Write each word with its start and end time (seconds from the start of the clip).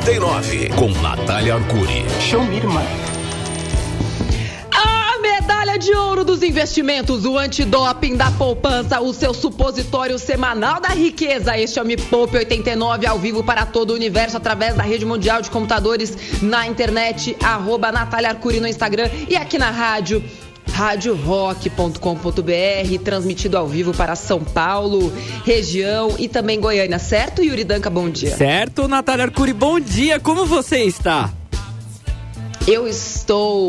89, 0.00 0.70
com 0.70 0.88
Natália 1.02 1.56
Arcuri. 1.56 2.06
Show 2.20 2.42
me, 2.42 2.56
irmã. 2.56 2.82
A 4.72 5.18
medalha 5.20 5.78
de 5.78 5.92
ouro 5.94 6.24
dos 6.24 6.42
investimentos, 6.42 7.26
o 7.26 7.36
antidoping 7.36 8.16
da 8.16 8.30
poupança, 8.30 8.98
o 9.00 9.12
seu 9.12 9.34
supositório 9.34 10.18
semanal 10.18 10.80
da 10.80 10.88
riqueza. 10.88 11.58
Este 11.58 11.78
é 11.78 11.82
o 11.82 11.84
Me 11.84 11.98
Poupe 11.98 12.38
89 12.38 13.06
ao 13.06 13.18
vivo 13.18 13.44
para 13.44 13.66
todo 13.66 13.90
o 13.90 13.94
universo 13.94 14.38
através 14.38 14.74
da 14.74 14.82
rede 14.82 15.04
mundial 15.04 15.42
de 15.42 15.50
computadores 15.50 16.40
na 16.40 16.66
internet, 16.66 17.36
arroba 17.42 17.92
Natália 17.92 18.30
Arcuri 18.30 18.58
no 18.58 18.66
Instagram 18.66 19.10
e 19.28 19.36
aqui 19.36 19.58
na 19.58 19.70
rádio 19.70 20.24
radiorock.com.br, 20.80 23.04
transmitido 23.04 23.58
ao 23.58 23.68
vivo 23.68 23.92
para 23.92 24.16
São 24.16 24.42
Paulo, 24.42 25.12
região 25.44 26.14
e 26.18 26.26
também 26.26 26.58
Goiânia, 26.58 26.98
certo, 26.98 27.42
Yuri 27.42 27.64
Danca? 27.64 27.90
Bom 27.90 28.08
dia. 28.08 28.34
Certo, 28.34 28.88
Natália 28.88 29.26
Arcuri, 29.26 29.52
bom 29.52 29.78
dia, 29.78 30.18
como 30.18 30.46
você 30.46 30.84
está? 30.84 31.30
Eu 32.66 32.88
estou 32.88 33.68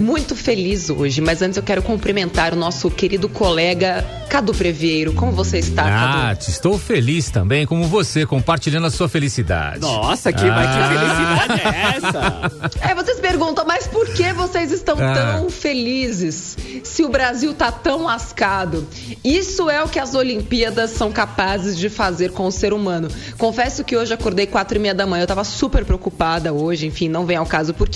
muito 0.00 0.34
feliz 0.34 0.88
hoje, 0.90 1.20
mas 1.20 1.42
antes 1.42 1.56
eu 1.58 1.62
quero 1.62 1.82
cumprimentar 1.82 2.52
o 2.54 2.56
nosso 2.56 2.90
querido 2.90 3.28
colega 3.28 4.04
Cadu 4.30 4.54
Previeiro. 4.54 5.12
Como 5.12 5.30
você 5.32 5.58
está, 5.58 5.82
Ah, 5.84 6.28
Cadu? 6.34 6.50
estou 6.50 6.78
feliz 6.78 7.30
também, 7.30 7.66
como 7.66 7.84
você, 7.84 8.24
compartilhando 8.24 8.86
a 8.86 8.90
sua 8.90 9.08
felicidade. 9.08 9.80
Nossa, 9.80 10.32
que, 10.32 10.44
mas 10.44 10.68
que 10.70 10.88
felicidade 10.88 11.60
é 11.76 11.96
essa? 11.96 12.88
É, 12.90 12.94
vocês 12.94 13.20
perguntam, 13.20 13.64
mas 13.66 13.86
por 13.86 14.08
que 14.08 14.32
vocês 14.32 14.72
estão 14.72 14.96
Ah. 14.98 15.14
tão 15.36 15.50
felizes 15.50 16.56
se 16.82 17.04
o 17.04 17.08
Brasil 17.08 17.52
tá 17.52 17.70
tão 17.70 18.04
lascado? 18.04 18.86
Isso 19.22 19.68
é 19.68 19.82
o 19.84 19.88
que 19.88 19.98
as 19.98 20.14
Olimpíadas 20.14 20.90
são 20.92 21.12
capazes 21.12 21.76
de 21.76 21.88
fazer 21.90 22.30
com 22.32 22.46
o 22.46 22.50
ser 22.52 22.72
humano. 22.72 23.08
Confesso 23.36 23.84
que 23.84 23.96
hoje 23.96 24.14
acordei 24.14 24.46
quatro 24.46 24.78
e 24.78 24.80
meia 24.80 24.94
da 24.94 25.06
manhã, 25.06 25.24
eu 25.24 25.26
tava 25.26 25.44
super 25.44 25.84
preocupada 25.84 26.52
hoje, 26.52 26.86
enfim, 26.86 27.08
não 27.08 27.26
vem 27.26 27.36
ao 27.36 27.44
caso 27.46 27.74
por 27.74 27.88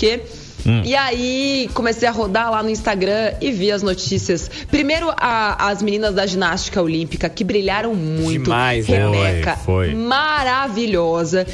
quê. 0.83 0.89
E 0.89 0.95
aí 0.95 1.69
comecei 1.73 2.07
a 2.07 2.11
rodar 2.11 2.51
lá 2.51 2.61
no 2.63 2.69
Instagram 2.69 3.33
e 3.41 3.51
vi 3.51 3.71
as 3.71 3.81
notícias. 3.83 4.49
Primeiro 4.69 5.09
a- 5.17 5.69
as 5.69 5.81
meninas 5.81 6.13
da 6.15 6.25
ginástica 6.25 6.81
olímpica 6.81 7.29
que 7.29 7.43
brilharam 7.43 7.93
muito. 7.95 8.43
Demais, 8.43 8.87
né? 8.87 8.97
Rebeca, 9.05 9.55
Foi, 9.57 9.91
foi. 9.91 9.95
maravilhosa. 9.95 11.45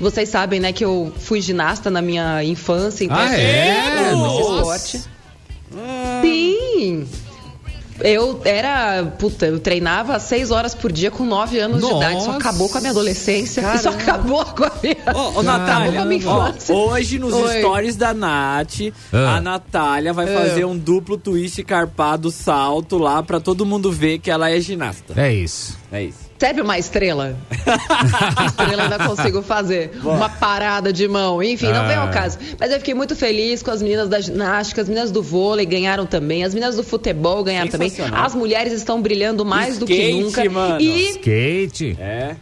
Vocês 0.00 0.28
sabem, 0.30 0.60
né, 0.60 0.72
que 0.72 0.84
eu 0.84 1.12
fui 1.18 1.40
ginasta 1.42 1.90
na 1.90 2.00
minha 2.00 2.42
infância, 2.42 3.04
então 3.04 3.18
Ah, 3.18 3.34
é? 3.36 4.12
Nossa. 4.12 4.86
esporte. 4.86 5.02
Sim! 6.22 7.06
Eu 8.02 8.40
era. 8.44 9.04
Puta, 9.18 9.46
eu 9.46 9.58
treinava 9.58 10.18
seis 10.18 10.50
horas 10.50 10.74
por 10.74 10.90
dia 10.92 11.10
com 11.10 11.24
nove 11.24 11.58
anos 11.58 11.80
de 11.80 11.86
idade. 11.94 12.16
Isso 12.18 12.26
Nossa. 12.26 12.38
acabou 12.38 12.68
com 12.68 12.78
a 12.78 12.80
minha 12.80 12.90
adolescência. 12.92 13.60
Isso 13.74 13.84
Caramba. 13.84 14.02
acabou 14.02 14.44
com 14.44 14.64
a 14.64 14.72
minha. 14.82 14.96
Ô, 15.06 15.18
ô 15.18 15.22
acabou 15.28 15.42
Natália, 15.42 15.92
com 15.92 16.00
a 16.00 16.04
minha 16.04 16.28
ó, 16.28 16.48
infância. 16.48 16.74
hoje 16.74 17.18
nos 17.18 17.34
Oi. 17.34 17.58
stories 17.58 17.96
da 17.96 18.14
Nath, 18.14 18.92
Ah. 19.12 19.36
a 19.36 19.40
Natália 19.40 20.12
vai 20.12 20.32
Ah. 20.34 20.38
fazer 20.40 20.64
um 20.64 20.76
duplo 20.78 21.16
twist 21.18 21.62
carpado 21.64 22.30
salto 22.30 22.96
lá 22.98 23.22
pra 23.22 23.40
todo 23.40 23.66
mundo 23.66 23.90
ver 23.92 24.18
que 24.18 24.30
ela 24.30 24.50
é 24.50 24.60
ginasta. 24.60 25.12
É 25.20 25.32
isso. 25.32 25.76
É 25.92 26.02
isso. 26.04 26.29
Serve 26.40 26.62
uma 26.62 26.78
estrela? 26.78 27.36
Uma 28.40 28.46
estrela 28.46 28.72
eu 28.72 28.80
ainda 28.80 28.98
consigo 29.06 29.42
fazer. 29.42 29.90
Uma 30.02 30.30
parada 30.30 30.90
de 30.90 31.06
mão. 31.06 31.42
Enfim, 31.42 31.66
não 31.66 31.82
Ah. 31.82 31.86
vem 31.86 31.96
ao 31.96 32.08
caso. 32.08 32.38
Mas 32.58 32.70
eu 32.72 32.78
fiquei 32.78 32.94
muito 32.94 33.14
feliz 33.14 33.62
com 33.62 33.70
as 33.70 33.82
meninas 33.82 34.08
da 34.08 34.18
ginástica, 34.20 34.80
as 34.80 34.88
meninas 34.88 35.10
do 35.10 35.22
vôlei 35.22 35.66
ganharam 35.66 36.06
também, 36.06 36.42
as 36.42 36.54
meninas 36.54 36.76
do 36.76 36.82
futebol 36.82 37.44
ganharam 37.44 37.68
também. 37.70 37.92
As 38.14 38.34
mulheres 38.34 38.72
estão 38.72 39.02
brilhando 39.02 39.44
mais 39.44 39.76
do 39.76 39.84
que 39.84 39.92
Skate, 39.92 40.20
nunca. 40.22 40.50
mano. 40.50 40.80
E 40.80 41.10
Skate. 41.10 41.96
É. 42.00 42.36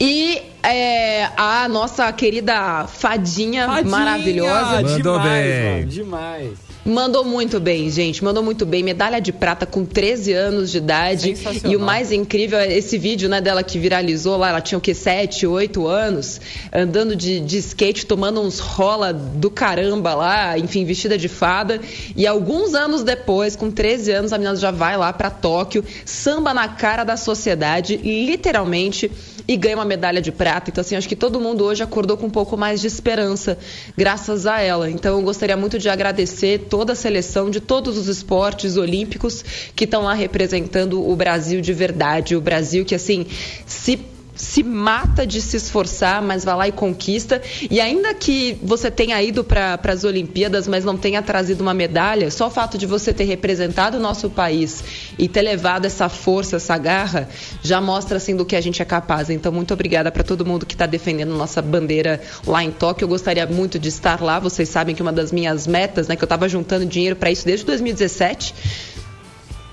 E 0.00 0.42
é, 0.60 1.28
a 1.36 1.68
nossa 1.68 2.12
querida 2.12 2.86
fadinha, 2.88 3.66
Tadinha, 3.68 3.84
maravilhosa 3.90 4.82
Mandou 4.82 5.18
demais, 5.20 5.46
bem. 5.46 5.74
mano, 5.74 5.86
demais. 5.86 6.73
Mandou 6.84 7.24
muito 7.24 7.58
bem, 7.58 7.90
gente. 7.90 8.22
Mandou 8.22 8.42
muito 8.42 8.66
bem. 8.66 8.82
Medalha 8.82 9.20
de 9.20 9.32
prata 9.32 9.66
com 9.66 9.84
13 9.84 10.32
anos 10.32 10.70
de 10.70 10.78
idade. 10.78 11.34
E 11.64 11.76
o 11.76 11.80
mais 11.80 12.12
incrível 12.12 12.58
é 12.58 12.72
esse 12.72 12.98
vídeo 12.98 13.28
né, 13.28 13.40
dela 13.40 13.62
que 13.62 13.78
viralizou 13.78 14.36
lá. 14.36 14.50
Ela 14.50 14.60
tinha 14.60 14.78
o 14.78 14.80
que? 14.80 14.94
7, 14.94 15.46
8 15.46 15.86
anos, 15.86 16.40
andando 16.72 17.16
de, 17.16 17.40
de 17.40 17.58
skate, 17.58 18.06
tomando 18.06 18.40
uns 18.40 18.58
rola 18.58 19.12
do 19.12 19.50
caramba 19.50 20.14
lá, 20.14 20.58
enfim, 20.58 20.84
vestida 20.84 21.16
de 21.16 21.28
fada. 21.28 21.80
E 22.16 22.26
alguns 22.26 22.74
anos 22.74 23.02
depois, 23.02 23.56
com 23.56 23.70
13 23.70 24.12
anos, 24.12 24.32
a 24.32 24.38
menina 24.38 24.56
já 24.56 24.70
vai 24.70 24.96
lá 24.96 25.12
pra 25.12 25.30
Tóquio, 25.30 25.84
samba 26.04 26.52
na 26.52 26.68
cara 26.68 27.04
da 27.04 27.16
sociedade, 27.16 27.96
literalmente, 27.96 29.10
e 29.46 29.56
ganha 29.56 29.76
uma 29.76 29.84
medalha 29.84 30.20
de 30.20 30.32
prata. 30.32 30.70
Então, 30.70 30.80
assim, 30.80 30.96
acho 30.96 31.08
que 31.08 31.16
todo 31.16 31.40
mundo 31.40 31.64
hoje 31.64 31.82
acordou 31.82 32.16
com 32.16 32.26
um 32.26 32.30
pouco 32.30 32.56
mais 32.56 32.80
de 32.80 32.86
esperança, 32.86 33.58
graças 33.96 34.46
a 34.46 34.60
ela. 34.60 34.90
Então, 34.90 35.18
eu 35.18 35.24
gostaria 35.24 35.56
muito 35.56 35.78
de 35.78 35.88
agradecer 35.88 36.66
toda 36.74 36.92
a 36.92 36.96
seleção 36.96 37.50
de 37.50 37.60
todos 37.60 37.96
os 37.96 38.08
esportes 38.08 38.76
olímpicos 38.76 39.44
que 39.76 39.84
estão 39.84 40.02
lá 40.02 40.12
representando 40.12 41.08
o 41.08 41.14
Brasil 41.14 41.60
de 41.60 41.72
verdade. 41.72 42.34
O 42.34 42.40
Brasil 42.40 42.84
que, 42.84 42.96
assim, 42.96 43.26
se 43.64 43.96
se 44.34 44.62
mata 44.62 45.26
de 45.26 45.40
se 45.40 45.56
esforçar, 45.56 46.20
mas 46.20 46.44
vai 46.44 46.56
lá 46.56 46.68
e 46.68 46.72
conquista. 46.72 47.40
E 47.70 47.80
ainda 47.80 48.12
que 48.14 48.58
você 48.62 48.90
tenha 48.90 49.22
ido 49.22 49.44
para 49.44 49.78
as 49.84 50.04
Olimpíadas, 50.04 50.66
mas 50.66 50.84
não 50.84 50.96
tenha 50.96 51.22
trazido 51.22 51.62
uma 51.62 51.74
medalha, 51.74 52.30
só 52.30 52.48
o 52.48 52.50
fato 52.50 52.76
de 52.76 52.86
você 52.86 53.12
ter 53.12 53.24
representado 53.24 53.96
o 53.96 54.00
nosso 54.00 54.28
país 54.28 54.82
e 55.18 55.28
ter 55.28 55.42
levado 55.42 55.84
essa 55.84 56.08
força, 56.08 56.56
essa 56.56 56.76
garra, 56.76 57.28
já 57.62 57.80
mostra 57.80 58.16
assim 58.16 58.34
do 58.34 58.44
que 58.44 58.56
a 58.56 58.60
gente 58.60 58.82
é 58.82 58.84
capaz. 58.84 59.30
Então, 59.30 59.52
muito 59.52 59.72
obrigada 59.72 60.10
para 60.10 60.22
todo 60.22 60.44
mundo 60.44 60.66
que 60.66 60.74
está 60.74 60.86
defendendo 60.86 61.34
nossa 61.36 61.62
bandeira 61.62 62.20
lá 62.46 62.62
em 62.64 62.70
Tóquio. 62.70 63.04
Eu 63.04 63.08
gostaria 63.08 63.46
muito 63.46 63.78
de 63.78 63.88
estar 63.88 64.20
lá. 64.20 64.38
Vocês 64.38 64.68
sabem 64.68 64.94
que 64.94 65.02
uma 65.02 65.12
das 65.12 65.30
minhas 65.30 65.66
metas, 65.66 66.08
né, 66.08 66.16
que 66.16 66.22
eu 66.22 66.26
estava 66.26 66.48
juntando 66.48 66.84
dinheiro 66.86 67.16
para 67.16 67.30
isso 67.30 67.44
desde 67.44 67.64
2017. 67.66 68.54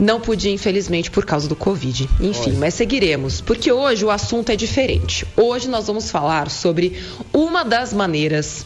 Não 0.01 0.19
pude, 0.19 0.49
infelizmente, 0.49 1.11
por 1.11 1.23
causa 1.23 1.47
do 1.47 1.55
Covid. 1.55 2.09
Enfim, 2.19 2.53
mas 2.53 2.73
seguiremos, 2.73 3.39
porque 3.39 3.71
hoje 3.71 4.03
o 4.03 4.09
assunto 4.09 4.51
é 4.51 4.55
diferente. 4.55 5.27
Hoje 5.37 5.69
nós 5.69 5.85
vamos 5.85 6.09
falar 6.09 6.49
sobre 6.49 6.99
uma 7.31 7.63
das 7.63 7.93
maneiras 7.93 8.65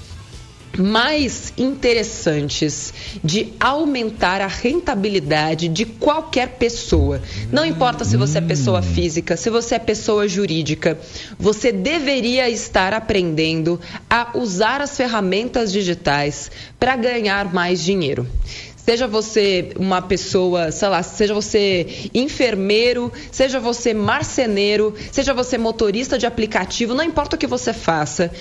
mais 0.77 1.53
interessantes 1.57 2.93
de 3.21 3.53
aumentar 3.59 4.39
a 4.39 4.47
rentabilidade 4.47 5.67
de 5.67 5.85
qualquer 5.85 6.51
pessoa. 6.57 7.21
Não 7.51 7.65
importa 7.65 8.05
se 8.05 8.15
você 8.15 8.37
é 8.37 8.41
pessoa 8.41 8.81
física, 8.81 9.35
se 9.35 9.49
você 9.49 9.75
é 9.75 9.79
pessoa 9.79 10.27
jurídica, 10.27 10.97
você 11.37 11.71
deveria 11.71 12.49
estar 12.49 12.93
aprendendo 12.93 13.79
a 14.09 14.37
usar 14.37 14.81
as 14.81 14.95
ferramentas 14.95 15.71
digitais 15.71 16.49
para 16.79 16.95
ganhar 16.95 17.53
mais 17.53 17.83
dinheiro. 17.83 18.25
Seja 18.85 19.07
você 19.07 19.71
uma 19.79 19.99
pessoa, 19.99 20.71
sei 20.71 20.87
lá, 20.89 21.01
seja 21.01 21.33
você 21.33 22.07
enfermeiro, 22.13 23.11
seja 23.31 23.59
você 23.59 23.95
marceneiro, 23.95 24.93
seja 25.11 25.33
você 25.33 25.57
motorista 25.57 26.19
de 26.19 26.27
aplicativo, 26.27 26.93
não 26.93 27.03
importa 27.03 27.35
o 27.35 27.39
que 27.39 27.47
você 27.47 27.73
faça, 27.73 28.31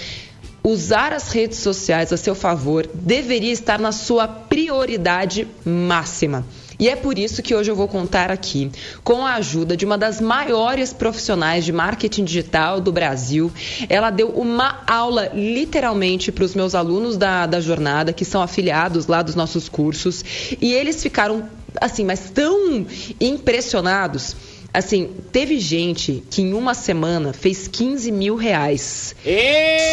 usar 0.66 1.12
as 1.12 1.30
redes 1.30 1.58
sociais 1.58 2.10
a 2.10 2.16
seu 2.16 2.34
favor 2.34 2.88
deveria 2.94 3.52
estar 3.52 3.78
na 3.78 3.92
sua 3.92 4.26
prioridade 4.26 5.46
máxima. 5.62 6.44
E 6.78 6.88
é 6.88 6.96
por 6.96 7.18
isso 7.18 7.42
que 7.42 7.54
hoje 7.54 7.70
eu 7.70 7.76
vou 7.76 7.86
contar 7.86 8.30
aqui 8.30 8.70
com 9.04 9.24
a 9.24 9.34
ajuda 9.34 9.76
de 9.76 9.84
uma 9.84 9.96
das 9.96 10.20
maiores 10.20 10.92
profissionais 10.92 11.64
de 11.64 11.72
marketing 11.72 12.24
digital 12.24 12.80
do 12.80 12.90
Brasil. 12.90 13.52
Ela 13.88 14.10
deu 14.10 14.30
uma 14.30 14.82
aula 14.86 15.30
literalmente 15.34 16.32
para 16.32 16.44
os 16.44 16.54
meus 16.54 16.74
alunos 16.74 17.16
da, 17.16 17.46
da 17.46 17.60
jornada, 17.60 18.12
que 18.12 18.24
são 18.24 18.42
afiliados 18.42 19.06
lá 19.06 19.22
dos 19.22 19.34
nossos 19.34 19.68
cursos, 19.68 20.24
e 20.60 20.72
eles 20.72 21.02
ficaram 21.02 21.48
assim, 21.80 22.04
mas 22.04 22.30
tão 22.30 22.86
impressionados. 23.20 24.34
Assim, 24.74 25.08
teve 25.30 25.60
gente 25.60 26.24
que 26.28 26.42
em 26.42 26.52
uma 26.52 26.74
semana 26.74 27.32
fez 27.32 27.68
15 27.68 28.10
mil 28.10 28.34
reais 28.34 29.14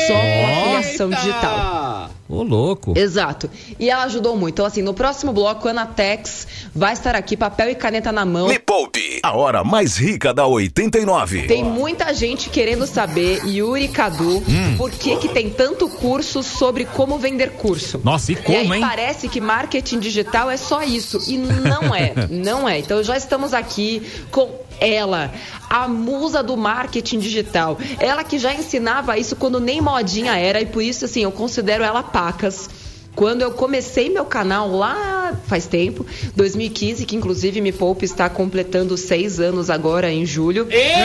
só 0.08 0.14
com 0.14 0.48
afiliação 0.48 1.10
digital. 1.12 2.10
Ô, 2.28 2.44
louco. 2.44 2.94
Exato. 2.98 3.50
E 3.78 3.90
ela 3.90 4.06
ajudou 4.06 4.38
muito. 4.38 4.56
Então, 4.56 4.66
assim, 4.66 4.82
no 4.82 4.94
próximo 4.94 5.34
bloco, 5.34 5.68
a 5.68 5.72
Anatex 5.72 6.48
vai 6.74 6.94
estar 6.94 7.14
aqui, 7.14 7.36
papel 7.36 7.70
e 7.72 7.76
caneta 7.76 8.10
na 8.10 8.26
mão. 8.26 8.48
Me 8.48 8.58
Poupe, 8.58 9.20
a 9.22 9.36
hora 9.36 9.66
mais 9.66 9.98
rica 9.98 10.34
da 10.34 10.48
89. 10.48 11.44
Tem 11.44 11.62
muita 11.62 12.14
gente 12.14 12.50
querendo 12.50 12.88
saber, 12.88 13.46
Yuri 13.46 13.84
e 13.84 13.88
Cadu, 13.90 14.42
por 14.78 14.90
que, 14.92 15.18
que 15.18 15.28
tem 15.28 15.50
tanto 15.50 15.90
curso 15.90 16.42
sobre 16.42 16.86
como 16.86 17.20
vender 17.20 17.52
curso. 17.52 18.00
Nossa, 18.02 18.32
e 18.32 18.36
E 18.36 18.38
aí 18.38 18.44
como, 18.62 18.76
hein? 18.76 18.82
parece 18.82 19.28
que 19.28 19.42
marketing 19.42 20.00
digital 20.00 20.50
é 20.50 20.56
só 20.56 20.82
isso. 20.84 21.20
E 21.28 21.38
não 21.38 21.94
é, 21.94 22.14
não 22.32 22.68
é. 22.68 22.80
Então 22.80 23.04
já 23.04 23.18
estamos 23.18 23.54
aqui 23.54 24.02
com 24.32 24.61
ela, 24.82 25.32
a 25.70 25.88
musa 25.88 26.42
do 26.44 26.58
marketing 26.58 27.20
digital. 27.20 27.78
Ela 28.00 28.24
que 28.24 28.38
já 28.40 28.54
ensinava 28.54 29.18
isso 29.18 29.36
quando 29.36 29.60
nem 29.60 29.80
modinha 29.80 30.36
era, 30.38 30.60
e 30.60 30.66
por 30.66 30.82
isso, 30.82 31.06
assim, 31.06 31.22
eu 31.24 31.32
considero 31.32 31.84
ela 31.84 32.02
pacas. 32.04 32.68
Quando 33.16 33.42
eu 33.42 33.52
comecei 33.52 34.10
meu 34.10 34.26
canal 34.26 34.72
lá 34.76 35.34
faz 35.46 35.68
tempo, 35.68 36.06
2015, 36.36 37.06
que 37.06 37.16
inclusive 37.16 37.60
Me 37.62 37.72
Poupe 37.74 38.06
está 38.06 38.30
completando 38.30 38.98
seis 38.98 39.40
anos 39.40 39.70
agora 39.70 40.10
em 40.12 40.26
julho. 40.26 40.66
É, 40.72 40.96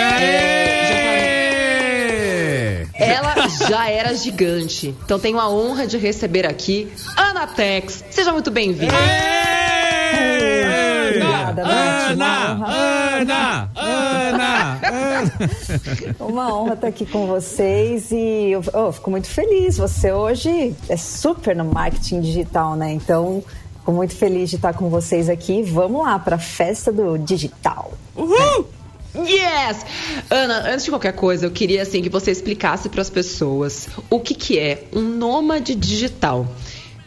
já 0.88 2.94
tá- 2.94 3.04
Ela 3.04 3.48
já 3.68 3.90
era 3.90 4.14
gigante. 4.14 4.94
Então 5.04 5.18
tenho 5.18 5.38
a 5.40 5.48
honra 5.50 5.84
de 5.86 5.98
receber 5.98 6.46
aqui 6.46 6.88
Ana 7.16 7.44
Tex. 7.46 8.04
Seja 8.10 8.32
muito 8.32 8.50
bem-vinda. 8.52 8.94
Ana, 11.50 12.66
Ana, 13.16 13.70
Ana, 13.76 14.80
Ana. 14.80 14.80
Uma 16.18 16.54
honra 16.54 16.74
estar 16.74 16.88
aqui 16.88 17.06
com 17.06 17.26
vocês 17.26 18.10
e 18.10 18.50
eu 18.50 18.62
oh, 18.72 18.92
fico 18.92 19.10
muito 19.10 19.28
feliz. 19.28 19.76
Você 19.78 20.12
hoje 20.12 20.74
é 20.88 20.96
super 20.96 21.54
no 21.54 21.64
marketing 21.64 22.20
digital, 22.20 22.74
né? 22.76 22.92
Então, 22.92 23.42
fico 23.78 23.92
muito 23.92 24.14
feliz 24.14 24.50
de 24.50 24.56
estar 24.56 24.74
com 24.74 24.88
vocês 24.88 25.28
aqui. 25.28 25.62
Vamos 25.62 26.04
lá 26.04 26.18
para 26.18 26.36
a 26.36 26.38
festa 26.38 26.92
do 26.92 27.16
digital. 27.18 27.92
Uhul! 28.14 28.66
Yes! 29.24 29.86
Ana, 30.28 30.68
antes 30.70 30.84
de 30.84 30.90
qualquer 30.90 31.12
coisa, 31.12 31.46
eu 31.46 31.50
queria 31.50 31.82
assim 31.82 32.02
que 32.02 32.10
você 32.10 32.30
explicasse 32.30 32.88
para 32.88 33.00
as 33.00 33.08
pessoas 33.08 33.88
o 34.10 34.20
que, 34.20 34.34
que 34.34 34.58
é 34.58 34.84
um 34.92 35.02
nômade 35.02 35.74
digital. 35.74 36.46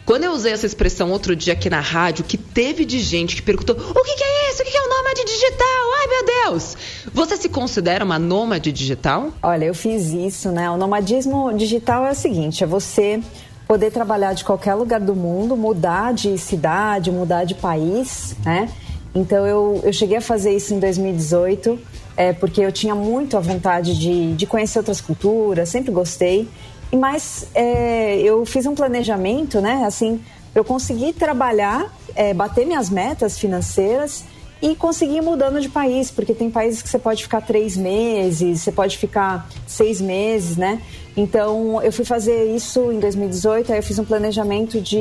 Quando 0.09 0.23
eu 0.23 0.31
usei 0.31 0.51
essa 0.53 0.65
expressão 0.65 1.11
outro 1.11 1.35
dia 1.35 1.53
aqui 1.53 1.69
na 1.69 1.81
rádio, 1.81 2.25
que 2.25 2.35
teve 2.35 2.83
de 2.83 2.99
gente 2.99 3.35
que 3.35 3.43
perguntou: 3.43 3.75
o 3.75 4.03
que, 4.03 4.15
que 4.15 4.23
é 4.23 4.49
isso? 4.49 4.63
O 4.63 4.65
que, 4.65 4.71
que 4.71 4.77
é 4.77 4.81
um 4.81 4.89
nômade 4.89 5.23
digital? 5.23 5.67
Ai, 5.99 6.07
meu 6.07 6.25
Deus! 6.25 6.77
Você 7.13 7.37
se 7.37 7.47
considera 7.47 8.03
uma 8.03 8.17
nômade 8.17 8.71
digital? 8.71 9.29
Olha, 9.43 9.65
eu 9.65 9.75
fiz 9.75 10.07
isso, 10.07 10.49
né? 10.49 10.67
O 10.71 10.77
nomadismo 10.77 11.53
digital 11.55 12.07
é 12.07 12.11
o 12.11 12.15
seguinte: 12.15 12.63
é 12.63 12.65
você 12.65 13.21
poder 13.67 13.91
trabalhar 13.91 14.33
de 14.33 14.43
qualquer 14.43 14.73
lugar 14.73 14.99
do 14.99 15.15
mundo, 15.15 15.55
mudar 15.55 16.11
de 16.11 16.35
cidade, 16.39 17.11
mudar 17.11 17.43
de 17.43 17.53
país, 17.53 18.35
né? 18.43 18.67
Então 19.13 19.45
eu, 19.45 19.79
eu 19.83 19.93
cheguei 19.93 20.17
a 20.17 20.21
fazer 20.21 20.55
isso 20.55 20.73
em 20.73 20.79
2018, 20.79 21.77
é, 22.17 22.33
porque 22.33 22.61
eu 22.61 22.71
tinha 22.71 22.95
muito 22.95 23.37
a 23.37 23.39
vontade 23.39 23.95
de, 23.95 24.33
de 24.33 24.47
conhecer 24.47 24.79
outras 24.79 25.01
culturas, 25.01 25.69
sempre 25.69 25.91
gostei. 25.91 26.47
Mas 26.91 27.47
é, 27.53 28.19
eu 28.19 28.45
fiz 28.45 28.65
um 28.65 28.73
planejamento, 28.73 29.61
né? 29.61 29.83
Assim, 29.85 30.21
eu 30.55 30.63
consegui 30.63 31.13
trabalhar, 31.13 31.93
é, 32.15 32.33
bater 32.33 32.65
minhas 32.65 32.89
metas 32.89 33.37
financeiras 33.37 34.23
e 34.61 34.75
conseguir 34.75 35.17
ir 35.17 35.21
mudando 35.21 35.61
de 35.61 35.69
país, 35.69 36.11
porque 36.11 36.33
tem 36.33 36.49
países 36.49 36.81
que 36.81 36.89
você 36.89 36.99
pode 36.99 37.23
ficar 37.23 37.41
três 37.41 37.77
meses, 37.77 38.61
você 38.61 38.71
pode 38.71 38.97
ficar 38.97 39.47
seis 39.65 40.01
meses, 40.01 40.57
né? 40.57 40.81
Então, 41.15 41.81
eu 41.81 41.91
fui 41.91 42.03
fazer 42.03 42.53
isso 42.55 42.91
em 42.91 42.99
2018, 42.99 43.71
aí 43.71 43.79
eu 43.79 43.83
fiz 43.83 43.99
um 43.99 44.05
planejamento 44.05 44.81
de, 44.81 44.99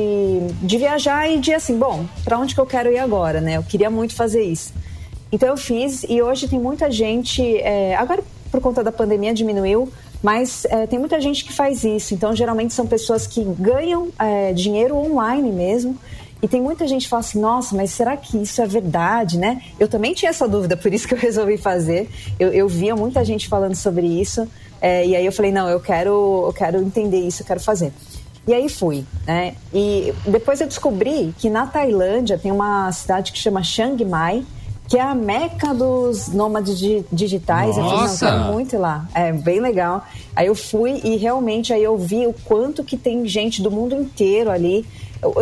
de 0.61 0.77
viajar 0.77 1.29
e 1.29 1.39
de 1.39 1.53
assim, 1.53 1.77
bom, 1.77 2.05
para 2.23 2.37
onde 2.37 2.55
que 2.55 2.61
eu 2.61 2.65
quero 2.65 2.91
ir 2.91 2.99
agora, 2.99 3.41
né? 3.41 3.57
Eu 3.57 3.63
queria 3.63 3.89
muito 3.89 4.15
fazer 4.15 4.43
isso. 4.43 4.73
Então, 5.31 5.49
eu 5.49 5.57
fiz 5.57 6.05
e 6.07 6.21
hoje 6.21 6.47
tem 6.47 6.59
muita 6.59 6.89
gente, 6.89 7.57
é, 7.57 7.95
agora 7.95 8.23
por 8.51 8.61
conta 8.61 8.83
da 8.83 8.91
pandemia 8.91 9.33
diminuiu, 9.33 9.91
mas 10.21 10.65
é, 10.65 10.85
tem 10.85 10.99
muita 10.99 11.19
gente 11.21 11.45
que 11.45 11.53
faz 11.53 11.83
isso. 11.83 12.13
Então, 12.13 12.35
geralmente 12.35 12.73
são 12.73 12.85
pessoas 12.85 13.25
que 13.25 13.43
ganham 13.43 14.09
é, 14.19 14.53
dinheiro 14.53 14.95
online 14.95 15.51
mesmo. 15.51 15.97
E 16.41 16.47
tem 16.47 16.61
muita 16.61 16.87
gente 16.87 17.03
que 17.03 17.09
fala 17.09 17.19
assim, 17.19 17.39
nossa, 17.39 17.75
mas 17.75 17.91
será 17.91 18.15
que 18.15 18.37
isso 18.41 18.61
é 18.61 18.65
verdade, 18.65 19.37
né? 19.37 19.61
Eu 19.77 19.89
também 19.89 20.13
tinha 20.13 20.29
essa 20.29 20.47
dúvida, 20.47 20.77
por 20.77 20.93
isso 20.93 21.07
que 21.07 21.13
eu 21.13 21.17
resolvi 21.19 21.57
fazer. 21.57 22.09
Eu, 22.39 22.53
eu 22.53 22.67
via 22.67 22.95
muita 22.95 23.23
gente 23.25 23.47
falando 23.47 23.75
sobre 23.75 24.05
isso. 24.05 24.47
É, 24.81 25.05
e 25.05 25.15
aí 25.15 25.25
eu 25.25 25.31
falei, 25.31 25.51
não, 25.51 25.67
eu 25.67 25.79
quero, 25.79 26.45
eu 26.47 26.53
quero 26.53 26.81
entender 26.81 27.19
isso, 27.19 27.41
eu 27.41 27.45
quero 27.45 27.59
fazer. 27.59 27.91
E 28.47 28.53
aí 28.53 28.69
fui, 28.69 29.05
né? 29.27 29.53
E 29.73 30.13
depois 30.25 30.61
eu 30.61 30.67
descobri 30.67 31.35
que 31.37 31.49
na 31.49 31.67
Tailândia 31.67 32.37
tem 32.37 32.51
uma 32.51 32.91
cidade 32.91 33.31
que 33.31 33.37
chama 33.37 33.61
Chiang 33.61 34.03
Mai, 34.05 34.43
que 34.89 34.97
é 34.97 35.01
a 35.01 35.13
meca 35.13 35.71
dos 35.71 36.29
nômades 36.29 36.79
digitais. 37.11 37.77
Nossa. 37.77 37.79
Eu 37.79 37.89
falei, 37.89 38.07
não, 38.07 38.11
eu 38.11 38.17
quero 38.17 38.53
muito 38.53 38.75
ir 38.75 38.79
lá. 38.79 39.07
É 39.13 39.31
bem 39.31 39.59
legal. 39.59 40.03
Aí 40.35 40.47
eu 40.47 40.55
fui 40.55 40.99
e 41.03 41.15
realmente 41.15 41.71
aí 41.71 41.83
eu 41.83 41.95
vi 41.95 42.25
o 42.25 42.33
quanto 42.43 42.83
que 42.83 42.97
tem 42.97 43.27
gente 43.27 43.61
do 43.61 43.69
mundo 43.69 43.93
inteiro 43.93 44.49
ali. 44.49 44.83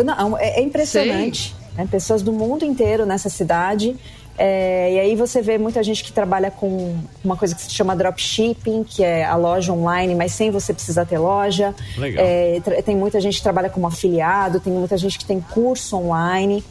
Não, 0.04 0.36
é, 0.36 0.60
é 0.60 0.62
impressionante. 0.62 1.56
Né? 1.74 1.88
Pessoas 1.90 2.20
do 2.20 2.30
mundo 2.30 2.62
inteiro 2.62 3.06
nessa 3.06 3.30
cidade. 3.30 3.96
É, 4.36 4.92
e 4.94 5.00
aí 5.00 5.16
você 5.16 5.42
vê 5.42 5.58
muita 5.58 5.82
gente 5.82 6.04
que 6.04 6.12
trabalha 6.12 6.50
com 6.50 6.96
uma 7.24 7.36
coisa 7.36 7.54
que 7.56 7.62
se 7.62 7.70
chama 7.70 7.96
dropshipping, 7.96 8.84
que 8.84 9.02
é 9.02 9.24
a 9.24 9.34
loja 9.34 9.72
online, 9.72 10.14
mas 10.14 10.32
sem 10.32 10.50
você 10.50 10.72
precisar 10.72 11.06
ter 11.06 11.18
loja. 11.18 11.74
Legal. 11.96 12.24
É, 12.24 12.60
tem 12.82 12.96
muita 12.96 13.20
gente 13.20 13.38
que 13.38 13.42
trabalha 13.42 13.68
como 13.68 13.86
afiliado, 13.86 14.60
tem 14.60 14.72
muita 14.72 14.96
gente 14.96 15.18
que 15.18 15.24
tem 15.24 15.40
curso 15.40 15.96
online. 15.96 16.62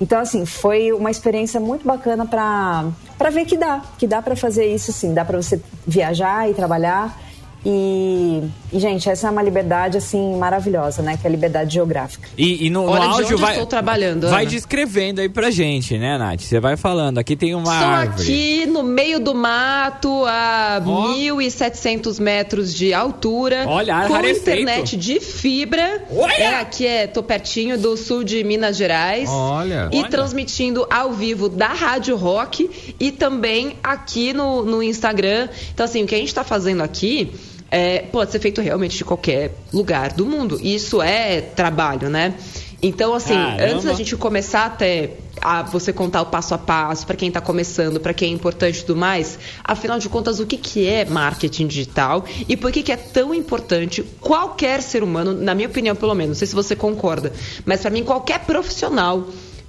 Então, 0.00 0.20
assim, 0.20 0.44
foi 0.44 0.92
uma 0.92 1.10
experiência 1.10 1.58
muito 1.58 1.86
bacana 1.86 2.26
para 2.26 3.30
ver 3.30 3.46
que 3.46 3.56
dá, 3.56 3.82
que 3.98 4.06
dá 4.06 4.20
para 4.20 4.36
fazer 4.36 4.66
isso 4.66 4.92
sim, 4.92 5.14
dá 5.14 5.24
para 5.24 5.40
você 5.40 5.60
viajar 5.86 6.50
e 6.50 6.54
trabalhar 6.54 7.25
e, 7.68 8.44
e, 8.72 8.78
gente, 8.78 9.10
essa 9.10 9.26
é 9.26 9.30
uma 9.30 9.42
liberdade, 9.42 9.98
assim, 9.98 10.36
maravilhosa, 10.36 11.02
né? 11.02 11.16
Que 11.20 11.26
é 11.26 11.28
a 11.28 11.30
liberdade 11.32 11.74
geográfica. 11.74 12.28
E, 12.38 12.64
e 12.64 12.70
no, 12.70 12.84
Olha, 12.84 13.06
no 13.06 13.14
áudio 13.14 13.36
vai. 13.36 13.54
estou 13.54 13.66
trabalhando. 13.66 14.30
Vai 14.30 14.42
Ana. 14.42 14.50
descrevendo 14.52 15.20
aí 15.20 15.28
pra 15.28 15.50
gente, 15.50 15.98
né, 15.98 16.16
Nath? 16.16 16.42
Você 16.42 16.60
vai 16.60 16.76
falando. 16.76 17.18
Aqui 17.18 17.34
tem 17.34 17.56
uma 17.56 17.74
Estou 17.74 17.88
árvore. 17.88 18.22
aqui 18.22 18.66
no 18.66 18.84
meio 18.84 19.18
do 19.18 19.34
mato, 19.34 20.24
a 20.26 20.80
Ó. 20.86 21.08
1.700 21.14 22.20
metros 22.20 22.72
de 22.72 22.94
altura. 22.94 23.64
Olha, 23.66 24.06
com 24.06 24.12
rarefeito. 24.12 24.60
internet 24.60 24.96
de 24.96 25.18
fibra. 25.18 26.04
Olha! 26.14 26.32
É, 26.34 26.60
aqui 26.60 26.86
é, 26.86 27.08
tô 27.08 27.20
pertinho 27.20 27.76
do 27.76 27.96
sul 27.96 28.22
de 28.22 28.44
Minas 28.44 28.76
Gerais. 28.76 29.28
Olha. 29.28 29.90
E 29.92 29.98
Olha. 29.98 30.08
transmitindo 30.08 30.86
ao 30.88 31.12
vivo 31.12 31.48
da 31.48 31.68
Rádio 31.68 32.14
Rock 32.14 32.94
e 33.00 33.10
também 33.10 33.76
aqui 33.82 34.32
no, 34.32 34.64
no 34.64 34.80
Instagram. 34.84 35.48
Então, 35.74 35.84
assim, 35.84 36.04
o 36.04 36.06
que 36.06 36.14
a 36.14 36.18
gente 36.18 36.28
está 36.28 36.44
fazendo 36.44 36.80
aqui 36.84 37.34
é, 37.70 38.00
pode 38.00 38.30
ser 38.32 38.38
feito 38.38 38.60
realmente 38.60 38.96
de 38.96 39.04
qualquer 39.04 39.52
lugar 39.72 40.12
do 40.12 40.26
mundo. 40.26 40.58
Isso 40.62 41.02
é 41.02 41.40
trabalho, 41.40 42.08
né? 42.08 42.34
Então, 42.82 43.14
assim, 43.14 43.34
Caramba. 43.34 43.64
antes 43.64 43.84
da 43.84 43.94
gente 43.94 44.14
começar 44.16 44.66
até 44.66 45.14
a 45.40 45.62
você 45.62 45.92
contar 45.92 46.22
o 46.22 46.26
passo 46.26 46.54
a 46.54 46.58
passo 46.58 47.06
para 47.06 47.16
quem 47.16 47.28
está 47.28 47.40
começando, 47.40 47.98
para 47.98 48.12
quem 48.12 48.30
é 48.30 48.34
importante 48.34 48.78
e 48.78 48.84
tudo 48.84 48.98
mais, 48.98 49.38
afinal 49.64 49.98
de 49.98 50.08
contas, 50.08 50.40
o 50.40 50.46
que, 50.46 50.56
que 50.56 50.86
é 50.86 51.04
marketing 51.04 51.66
digital 51.66 52.24
e 52.48 52.56
por 52.56 52.70
que, 52.70 52.82
que 52.82 52.92
é 52.92 52.96
tão 52.96 53.34
importante 53.34 54.02
qualquer 54.20 54.82
ser 54.82 55.02
humano, 55.02 55.32
na 55.32 55.54
minha 55.54 55.68
opinião, 55.68 55.96
pelo 55.96 56.14
menos, 56.14 56.28
não 56.30 56.38
sei 56.38 56.48
se 56.48 56.54
você 56.54 56.76
concorda, 56.76 57.32
mas 57.64 57.80
para 57.80 57.90
mim, 57.90 58.04
qualquer 58.04 58.40
profissional 58.40 59.26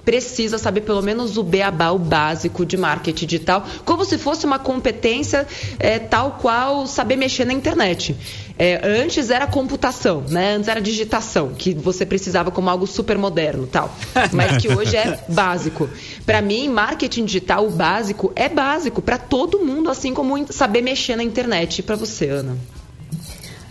precisa 0.07 0.57
saber 0.57 0.81
pelo 0.81 1.01
menos 1.01 1.35
o 1.35 1.43
beabá, 1.43 1.91
o 1.91 1.99
básico 1.99 2.65
de 2.65 2.77
marketing 2.77 3.25
digital, 3.25 3.65
como 3.83 4.05
se 4.05 4.17
fosse 4.17 4.45
uma 4.45 4.57
competência 4.57 5.45
é, 5.77 5.99
tal 5.99 6.37
qual 6.41 6.87
saber 6.87 7.17
mexer 7.17 7.43
na 7.43 7.51
internet. 7.51 8.15
É, 8.57 8.79
antes 8.87 9.29
era 9.29 9.45
computação, 9.45 10.23
né? 10.29 10.55
Antes 10.55 10.69
era 10.69 10.79
digitação, 10.79 11.49
que 11.49 11.73
você 11.73 12.05
precisava 12.05 12.51
como 12.51 12.69
algo 12.69 12.87
super 12.87 13.17
moderno, 13.17 13.67
tal. 13.67 13.93
Mas 14.31 14.61
que 14.61 14.69
hoje 14.69 14.95
é 14.95 15.19
básico. 15.27 15.89
Para 16.25 16.41
mim, 16.41 16.69
marketing 16.69 17.25
digital, 17.25 17.67
o 17.67 17.69
básico 17.69 18.31
é 18.33 18.47
básico 18.47 19.01
para 19.01 19.17
todo 19.17 19.59
mundo, 19.59 19.89
assim 19.89 20.13
como 20.13 20.37
saber 20.53 20.81
mexer 20.81 21.17
na 21.17 21.23
internet. 21.23 21.79
E 21.79 21.83
para 21.83 21.97
você, 21.97 22.29
Ana? 22.29 22.55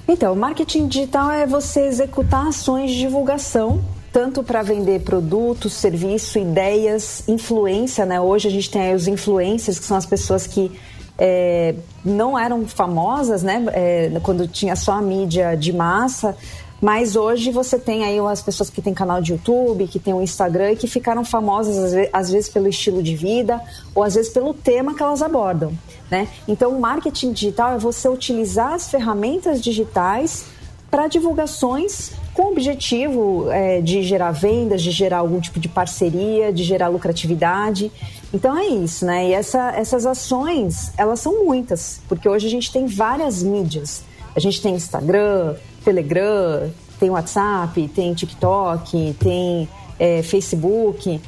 Então, 0.07 0.37
marketing 0.37 0.87
digital 0.87 1.31
é 1.31 1.47
você 1.47 1.87
executar 1.87 2.47
ações 2.47 2.90
de 2.90 2.99
divulgação, 2.99 3.83
tanto 4.16 4.42
para 4.42 4.62
vender 4.62 5.02
produtos, 5.02 5.75
serviço, 5.75 6.38
ideias, 6.38 7.23
influência, 7.28 8.06
né? 8.06 8.18
Hoje 8.18 8.49
a 8.49 8.50
gente 8.50 8.70
tem 8.70 8.80
aí 8.80 8.94
os 8.94 9.06
influencers, 9.06 9.78
que 9.78 9.85
são 9.85 9.94
as 9.94 10.06
pessoas 10.06 10.46
que 10.46 10.73
é, 11.18 11.75
não 12.02 12.38
eram 12.38 12.66
famosas, 12.66 13.42
né? 13.42 13.62
É, 13.75 14.11
quando 14.23 14.49
tinha 14.49 14.75
só 14.75 14.92
a 14.92 15.02
mídia 15.02 15.54
de 15.54 15.70
massa, 15.70 16.35
mas 16.80 17.14
hoje 17.14 17.52
você 17.52 17.78
tem 17.78 18.06
aí 18.06 18.18
as 18.18 18.40
pessoas 18.40 18.70
que 18.70 18.80
têm 18.80 18.94
canal 18.94 19.20
de 19.20 19.32
YouTube, 19.32 19.87
que 19.87 19.99
têm 19.99 20.14
o 20.14 20.23
Instagram 20.23 20.73
e 20.73 20.76
que 20.76 20.87
ficaram 20.87 21.23
famosas 21.23 21.94
às 22.11 22.30
vezes 22.30 22.49
pelo 22.49 22.68
estilo 22.68 23.02
de 23.02 23.14
vida 23.14 23.61
ou 23.94 24.02
às 24.02 24.14
vezes 24.14 24.32
pelo 24.32 24.54
tema 24.54 24.94
que 24.94 25.02
elas 25.02 25.20
abordam, 25.20 25.75
né? 26.11 26.26
Então, 26.49 26.70
o 26.70 26.80
marketing 26.80 27.32
digital 27.32 27.75
é 27.75 27.78
você 27.78 28.08
utilizar 28.08 28.73
as 28.73 28.88
ferramentas 28.88 29.61
digitais 29.61 30.46
para 30.90 31.06
divulgações 31.06 32.12
com 32.37 32.43
o 32.43 32.52
objetivo 32.52 33.50
é, 33.50 33.81
de 33.81 34.02
gerar 34.02 34.31
vendas, 34.31 34.83
de 34.83 34.90
gerar 34.90 35.19
algum 35.19 35.40
tipo 35.40 35.59
de 35.59 35.69
parceria, 35.71 36.52
de 36.52 36.62
gerar 36.62 36.88
lucratividade. 36.88 37.90
Então 38.33 38.55
é 38.59 38.66
isso, 38.66 39.07
né? 39.07 39.28
E 39.28 39.33
essa- 39.33 39.73
essas 39.75 40.05
ações, 40.05 40.93
elas 40.99 41.19
são 41.21 41.45
muitas, 41.45 42.00
porque 42.07 42.28
hoje 42.28 42.47
a 42.47 42.50
gente 42.50 42.71
tem 42.71 42.87
várias 42.87 43.43
mídias. 43.43 44.05
A 44.35 44.40
gente 44.40 44.61
tem 44.61 44.75
Instagram, 44.75 45.55
Telegram, 45.83 46.71
tem 47.00 47.09
WhatsApp, 47.09 47.88
tem 47.95 48.12
TikTok, 48.12 49.16
tem 49.19 49.66
é, 49.99 50.23
Facebook, 50.23 51.19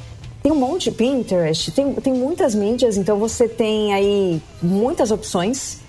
tem 0.43 0.51
um 0.51 0.55
monte 0.55 0.91
de 0.91 0.95
Pinterest, 0.95 1.71
tem, 1.71 1.91
tem 1.95 2.13
muitas 2.13 2.53
mídias, 2.53 2.97
então 2.97 3.17
você 3.17 3.47
tem 3.47 3.95
aí 3.95 4.39
muitas 4.61 5.09
opções. 5.09 5.79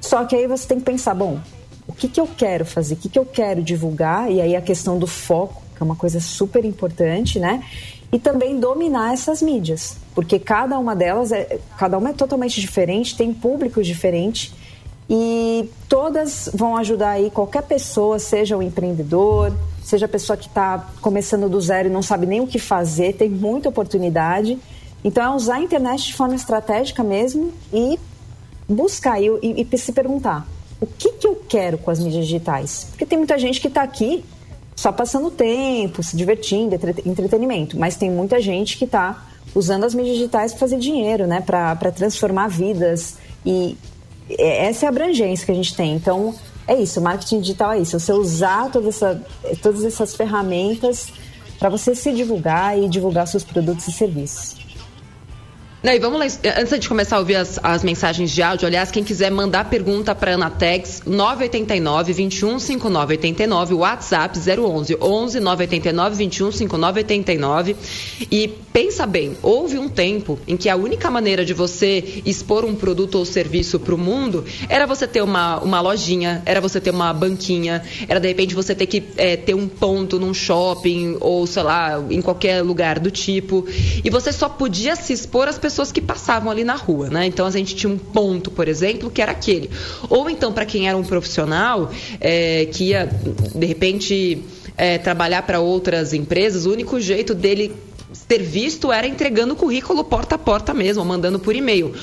Só 0.00 0.24
que 0.24 0.36
aí 0.36 0.46
você 0.46 0.64
tem 0.68 0.78
que 0.78 0.84
pensar, 0.84 1.12
bom, 1.12 1.40
que, 2.00 2.08
que 2.08 2.20
eu 2.20 2.26
quero 2.26 2.64
fazer, 2.64 2.94
o 2.94 2.96
que, 2.96 3.08
que 3.10 3.18
eu 3.18 3.26
quero 3.26 3.62
divulgar, 3.62 4.32
e 4.32 4.40
aí 4.40 4.56
a 4.56 4.62
questão 4.62 4.98
do 4.98 5.06
foco, 5.06 5.62
que 5.76 5.82
é 5.82 5.84
uma 5.84 5.94
coisa 5.94 6.18
super 6.18 6.64
importante, 6.64 7.38
né? 7.38 7.62
E 8.10 8.18
também 8.18 8.58
dominar 8.58 9.12
essas 9.12 9.42
mídias, 9.42 9.96
porque 10.14 10.38
cada 10.38 10.78
uma 10.78 10.96
delas 10.96 11.30
é, 11.30 11.58
cada 11.76 11.98
uma 11.98 12.10
é 12.10 12.12
totalmente 12.12 12.58
diferente, 12.60 13.16
tem 13.16 13.34
públicos 13.34 13.86
diferentes, 13.86 14.52
e 15.08 15.68
todas 15.88 16.48
vão 16.54 16.76
ajudar 16.76 17.10
aí 17.10 17.30
qualquer 17.30 17.62
pessoa, 17.64 18.18
seja 18.18 18.56
o 18.56 18.62
empreendedor, 18.62 19.52
seja 19.82 20.06
a 20.06 20.08
pessoa 20.08 20.36
que 20.36 20.46
está 20.46 20.88
começando 21.02 21.48
do 21.48 21.60
zero 21.60 21.88
e 21.88 21.92
não 21.92 22.02
sabe 22.02 22.26
nem 22.26 22.40
o 22.40 22.46
que 22.46 22.58
fazer, 22.58 23.14
tem 23.14 23.28
muita 23.28 23.68
oportunidade. 23.68 24.58
Então 25.04 25.22
é 25.22 25.36
usar 25.36 25.56
a 25.56 25.60
internet 25.60 26.06
de 26.06 26.14
forma 26.14 26.34
estratégica 26.34 27.02
mesmo 27.02 27.52
e 27.72 27.98
buscar 28.68 29.20
e, 29.20 29.26
e, 29.42 29.68
e 29.70 29.78
se 29.78 29.92
perguntar 29.92 30.46
o 30.80 30.86
que, 30.86 31.12
que 31.12 31.26
eu 31.26 31.36
quero 31.48 31.78
com 31.78 31.90
as 31.90 31.98
mídias 32.00 32.26
digitais. 32.26 32.86
Porque 32.90 33.04
tem 33.04 33.18
muita 33.18 33.38
gente 33.38 33.60
que 33.60 33.68
está 33.68 33.82
aqui 33.82 34.24
só 34.74 34.90
passando 34.90 35.30
tempo, 35.30 36.02
se 36.02 36.16
divertindo, 36.16 36.74
entretenimento, 37.04 37.78
mas 37.78 37.96
tem 37.96 38.10
muita 38.10 38.40
gente 38.40 38.78
que 38.78 38.86
está 38.86 39.26
usando 39.54 39.84
as 39.84 39.94
mídias 39.94 40.16
digitais 40.16 40.52
para 40.52 40.60
fazer 40.60 40.78
dinheiro, 40.78 41.26
né? 41.26 41.40
para 41.42 41.92
transformar 41.92 42.48
vidas. 42.48 43.16
E 43.44 43.76
essa 44.38 44.86
é 44.86 44.88
a 44.88 44.90
abrangência 44.90 45.44
que 45.44 45.52
a 45.52 45.54
gente 45.54 45.74
tem. 45.74 45.94
Então, 45.94 46.34
é 46.66 46.80
isso, 46.80 47.00
marketing 47.00 47.40
digital 47.40 47.72
é 47.72 47.80
isso, 47.80 47.98
você 47.98 48.12
usar 48.12 48.70
toda 48.70 48.88
essa, 48.88 49.20
todas 49.60 49.84
essas 49.84 50.14
ferramentas 50.14 51.08
para 51.58 51.68
você 51.68 51.94
se 51.94 52.12
divulgar 52.12 52.78
e 52.78 52.88
divulgar 52.88 53.26
seus 53.26 53.44
produtos 53.44 53.86
e 53.88 53.92
serviços. 53.92 54.59
Não, 55.82 55.94
e 55.94 55.98
vamos 55.98 56.18
lá, 56.18 56.26
antes 56.60 56.78
de 56.78 56.86
começar 56.86 57.16
a 57.16 57.20
ouvir 57.20 57.36
as, 57.36 57.58
as 57.62 57.82
mensagens 57.82 58.30
de 58.30 58.42
áudio, 58.42 58.66
aliás, 58.66 58.90
quem 58.90 59.02
quiser 59.02 59.30
mandar 59.30 59.64
pergunta 59.70 60.14
para 60.14 60.32
a 60.32 60.34
Anatex, 60.34 61.04
989 61.06 62.12
2159 62.12 63.14
89, 63.14 63.74
WhatsApp 63.74 64.38
011 64.38 64.98
11 65.00 65.40
989 65.40 66.16
2159 66.16 67.00
89. 67.00 67.76
E 68.30 68.48
pensa 68.74 69.06
bem, 69.06 69.38
houve 69.42 69.78
um 69.78 69.88
tempo 69.88 70.38
em 70.46 70.54
que 70.54 70.68
a 70.68 70.76
única 70.76 71.10
maneira 71.10 71.46
de 71.46 71.54
você 71.54 72.20
expor 72.26 72.66
um 72.66 72.74
produto 72.74 73.14
ou 73.14 73.24
serviço 73.24 73.80
para 73.80 73.94
o 73.94 73.98
mundo 73.98 74.44
era 74.68 74.86
você 74.86 75.06
ter 75.06 75.22
uma, 75.22 75.60
uma 75.60 75.80
lojinha, 75.80 76.42
era 76.44 76.60
você 76.60 76.78
ter 76.78 76.90
uma 76.90 77.10
banquinha, 77.14 77.82
era 78.06 78.20
de 78.20 78.28
repente 78.28 78.54
você 78.54 78.74
ter 78.74 78.84
que 78.84 79.02
é, 79.16 79.34
ter 79.34 79.54
um 79.54 79.66
ponto 79.66 80.18
num 80.18 80.34
shopping 80.34 81.16
ou 81.20 81.46
sei 81.46 81.62
lá, 81.62 82.04
em 82.10 82.20
qualquer 82.20 82.60
lugar 82.60 82.98
do 82.98 83.10
tipo. 83.10 83.66
E 84.04 84.10
você 84.10 84.30
só 84.30 84.46
podia 84.46 84.94
se 84.94 85.14
expor 85.14 85.48
às 85.48 85.56
pessoas 85.56 85.69
pessoas 85.70 85.92
que 85.92 86.00
passavam 86.00 86.50
ali 86.50 86.64
na 86.64 86.74
rua, 86.74 87.08
né? 87.08 87.26
Então 87.26 87.46
a 87.46 87.50
gente 87.50 87.76
tinha 87.76 87.90
um 87.90 87.96
ponto, 87.96 88.50
por 88.50 88.66
exemplo, 88.66 89.08
que 89.08 89.22
era 89.22 89.30
aquele. 89.30 89.70
Ou 90.08 90.28
então 90.28 90.52
para 90.52 90.66
quem 90.66 90.88
era 90.88 90.98
um 90.98 91.04
profissional 91.04 91.90
é, 92.20 92.66
que 92.66 92.90
ia 92.90 93.08
de 93.54 93.66
repente 93.66 94.42
é, 94.76 94.98
trabalhar 94.98 95.42
para 95.42 95.60
outras 95.60 96.12
empresas, 96.12 96.66
o 96.66 96.72
único 96.72 97.00
jeito 97.00 97.34
dele 97.34 97.72
ter 98.26 98.42
visto 98.42 98.90
era 98.90 99.06
entregando 99.06 99.54
o 99.54 99.56
currículo 99.56 100.02
porta 100.02 100.34
a 100.34 100.38
porta 100.38 100.74
mesmo, 100.74 101.04
mandando 101.04 101.38
por 101.38 101.54
e-mail. 101.54 101.94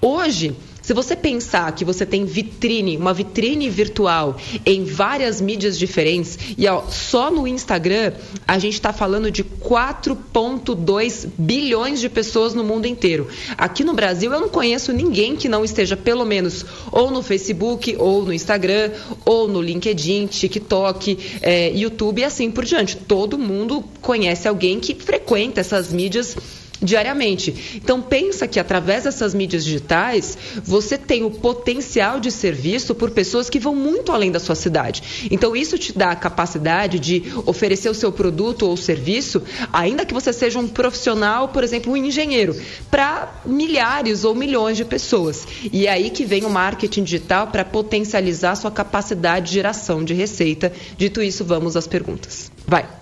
Hoje 0.00 0.56
se 0.90 0.94
você 0.94 1.14
pensar 1.14 1.70
que 1.70 1.84
você 1.84 2.04
tem 2.04 2.24
vitrine, 2.24 2.96
uma 2.96 3.14
vitrine 3.14 3.70
virtual 3.70 4.36
em 4.66 4.82
várias 4.82 5.40
mídias 5.40 5.78
diferentes, 5.78 6.36
e 6.58 6.66
ó, 6.66 6.82
só 6.88 7.30
no 7.30 7.46
Instagram 7.46 8.12
a 8.44 8.58
gente 8.58 8.74
está 8.74 8.92
falando 8.92 9.30
de 9.30 9.44
4,2 9.44 11.28
bilhões 11.38 12.00
de 12.00 12.08
pessoas 12.08 12.54
no 12.54 12.64
mundo 12.64 12.86
inteiro. 12.86 13.28
Aqui 13.56 13.84
no 13.84 13.94
Brasil 13.94 14.32
eu 14.32 14.40
não 14.40 14.48
conheço 14.48 14.92
ninguém 14.92 15.36
que 15.36 15.48
não 15.48 15.64
esteja 15.64 15.96
pelo 15.96 16.24
menos 16.24 16.66
ou 16.90 17.08
no 17.08 17.22
Facebook, 17.22 17.94
ou 17.96 18.24
no 18.24 18.32
Instagram, 18.32 18.90
ou 19.24 19.46
no 19.46 19.62
LinkedIn, 19.62 20.26
TikTok, 20.26 21.38
é, 21.40 21.70
YouTube 21.70 22.20
e 22.20 22.24
assim 22.24 22.50
por 22.50 22.64
diante. 22.64 22.96
Todo 22.96 23.38
mundo 23.38 23.84
conhece 24.00 24.48
alguém 24.48 24.80
que 24.80 24.96
frequenta 24.96 25.60
essas 25.60 25.92
mídias 25.92 26.36
diariamente. 26.82 27.80
Então 27.82 28.00
pensa 28.00 28.46
que 28.46 28.58
através 28.58 29.04
dessas 29.04 29.34
mídias 29.34 29.64
digitais, 29.64 30.36
você 30.64 30.96
tem 30.96 31.24
o 31.24 31.30
potencial 31.30 32.20
de 32.20 32.30
ser 32.30 32.54
visto 32.54 32.94
por 32.94 33.10
pessoas 33.10 33.50
que 33.50 33.58
vão 33.58 33.74
muito 33.74 34.12
além 34.12 34.30
da 34.30 34.40
sua 34.40 34.54
cidade. 34.54 35.28
Então 35.30 35.54
isso 35.54 35.78
te 35.78 35.96
dá 35.96 36.10
a 36.10 36.16
capacidade 36.16 36.98
de 36.98 37.24
oferecer 37.46 37.88
o 37.88 37.94
seu 37.94 38.10
produto 38.10 38.66
ou 38.66 38.76
serviço, 38.76 39.42
ainda 39.72 40.04
que 40.04 40.14
você 40.14 40.32
seja 40.32 40.58
um 40.58 40.68
profissional, 40.68 41.48
por 41.48 41.64
exemplo, 41.64 41.92
um 41.92 41.96
engenheiro, 41.96 42.56
para 42.90 43.40
milhares 43.44 44.24
ou 44.24 44.34
milhões 44.34 44.76
de 44.76 44.84
pessoas. 44.84 45.46
E 45.72 45.86
é 45.86 45.90
aí 45.90 46.10
que 46.10 46.24
vem 46.24 46.44
o 46.44 46.50
marketing 46.50 47.04
digital 47.04 47.48
para 47.48 47.64
potencializar 47.64 48.56
sua 48.56 48.70
capacidade 48.70 49.46
de 49.46 49.54
geração 49.54 50.04
de 50.04 50.14
receita. 50.14 50.72
Dito 50.96 51.22
isso, 51.22 51.44
vamos 51.44 51.76
às 51.76 51.86
perguntas. 51.86 52.50
Vai. 52.66 52.99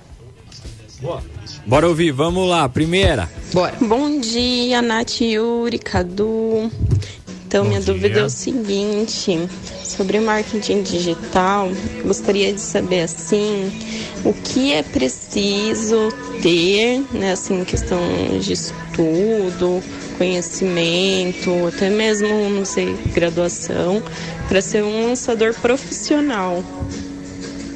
Boa. 1.00 1.22
Bora 1.66 1.88
ouvir, 1.88 2.10
vamos 2.10 2.48
lá, 2.48 2.68
primeira. 2.68 3.28
Bora. 3.52 3.74
Bom 3.80 4.18
dia, 4.20 4.82
Nath 4.82 5.20
Yuri, 5.20 5.78
Cadu. 5.78 6.70
Então, 7.46 7.62
Bom 7.62 7.68
minha 7.68 7.80
dia. 7.80 7.94
dúvida 7.94 8.20
é 8.20 8.24
o 8.24 8.28
seguinte: 8.30 9.48
sobre 9.84 10.18
marketing 10.20 10.82
digital, 10.82 11.68
gostaria 12.04 12.52
de 12.52 12.60
saber 12.60 13.02
assim, 13.02 13.70
o 14.24 14.32
que 14.34 14.72
é 14.72 14.82
preciso 14.82 16.12
ter, 16.42 17.02
né, 17.12 17.32
assim, 17.32 17.64
questão 17.64 17.98
de 18.40 18.52
estudo, 18.52 19.82
conhecimento, 20.18 21.50
até 21.68 21.88
mesmo, 21.88 22.28
não 22.50 22.64
sei, 22.64 22.92
graduação, 23.14 24.02
para 24.48 24.60
ser 24.60 24.82
um 24.82 25.08
lançador 25.08 25.54
profissional. 25.54 26.62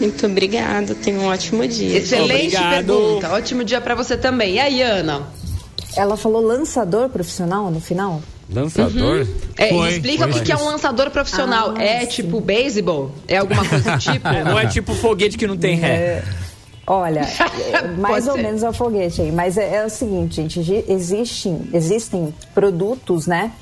Muito 0.03 0.27
obrigada, 0.27 0.97
tenha 0.97 1.21
um 1.21 1.27
ótimo 1.27 1.67
dia. 1.69 1.99
Excelente 1.99 2.57
Obrigado. 2.57 2.87
pergunta. 2.87 3.33
Ótimo 3.33 3.63
dia 3.63 3.81
para 3.81 3.95
você 3.95 4.17
também. 4.17 4.55
E 4.55 4.59
aí, 4.59 4.83
Ana? 4.83 5.23
Ela 5.97 6.17
falou 6.17 6.43
lançador 6.43 7.09
profissional 7.09 7.71
no 7.71 7.81
final? 7.81 8.21
Lançador? 8.53 9.21
Uhum. 9.21 9.27
É, 9.57 9.69
foi, 9.69 9.91
explica 9.91 10.29
foi, 10.29 10.41
o 10.41 10.45
que, 10.45 10.51
é 10.51 10.57
um 10.57 10.65
lançador 10.65 11.11
profissional. 11.11 11.75
Ah, 11.77 11.83
é 11.83 12.01
sim. 12.01 12.07
tipo 12.07 12.41
beisebol? 12.41 13.13
É 13.29 13.37
alguma 13.37 13.65
coisa 13.65 13.93
do 13.93 13.99
tipo? 14.03 14.29
Não 14.29 14.59
é 14.59 14.67
tipo 14.67 14.93
foguete 14.95 15.39
que 15.39 15.47
não 15.47 15.57
tem 15.57 15.77
ré. 15.77 15.89
É, 15.89 16.25
olha, 16.85 17.21
é, 17.73 17.87
mais 17.97 18.27
ou 18.27 18.35
ser. 18.35 18.43
menos 18.43 18.63
é 18.65 18.69
o 18.69 18.73
foguete 18.73 19.23
aí. 19.23 19.31
Mas 19.31 19.57
é, 19.57 19.77
é, 19.77 19.87
o 19.87 19.89
seguinte, 19.89 20.37
gente, 20.37 20.85
existem, 20.89 21.61
existem 21.73 22.35
produtos, 22.53 23.29
né? 23.29 23.53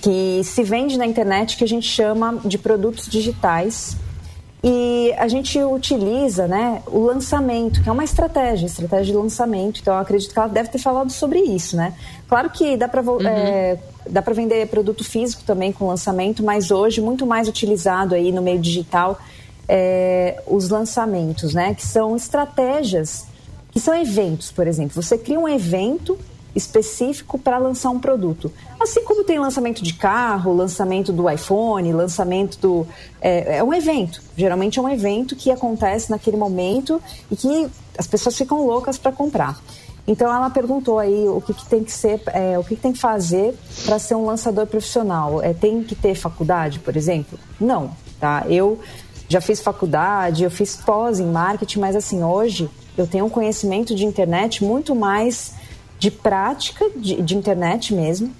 Que 0.00 0.42
se 0.44 0.62
vende 0.62 0.96
na 0.96 1.04
internet 1.04 1.56
que 1.56 1.64
a 1.64 1.68
gente 1.68 1.88
chama 1.88 2.38
de 2.44 2.56
produtos 2.56 3.08
digitais 3.08 3.96
e 4.62 5.14
a 5.16 5.28
gente 5.28 5.62
utiliza 5.62 6.48
né, 6.48 6.82
o 6.86 6.98
lançamento, 6.98 7.80
que 7.80 7.88
é 7.88 7.92
uma 7.92 8.02
estratégia, 8.02 8.66
estratégia 8.66 9.12
de 9.12 9.12
lançamento. 9.12 9.80
Então, 9.80 9.94
eu 9.94 10.00
acredito 10.00 10.32
que 10.32 10.38
ela 10.38 10.48
deve 10.48 10.68
ter 10.68 10.78
falado 10.78 11.10
sobre 11.12 11.38
isso, 11.38 11.76
né? 11.76 11.94
Claro 12.28 12.50
que 12.50 12.76
dá 12.76 12.88
para 12.88 13.00
uhum. 13.00 13.20
é, 13.20 13.78
dá 14.08 14.20
para 14.20 14.34
vender 14.34 14.66
produto 14.66 15.04
físico 15.04 15.42
também 15.44 15.70
com 15.70 15.86
lançamento, 15.86 16.42
mas 16.42 16.72
hoje 16.72 17.00
muito 17.00 17.24
mais 17.24 17.46
utilizado 17.46 18.14
aí 18.14 18.32
no 18.32 18.42
meio 18.42 18.58
digital 18.58 19.18
é, 19.68 20.42
os 20.46 20.68
lançamentos, 20.70 21.54
né? 21.54 21.72
Que 21.74 21.86
são 21.86 22.16
estratégias, 22.16 23.26
que 23.70 23.78
são 23.78 23.94
eventos, 23.94 24.50
por 24.50 24.66
exemplo. 24.66 25.00
Você 25.00 25.16
cria 25.16 25.38
um 25.38 25.48
evento 25.48 26.18
específico 26.58 27.38
para 27.38 27.56
lançar 27.56 27.90
um 27.90 27.98
produto. 27.98 28.52
Assim 28.78 29.02
como 29.04 29.24
tem 29.24 29.38
lançamento 29.38 29.82
de 29.82 29.94
carro, 29.94 30.54
lançamento 30.54 31.12
do 31.12 31.30
iPhone, 31.30 31.92
lançamento 31.92 32.58
do. 32.58 32.86
É, 33.20 33.58
é, 33.58 33.64
um 33.64 33.72
evento. 33.72 34.20
Geralmente 34.36 34.78
é 34.78 34.82
um 34.82 34.88
evento 34.88 35.34
que 35.34 35.50
acontece 35.50 36.10
naquele 36.10 36.36
momento 36.36 37.00
e 37.30 37.36
que 37.36 37.68
as 37.96 38.06
pessoas 38.06 38.36
ficam 38.36 38.66
loucas 38.66 38.98
para 38.98 39.12
comprar. 39.12 39.58
Então 40.06 40.34
ela 40.34 40.48
perguntou 40.48 40.98
aí 40.98 41.28
o 41.28 41.40
que, 41.40 41.52
que 41.52 41.66
tem 41.66 41.84
que 41.84 41.92
ser, 41.92 42.20
é, 42.28 42.58
o 42.58 42.64
que, 42.64 42.76
que, 42.76 42.82
tem 42.82 42.92
que 42.92 42.98
fazer 42.98 43.54
para 43.84 43.98
ser 43.98 44.14
um 44.14 44.24
lançador 44.24 44.66
profissional. 44.66 45.42
É, 45.42 45.52
tem 45.52 45.82
que 45.82 45.94
ter 45.94 46.14
faculdade, 46.14 46.78
por 46.78 46.96
exemplo? 46.96 47.38
Não, 47.60 47.90
tá? 48.18 48.44
Eu 48.48 48.78
já 49.28 49.40
fiz 49.40 49.60
faculdade, 49.60 50.44
eu 50.44 50.50
fiz 50.50 50.76
pós 50.76 51.20
em 51.20 51.26
marketing, 51.26 51.80
mas 51.80 51.94
assim 51.94 52.24
hoje 52.24 52.70
eu 52.96 53.06
tenho 53.06 53.26
um 53.26 53.30
conhecimento 53.30 53.94
de 53.94 54.04
internet 54.04 54.64
muito 54.64 54.94
mais 54.94 55.52
de 55.98 56.10
prática 56.10 56.88
de, 56.96 57.20
de 57.22 57.36
internet 57.36 57.94
mesmo. 57.94 58.32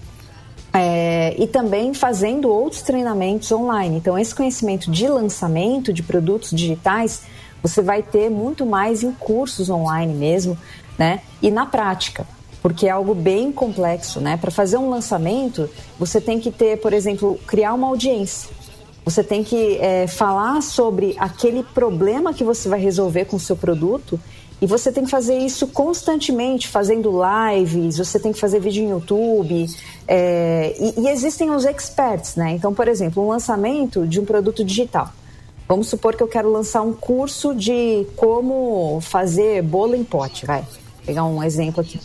É, 0.73 1.35
e 1.39 1.47
também 1.47 1.95
fazendo 1.95 2.49
outros 2.51 2.83
treinamentos 2.83 3.51
online. 3.51 3.97
Então, 3.97 4.19
esse 4.19 4.35
conhecimento 4.35 4.91
de 4.91 5.09
lançamento 5.09 5.93
de 5.93 6.03
produtos 6.03 6.51
digitais 6.51 7.23
você 7.63 7.83
vai 7.83 8.03
ter 8.03 8.31
muito 8.31 8.65
mais 8.65 9.03
em 9.03 9.13
cursos 9.13 9.69
online 9.69 10.15
mesmo, 10.15 10.57
né? 10.97 11.21
E 11.43 11.51
na 11.51 11.67
prática, 11.67 12.27
porque 12.63 12.87
é 12.87 12.91
algo 12.91 13.15
bem 13.15 13.53
complexo, 13.53 14.21
né? 14.21 14.37
Para 14.37 14.51
fazer 14.51 14.77
um 14.77 14.89
lançamento, 14.89 15.69
você 15.99 16.21
tem 16.21 16.39
que 16.39 16.51
ter, 16.51 16.81
por 16.81 16.93
exemplo, 16.93 17.39
criar 17.47 17.75
uma 17.75 17.89
audiência. 17.89 18.51
Você 19.05 19.25
tem 19.25 19.43
que 19.43 19.79
é, 19.79 20.07
falar 20.07 20.61
sobre 20.63 21.17
aquele 21.19 21.63
problema 21.63 22.35
que 22.35 22.45
você 22.45 22.69
vai 22.69 22.79
resolver 22.79 23.25
com 23.25 23.37
o 23.37 23.41
seu 23.41 23.57
produto 23.57 24.21
e 24.61 24.67
você 24.67 24.91
tem 24.91 25.05
que 25.05 25.11
fazer 25.11 25.39
isso 25.39 25.69
constantemente, 25.69 26.67
fazendo 26.67 27.13
lives, 27.13 27.99
você 27.99 28.19
tem 28.19 28.33
que 28.33 28.41
fazer 28.41 28.59
vídeo 28.59 28.85
no 28.85 28.91
YouTube. 28.91 29.67
É, 30.07 30.75
e, 30.79 31.01
e, 31.03 31.09
existem 31.09 31.51
os 31.51 31.65
experts, 31.65 32.35
né? 32.35 32.53
Então, 32.53 32.75
por 32.75 32.89
exemplo, 32.89 33.23
um 33.23 33.29
lançamento 33.29 34.07
de 34.07 34.19
um 34.21 34.25
produto 34.25 34.65
digital. 34.65 35.13
Vamos 35.69 35.89
supor 35.89 36.17
que 36.17 36.23
eu 36.23 36.29
quero 36.29 36.51
lançar 36.51 36.83
um 36.83 36.93
curso 36.93 37.55
de 37.55 38.07
como 38.17 39.01
fazer 39.01 39.63
bolo 39.63 39.95
em 39.95 40.03
pote, 40.03 40.45
vai. 40.45 40.63
Vou 40.63 41.07
pegar 41.07 41.25
um 41.25 41.43
exemplo 41.43 41.81
aqui. 41.81 42.01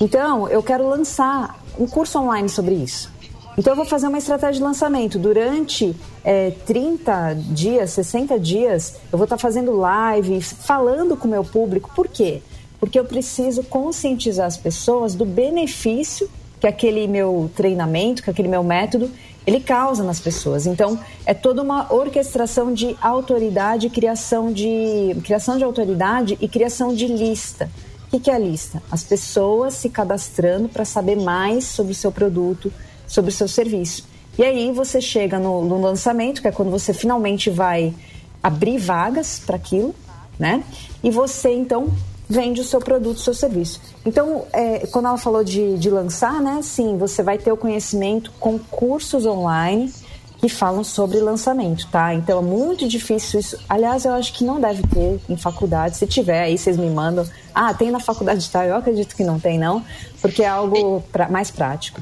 Então, 0.00 0.48
eu 0.48 0.62
quero 0.62 0.88
lançar 0.88 1.62
um 1.78 1.86
curso 1.86 2.18
online 2.18 2.48
sobre 2.48 2.74
isso. 2.74 3.13
Então 3.56 3.72
eu 3.72 3.76
vou 3.76 3.84
fazer 3.84 4.08
uma 4.08 4.18
estratégia 4.18 4.54
de 4.54 4.62
lançamento. 4.62 5.18
Durante 5.18 5.94
é, 6.24 6.50
30 6.66 7.34
dias, 7.34 7.90
60 7.90 8.38
dias, 8.38 8.96
eu 9.12 9.18
vou 9.18 9.24
estar 9.24 9.38
fazendo 9.38 9.76
live, 9.76 10.40
falando 10.40 11.16
com 11.16 11.28
o 11.28 11.30
meu 11.30 11.44
público. 11.44 11.90
Por 11.94 12.08
quê? 12.08 12.42
Porque 12.80 12.98
eu 12.98 13.04
preciso 13.04 13.62
conscientizar 13.62 14.46
as 14.46 14.56
pessoas 14.56 15.14
do 15.14 15.24
benefício 15.24 16.28
que 16.60 16.66
aquele 16.66 17.06
meu 17.06 17.50
treinamento, 17.54 18.22
que 18.22 18.30
aquele 18.30 18.48
meu 18.48 18.64
método, 18.64 19.10
ele 19.46 19.60
causa 19.60 20.02
nas 20.02 20.18
pessoas. 20.18 20.66
Então, 20.66 20.98
é 21.26 21.34
toda 21.34 21.62
uma 21.62 21.92
orquestração 21.92 22.72
de 22.72 22.96
autoridade, 23.02 23.90
criação 23.90 24.50
de 24.50 25.14
criação 25.22 25.58
de 25.58 25.64
autoridade 25.64 26.38
e 26.40 26.48
criação 26.48 26.94
de 26.94 27.06
lista. 27.06 27.70
O 28.10 28.18
que 28.18 28.30
é 28.30 28.34
a 28.34 28.38
lista? 28.38 28.82
As 28.90 29.04
pessoas 29.04 29.74
se 29.74 29.90
cadastrando 29.90 30.68
para 30.68 30.84
saber 30.84 31.16
mais 31.16 31.64
sobre 31.64 31.92
o 31.92 31.94
seu 31.94 32.10
produto, 32.10 32.72
sobre 33.06 33.30
o 33.30 33.34
seu 33.34 33.48
serviço. 33.48 34.06
E 34.36 34.42
aí 34.42 34.72
você 34.72 35.00
chega 35.00 35.38
no, 35.38 35.64
no 35.64 35.80
lançamento, 35.80 36.42
que 36.42 36.48
é 36.48 36.52
quando 36.52 36.70
você 36.70 36.92
finalmente 36.92 37.50
vai 37.50 37.94
abrir 38.42 38.78
vagas 38.78 39.40
para 39.44 39.56
aquilo, 39.56 39.94
né? 40.38 40.64
E 41.02 41.10
você 41.10 41.52
então 41.52 41.88
vende 42.28 42.60
o 42.60 42.64
seu 42.64 42.80
produto, 42.80 43.16
o 43.16 43.20
seu 43.20 43.34
serviço. 43.34 43.80
Então, 44.04 44.44
é, 44.52 44.86
quando 44.86 45.06
ela 45.06 45.18
falou 45.18 45.44
de, 45.44 45.78
de 45.78 45.90
lançar, 45.90 46.40
né? 46.40 46.60
Sim, 46.62 46.96
você 46.96 47.22
vai 47.22 47.38
ter 47.38 47.52
o 47.52 47.56
conhecimento 47.56 48.32
com 48.40 48.58
cursos 48.58 49.24
online 49.26 49.92
que 50.38 50.48
falam 50.48 50.84
sobre 50.84 51.20
lançamento, 51.20 51.88
tá? 51.90 52.12
Então 52.12 52.38
é 52.38 52.42
muito 52.42 52.86
difícil 52.86 53.40
isso. 53.40 53.58
Aliás, 53.68 54.04
eu 54.04 54.12
acho 54.12 54.32
que 54.34 54.44
não 54.44 54.60
deve 54.60 54.82
ter 54.82 55.20
em 55.28 55.36
faculdade. 55.36 55.96
Se 55.96 56.06
tiver, 56.06 56.42
aí 56.42 56.58
vocês 56.58 56.76
me 56.76 56.90
mandam. 56.90 57.26
Ah, 57.54 57.72
tem 57.72 57.90
na 57.90 58.00
faculdade 58.00 58.40
de 58.40 58.50
tal. 58.50 58.62
Eu 58.64 58.76
acredito 58.76 59.16
que 59.16 59.24
não 59.24 59.40
tem, 59.40 59.58
não, 59.58 59.82
porque 60.20 60.42
é 60.42 60.48
algo 60.48 61.02
pra, 61.10 61.28
mais 61.28 61.50
prático. 61.50 62.00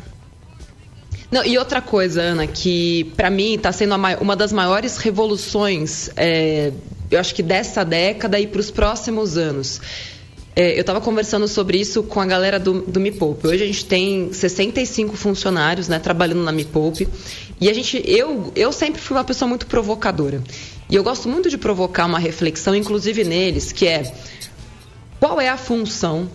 Não, 1.32 1.42
e 1.42 1.56
outra 1.56 1.80
coisa, 1.80 2.20
Ana, 2.20 2.46
que 2.46 3.04
para 3.16 3.30
mim 3.30 3.54
está 3.54 3.72
sendo 3.72 3.94
uma 4.20 4.36
das 4.36 4.52
maiores 4.52 4.98
revoluções, 4.98 6.10
é, 6.14 6.70
eu 7.10 7.18
acho 7.18 7.34
que 7.34 7.42
dessa 7.42 7.82
década 7.82 8.38
e 8.38 8.46
para 8.46 8.60
os 8.60 8.70
próximos 8.70 9.38
anos. 9.38 9.80
É, 10.54 10.76
eu 10.76 10.82
estava 10.82 11.00
conversando 11.00 11.48
sobre 11.48 11.80
isso 11.80 12.02
com 12.02 12.20
a 12.20 12.26
galera 12.26 12.60
do, 12.60 12.82
do 12.82 13.00
Me 13.00 13.10
Poupe. 13.10 13.46
Hoje 13.46 13.64
a 13.64 13.66
gente 13.66 13.86
tem 13.86 14.30
65 14.30 15.16
funcionários 15.16 15.88
né, 15.88 15.98
trabalhando 15.98 16.42
na 16.42 16.52
Me 16.52 16.66
Poupe. 16.66 17.08
E 17.58 17.70
a 17.70 17.72
gente, 17.72 18.02
eu, 18.04 18.52
eu 18.54 18.70
sempre 18.70 19.00
fui 19.00 19.16
uma 19.16 19.24
pessoa 19.24 19.48
muito 19.48 19.66
provocadora. 19.66 20.42
E 20.90 20.94
eu 20.94 21.02
gosto 21.02 21.30
muito 21.30 21.48
de 21.48 21.56
provocar 21.56 22.04
uma 22.04 22.18
reflexão, 22.18 22.74
inclusive 22.74 23.24
neles, 23.24 23.72
que 23.72 23.88
é 23.88 24.12
qual 25.18 25.40
é 25.40 25.48
a 25.48 25.56
função 25.56 26.30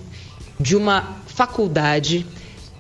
de 0.60 0.76
uma 0.76 1.18
faculdade 1.28 2.26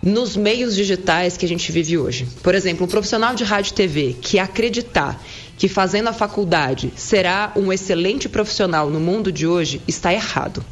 nos 0.07 0.37
meios 0.37 0.73
digitais 0.73 1.35
que 1.35 1.45
a 1.45 1.49
gente 1.49 1.69
vive 1.69 1.97
hoje. 1.97 2.25
Por 2.41 2.55
exemplo, 2.55 2.85
um 2.85 2.89
profissional 2.89 3.35
de 3.35 3.43
rádio 3.43 3.71
e 3.71 3.73
TV 3.73 4.15
que 4.19 4.39
acreditar 4.39 5.21
que 5.57 5.67
fazendo 5.67 6.07
a 6.07 6.13
faculdade 6.13 6.93
será 6.95 7.51
um 7.57 7.73
excelente 7.73 8.29
profissional 8.29 8.89
no 8.89 9.01
mundo 9.01 9.31
de 9.31 9.45
hoje 9.45 9.81
está 9.85 10.13
errado. 10.13 10.63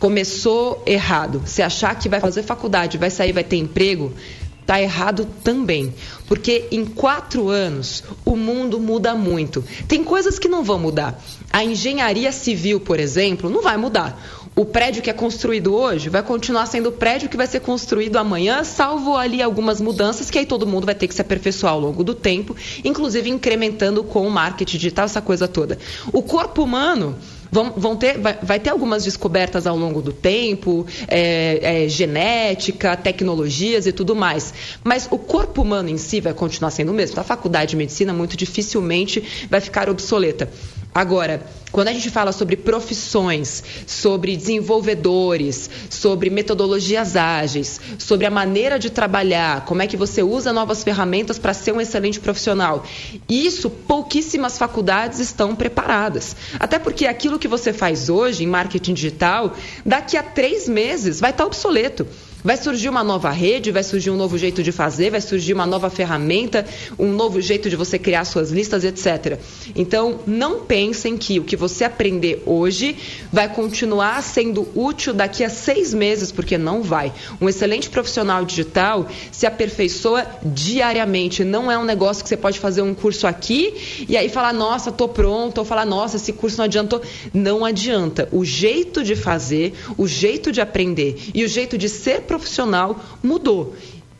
Começou 0.00 0.82
errado. 0.84 1.42
Se 1.46 1.62
achar 1.62 1.94
que 1.96 2.08
vai 2.08 2.18
fazer 2.18 2.42
faculdade, 2.42 2.98
vai 2.98 3.10
sair, 3.10 3.32
vai 3.32 3.44
ter 3.44 3.56
emprego, 3.58 4.12
está 4.60 4.82
errado 4.82 5.24
também. 5.44 5.94
Porque 6.26 6.66
em 6.72 6.84
quatro 6.84 7.48
anos 7.48 8.02
o 8.24 8.34
mundo 8.34 8.80
muda 8.80 9.14
muito. 9.14 9.62
Tem 9.86 10.02
coisas 10.02 10.40
que 10.40 10.48
não 10.48 10.64
vão 10.64 10.80
mudar. 10.80 11.22
A 11.52 11.62
engenharia 11.62 12.32
civil, 12.32 12.80
por 12.80 12.98
exemplo, 12.98 13.48
não 13.48 13.62
vai 13.62 13.76
mudar 13.76 14.41
o 14.54 14.64
prédio 14.64 15.02
que 15.02 15.08
é 15.08 15.12
construído 15.12 15.74
hoje 15.74 16.08
vai 16.08 16.22
continuar 16.22 16.66
sendo 16.66 16.90
o 16.90 16.92
prédio 16.92 17.28
que 17.28 17.36
vai 17.36 17.46
ser 17.46 17.60
construído 17.60 18.16
amanhã, 18.16 18.64
salvo 18.64 19.16
ali 19.16 19.40
algumas 19.42 19.80
mudanças 19.80 20.30
que 20.30 20.38
aí 20.38 20.46
todo 20.46 20.66
mundo 20.66 20.84
vai 20.84 20.94
ter 20.94 21.08
que 21.08 21.14
se 21.14 21.22
aperfeiçoar 21.22 21.72
ao 21.72 21.80
longo 21.80 22.04
do 22.04 22.14
tempo, 22.14 22.54
inclusive 22.84 23.30
incrementando 23.30 24.04
com 24.04 24.26
o 24.26 24.30
marketing 24.30 24.76
digital, 24.76 25.06
essa 25.06 25.22
coisa 25.22 25.48
toda. 25.48 25.78
O 26.12 26.22
corpo 26.22 26.62
humano 26.62 27.16
vão, 27.52 27.96
ter, 27.96 28.18
vai, 28.18 28.38
vai, 28.42 28.58
ter 28.58 28.70
algumas 28.70 29.04
descobertas 29.04 29.66
ao 29.66 29.76
longo 29.76 30.00
do 30.00 30.12
tempo, 30.12 30.86
é, 31.06 31.84
é, 31.84 31.88
genética, 31.88 32.96
tecnologias 32.96 33.86
e 33.86 33.92
tudo 33.92 34.16
mais. 34.16 34.54
Mas 34.82 35.06
o 35.10 35.18
corpo 35.18 35.60
humano 35.60 35.90
em 35.90 35.98
si 35.98 36.20
vai 36.20 36.32
continuar 36.32 36.70
sendo 36.70 36.92
o 36.92 36.94
mesmo. 36.94 37.20
A 37.20 37.24
faculdade 37.24 37.70
de 37.70 37.76
medicina 37.76 38.12
muito 38.12 38.36
dificilmente 38.36 39.46
vai 39.50 39.60
ficar 39.60 39.90
obsoleta. 39.90 40.48
Agora, 40.94 41.42
quando 41.70 41.88
a 41.88 41.92
gente 41.92 42.10
fala 42.10 42.32
sobre 42.32 42.54
profissões, 42.54 43.64
sobre 43.86 44.36
desenvolvedores, 44.36 45.70
sobre 45.88 46.28
metodologias 46.28 47.16
ágeis, 47.16 47.80
sobre 47.98 48.26
a 48.26 48.30
maneira 48.30 48.78
de 48.78 48.90
trabalhar, 48.90 49.64
como 49.64 49.80
é 49.80 49.86
que 49.86 49.96
você 49.96 50.22
usa 50.22 50.52
novas 50.52 50.84
ferramentas 50.84 51.38
para 51.38 51.54
ser 51.54 51.72
um 51.72 51.80
excelente 51.80 52.20
profissional, 52.20 52.84
isso 53.26 53.70
pouquíssimas 53.70 54.58
faculdades 54.58 55.18
estão 55.18 55.56
preparadas. 55.56 56.36
Até 56.60 56.78
porque 56.78 57.06
aquilo 57.06 57.38
que 57.38 57.48
você 57.48 57.72
faz 57.72 58.10
hoje 58.10 58.44
em 58.44 58.46
marketing 58.46 58.92
digital, 58.92 59.56
daqui 59.86 60.18
a 60.18 60.22
três 60.22 60.68
meses 60.68 61.20
vai 61.20 61.30
estar 61.30 61.46
obsoleto. 61.46 62.06
Vai 62.44 62.56
surgir 62.56 62.88
uma 62.88 63.04
nova 63.04 63.30
rede, 63.30 63.70
vai 63.70 63.84
surgir 63.84 64.10
um 64.10 64.16
novo 64.16 64.36
jeito 64.36 64.64
de 64.64 64.72
fazer, 64.72 65.10
vai 65.10 65.20
surgir 65.20 65.52
uma 65.52 65.64
nova 65.64 65.88
ferramenta, 65.88 66.66
um 66.98 67.12
novo 67.12 67.40
jeito 67.40 67.70
de 67.70 67.76
você 67.76 68.00
criar 68.00 68.24
suas 68.24 68.50
listas, 68.50 68.82
etc. 68.82 69.38
Então, 69.76 70.18
não 70.26 70.64
pensem 70.64 71.16
que 71.16 71.38
o 71.38 71.44
que 71.44 71.54
você 71.54 71.84
aprender 71.84 72.42
hoje 72.44 72.96
vai 73.32 73.48
continuar 73.48 74.20
sendo 74.24 74.66
útil 74.74 75.14
daqui 75.14 75.44
a 75.44 75.48
seis 75.48 75.94
meses, 75.94 76.32
porque 76.32 76.58
não 76.58 76.82
vai. 76.82 77.12
Um 77.40 77.48
excelente 77.48 77.88
profissional 77.88 78.44
digital 78.44 79.06
se 79.30 79.46
aperfeiçoa 79.46 80.26
diariamente. 80.42 81.44
Não 81.44 81.70
é 81.70 81.78
um 81.78 81.84
negócio 81.84 82.24
que 82.24 82.28
você 82.28 82.36
pode 82.36 82.58
fazer 82.58 82.82
um 82.82 82.92
curso 82.92 83.26
aqui 83.28 84.04
e 84.08 84.16
aí 84.16 84.28
falar, 84.28 84.52
nossa, 84.52 84.90
tô 84.90 85.08
pronto, 85.08 85.58
ou 85.58 85.64
falar, 85.64 85.86
nossa, 85.86 86.16
esse 86.16 86.32
curso 86.32 86.58
não 86.58 86.64
adiantou. 86.64 87.00
Não 87.32 87.64
adianta. 87.64 88.28
O 88.32 88.44
jeito 88.44 89.04
de 89.04 89.14
fazer, 89.14 89.74
o 89.96 90.08
jeito 90.08 90.50
de 90.50 90.60
aprender 90.60 91.16
e 91.32 91.44
o 91.44 91.48
jeito 91.48 91.78
de 91.78 91.88
ser 91.88 92.22
profissional 92.32 92.96
mudou. 93.22 93.74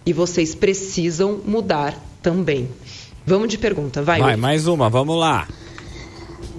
E 0.05 0.13
vocês 0.13 0.55
precisam 0.55 1.41
mudar 1.47 1.95
também. 2.21 2.69
Vamos 3.25 3.49
de 3.49 3.57
pergunta, 3.57 4.03
vai. 4.03 4.21
Vai, 4.21 4.37
mais 4.37 4.67
uma, 4.67 4.91
vamos 4.91 5.19
lá. 5.19 5.49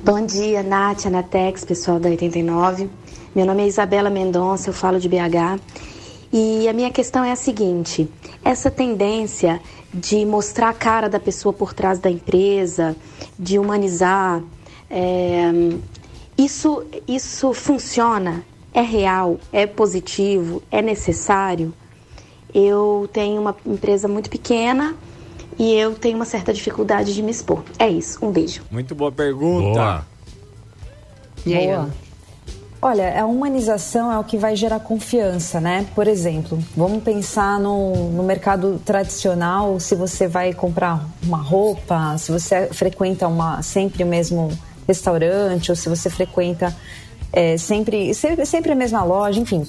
Bom 0.04 0.26
dia, 0.26 0.64
Nath, 0.64 1.06
Anatex, 1.06 1.64
pessoal 1.64 2.00
da 2.00 2.10
89. 2.10 2.90
Meu 3.36 3.46
nome 3.46 3.64
é 3.64 3.68
Isabela 3.68 4.10
Mendonça, 4.10 4.70
eu 4.70 4.74
falo 4.74 5.00
de 5.00 5.08
BH. 5.08 5.60
E 6.32 6.68
a 6.68 6.74
minha 6.74 6.90
questão 6.90 7.24
é 7.24 7.32
a 7.32 7.36
seguinte: 7.36 8.10
essa 8.44 8.72
tendência 8.72 9.62
de 9.94 10.26
mostrar 10.26 10.70
a 10.70 10.74
cara 10.74 11.08
da 11.08 11.20
pessoa 11.20 11.54
por 11.54 11.72
trás 11.74 12.00
da 12.00 12.10
empresa, 12.10 12.96
de 13.38 13.60
humanizar, 13.60 14.42
é, 14.90 15.52
isso, 16.36 16.84
isso 17.08 17.54
funciona? 17.54 18.44
É 18.74 18.82
real, 18.82 19.38
é 19.52 19.66
positivo, 19.68 20.62
é 20.72 20.82
necessário. 20.82 21.74
Eu 22.54 23.10
tenho 23.12 23.42
uma 23.42 23.56
empresa 23.66 24.08
muito 24.08 24.30
pequena 24.30 24.96
e 25.58 25.74
eu 25.74 25.96
tenho 25.96 26.16
uma 26.16 26.26
certa 26.26 26.54
dificuldade 26.54 27.14
de 27.14 27.22
me 27.22 27.32
expor. 27.32 27.64
É 27.78 27.88
isso. 27.88 28.24
Um 28.26 28.32
beijo. 28.32 28.62
Muito 28.72 28.96
boa 28.96 29.12
pergunta. 29.12 29.80
Boa. 29.80 30.06
E 31.46 31.56
aí, 31.56 31.68
boa. 31.68 31.90
Olha, 32.82 33.22
a 33.22 33.26
humanização 33.26 34.12
é 34.12 34.20
o 34.20 34.26
que 34.26 34.38
vai 34.38 34.58
gerar 34.58 34.82
confiança, 34.82 35.62
né? 35.62 35.88
Por 35.96 36.06
exemplo, 36.06 36.60
vamos 36.76 37.02
pensar 37.02 37.58
no, 37.58 38.12
no 38.12 38.24
mercado 38.24 38.78
tradicional, 38.84 39.80
se 39.80 39.96
você 39.96 40.28
vai 40.28 40.54
comprar 40.54 41.08
uma 41.24 41.38
roupa, 41.38 42.18
se 42.18 42.30
você 42.30 42.68
frequenta 42.74 43.26
uma, 43.26 43.62
sempre 43.62 44.04
o 44.04 44.06
mesmo 44.06 44.50
restaurante, 44.86 45.72
ou 45.72 45.78
se 45.78 45.88
você 45.88 46.10
frequenta 46.10 46.76
é, 47.34 47.58
sempre, 47.58 48.14
sempre, 48.14 48.72
a 48.72 48.76
mesma 48.76 49.04
loja, 49.04 49.40
enfim. 49.40 49.66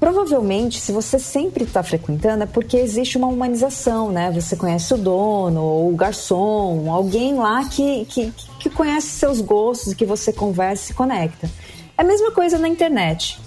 Provavelmente, 0.00 0.80
se 0.80 0.90
você 0.90 1.18
sempre 1.18 1.64
está 1.64 1.82
frequentando, 1.82 2.42
é 2.42 2.46
porque 2.46 2.76
existe 2.76 3.16
uma 3.16 3.28
humanização, 3.28 4.10
né? 4.10 4.30
Você 4.32 4.56
conhece 4.56 4.92
o 4.94 4.98
dono, 4.98 5.62
ou 5.62 5.92
o 5.92 5.94
garçom, 5.94 6.90
alguém 6.90 7.34
lá 7.34 7.64
que, 7.68 8.04
que, 8.06 8.32
que 8.58 8.70
conhece 8.70 9.08
seus 9.08 9.40
gostos, 9.40 9.94
que 9.94 10.04
você 10.04 10.32
conversa 10.32 10.82
e 10.82 10.86
se 10.88 10.94
conecta. 10.94 11.48
É 11.96 12.02
a 12.02 12.04
mesma 12.04 12.32
coisa 12.32 12.58
na 12.58 12.66
internet. 12.66 13.38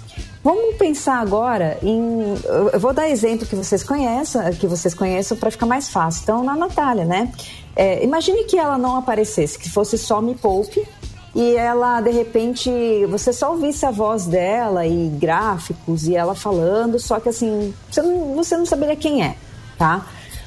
Vamos 0.44 0.76
pensar 0.76 1.20
agora 1.20 1.76
em. 1.82 2.34
Eu 2.72 2.78
vou 2.78 2.92
dar 2.92 3.08
exemplo 3.08 3.46
que 3.46 3.56
vocês 3.56 3.82
conheçam, 3.82 4.42
que 4.52 4.66
vocês 4.66 4.94
conheçam 4.94 5.36
para 5.36 5.50
ficar 5.50 5.66
mais 5.66 5.88
fácil. 5.88 6.22
Então, 6.22 6.44
na 6.44 6.54
Natália, 6.54 7.04
né? 7.04 7.32
É, 7.74 8.04
imagine 8.04 8.44
que 8.44 8.56
ela 8.56 8.78
não 8.78 8.96
aparecesse, 8.96 9.58
que 9.58 9.68
fosse 9.68 9.98
só 9.98 10.20
Me 10.20 10.34
Poupe 10.34 10.86
e 11.34 11.56
ela, 11.56 12.00
de 12.00 12.10
repente, 12.10 12.70
você 13.06 13.32
só 13.32 13.50
ouvisse 13.50 13.84
a 13.84 13.90
voz 13.90 14.26
dela 14.26 14.86
e 14.86 15.08
gráficos 15.08 16.06
e 16.06 16.14
ela 16.14 16.34
falando, 16.34 16.98
só 17.00 17.18
que 17.18 17.28
assim, 17.28 17.74
você 17.90 18.02
não, 18.02 18.34
você 18.34 18.56
não 18.56 18.64
saberia 18.64 18.94
quem 18.94 19.24
é, 19.24 19.34
tá? 19.76 20.06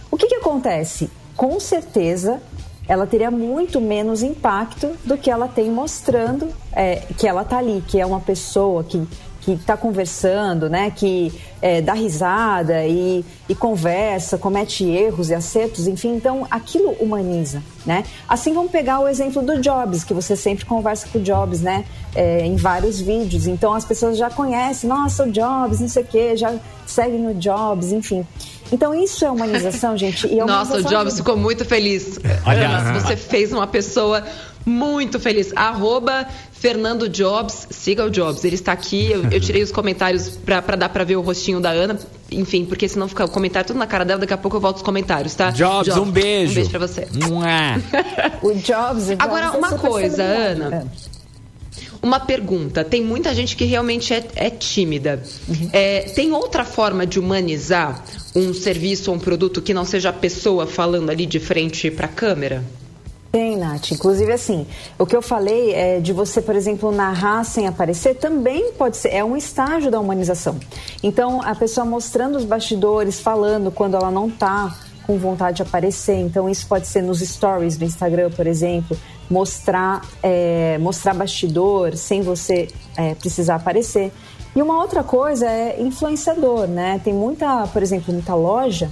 O 0.10 0.16
que 0.16 0.28
que 0.28 0.36
acontece? 0.36 1.10
Com 1.36 1.60
certeza, 1.60 2.42
ela 2.88 3.06
teria 3.06 3.30
muito 3.30 3.82
menos 3.82 4.24
impacto 4.24 4.96
do 5.04 5.18
que 5.18 5.30
ela 5.30 5.50
tem 5.50 5.70
mostrando 5.70 6.48
é, 6.72 7.04
que 7.18 7.28
ela 7.28 7.44
tá 7.44 7.58
ali, 7.58 7.84
que 7.86 8.00
é 8.00 8.06
uma 8.06 8.22
pessoa 8.22 8.82
que, 8.82 9.06
que 9.48 9.54
está 9.54 9.78
conversando, 9.78 10.70
né? 10.70 10.92
Que 10.94 11.32
é, 11.62 11.82
dá 11.82 11.94
risada 11.94 12.86
e, 12.86 13.24
e 13.48 13.56
conversa, 13.56 14.38
comete 14.38 14.84
erros 14.84 15.30
e 15.30 15.34
acertos, 15.34 15.88
enfim, 15.88 16.16
então 16.18 16.46
aquilo 16.52 16.90
humaniza, 17.00 17.64
né? 17.86 18.04
Assim 18.28 18.54
vamos 18.54 18.70
pegar 18.70 19.00
o 19.00 19.08
exemplo 19.08 19.42
do 19.42 19.62
Jobs, 19.62 20.04
que 20.04 20.14
você 20.14 20.36
sempre 20.36 20.66
conversa 20.66 21.08
com 21.08 21.20
o 21.20 21.22
Jobs, 21.22 21.62
né? 21.62 21.86
É, 22.14 22.46
em 22.46 22.58
vários 22.58 23.00
vídeos. 23.00 23.48
Então 23.48 23.74
as 23.74 23.86
pessoas 23.86 24.18
já 24.18 24.30
conhecem, 24.30 24.90
nossa, 24.90 25.24
o 25.24 25.32
Jobs, 25.32 25.80
não 25.80 25.88
sei 25.88 26.04
o 26.04 26.06
quê, 26.06 26.36
já 26.36 26.54
seguem 26.86 27.26
o 27.28 27.34
Jobs, 27.34 27.94
enfim. 27.94 28.28
Então 28.70 28.94
isso 28.94 29.24
é 29.24 29.32
humanização, 29.32 29.98
gente. 29.98 30.28
E 30.28 30.42
é 30.42 30.44
Nossa, 30.44 30.76
o 30.76 30.84
Jobs 30.84 31.14
de... 31.14 31.20
ficou 31.22 31.38
muito 31.38 31.64
feliz. 31.64 32.20
Olha, 32.46 33.00
você 33.00 33.16
fez 33.16 33.54
uma 33.54 33.66
pessoa 33.66 34.26
muito 34.68 35.20
feliz. 35.20 35.52
Arroba 35.56 36.28
Fernando 36.52 37.08
Jobs, 37.08 37.68
siga 37.72 38.06
o 38.06 38.10
Jobs. 38.10 38.44
Ele 38.44 38.56
está 38.56 38.74
aqui. 38.74 39.10
Eu, 39.10 39.24
eu 39.32 39.40
tirei 39.40 39.64
os 39.64 39.72
comentários 39.72 40.30
para 40.30 40.76
dar 40.76 40.90
para 40.90 41.04
ver 41.04 41.16
o 41.16 41.22
rostinho 41.22 41.62
da 41.62 41.70
Ana. 41.70 41.98
Enfim, 42.30 42.66
porque 42.66 42.88
senão 42.88 43.08
fica 43.08 43.24
o 43.24 43.30
comentário 43.30 43.68
tudo 43.68 43.80
na 43.80 43.88
cara 43.88 44.04
dela. 44.04 44.20
Daqui 44.20 44.34
a 44.34 44.38
pouco 44.38 44.58
eu 44.58 44.62
volto 44.62 44.78
os 44.78 44.84
comentários, 44.84 45.34
tá? 45.34 45.50
Jobs, 45.52 45.94
Jobs 45.94 45.98
um 45.98 46.12
beijo. 46.12 46.52
Um 46.52 46.56
beijo 46.56 46.70
pra 46.70 46.80
você. 46.80 47.08
o 48.44 48.54
Jobs, 48.54 49.04
o 49.04 49.16
Jobs 49.16 49.16
Agora, 49.20 49.52
uma 49.52 49.72
coisa, 49.78 50.24
Ana. 50.24 50.88
Uma 52.02 52.20
pergunta: 52.20 52.84
tem 52.84 53.02
muita 53.02 53.34
gente 53.34 53.56
que 53.56 53.64
realmente 53.64 54.14
é, 54.14 54.26
é 54.36 54.50
tímida. 54.50 55.24
Uhum. 55.48 55.70
É, 55.72 56.02
tem 56.02 56.34
outra 56.34 56.66
forma 56.66 57.06
de 57.06 57.20
humanizar 57.20 58.04
um 58.36 58.54
serviço 58.54 59.12
ou 59.12 59.18
um 59.18 59.20
produto 59.20 59.62
que 59.62 59.74
não 59.74 59.86
seja 59.86 60.10
a 60.10 60.14
pessoa 60.14 60.68
falando 60.68 61.10
ali 61.10 61.26
de 61.26 61.40
frente 61.40 61.90
para 61.90 62.06
a 62.06 62.10
câmera? 62.10 62.64
Tem, 63.32 63.58
Nath. 63.58 63.92
Inclusive, 63.92 64.32
assim, 64.32 64.66
o 64.98 65.06
que 65.06 65.16
eu 65.16 65.22
falei 65.22 65.74
é 65.74 66.00
de 66.00 66.14
você, 66.14 66.42
por 66.42 66.56
exemplo, 66.56 66.92
narrar 66.92 67.44
sem 67.44 67.68
aparecer 67.68 68.16
também 68.16 68.72
pode 68.74 68.98
ser, 68.98 69.10
é 69.10 69.24
um 69.24 69.36
estágio 69.36 69.92
da 69.92 70.00
humanização. 70.00 70.58
Então, 71.04 71.42
a 71.42 71.54
pessoa 71.54 71.86
mostrando 71.86 72.38
os 72.38 72.46
bastidores, 72.46 73.20
falando 73.20 73.70
quando 73.70 73.96
ela 73.96 74.10
não 74.10 74.28
está 74.28 74.76
com 75.06 75.18
vontade 75.18 75.58
de 75.58 75.64
aparecer. 75.64 76.18
Então, 76.20 76.50
isso 76.50 76.66
pode 76.68 76.88
ser 76.88 77.02
nos 77.02 77.20
stories 77.20 77.78
do 77.78 77.86
Instagram, 77.86 78.32
por 78.32 78.48
exemplo, 78.48 78.98
mostrar, 79.30 80.02
é, 80.24 80.78
mostrar 80.80 81.14
bastidor 81.14 81.96
sem 81.96 82.22
você 82.22 82.70
é, 82.96 83.14
precisar 83.16 83.56
aparecer. 83.56 84.12
E 84.56 84.62
uma 84.62 84.80
outra 84.82 85.04
coisa 85.04 85.46
é 85.46 85.82
influenciador, 85.82 86.68
né? 86.68 87.00
Tem 87.04 87.14
muita, 87.14 87.68
por 87.68 87.84
exemplo, 87.84 88.14
muita 88.14 88.34
loja 88.34 88.90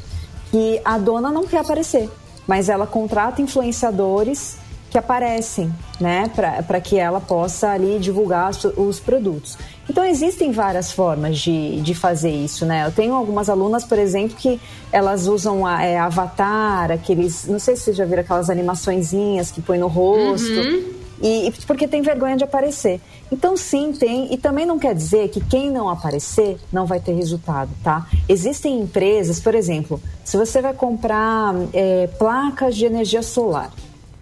que 0.52 0.80
a 0.86 0.98
dona 0.98 1.32
não 1.32 1.48
quer 1.48 1.60
aparecer 1.60 2.10
mas 2.47 2.69
ela 2.69 2.86
contrata 2.86 3.41
influenciadores 3.41 4.58
que 4.89 4.97
aparecem, 4.97 5.73
né, 5.99 6.31
para 6.34 6.79
que 6.79 6.97
ela 6.97 7.19
possa 7.19 7.69
ali 7.69 7.99
divulgar 7.99 8.51
os 8.77 8.97
produtos. 8.97 9.58
Então 9.89 10.05
existem 10.05 10.53
várias 10.53 10.89
formas 10.89 11.38
de, 11.38 11.81
de 11.81 11.93
fazer 11.93 12.31
isso, 12.31 12.65
né? 12.65 12.86
Eu 12.88 12.91
tenho 12.93 13.13
algumas 13.13 13.49
alunas, 13.49 13.84
por 13.84 13.99
exemplo, 13.99 14.38
que 14.38 14.60
elas 14.93 15.27
usam 15.27 15.65
a, 15.65 15.84
é, 15.84 15.97
avatar, 15.97 16.91
aqueles, 16.91 17.45
não 17.45 17.60
sei 17.60 17.75
se 17.75 17.84
vocês 17.84 17.97
já 17.97 18.05
viram 18.05 18.21
aquelas 18.21 18.49
animaçõezinhas 18.49 19.51
que 19.51 19.62
põe 19.62 19.77
no 19.77 19.88
rosto. 19.88 20.47
Uhum. 20.49 21.05
E, 21.21 21.51
porque 21.65 21.88
tem 21.88 22.01
vergonha 22.01 22.36
de 22.36 22.43
aparecer. 22.43 22.99
Então, 23.32 23.56
sim, 23.56 23.93
tem. 23.93 24.34
E 24.34 24.38
também 24.38 24.65
não 24.65 24.78
quer 24.78 24.93
dizer 24.93 25.30
que 25.30 25.39
quem 25.41 25.71
não 25.71 25.89
aparecer 25.89 26.58
não 26.71 26.86
vai 26.86 26.99
ter 26.99 27.13
resultado, 27.13 27.69
tá? 27.84 28.08
Existem 28.28 28.82
empresas, 28.82 29.39
por 29.39 29.56
exemplo, 29.56 30.01
se 30.23 30.38
você 30.38 30.62
vai 30.62 30.73
comprar 30.73 31.54
é, 31.73 32.08
placas 32.19 32.75
de 32.75 32.86
energia 32.86 33.23
solar, 33.23 33.71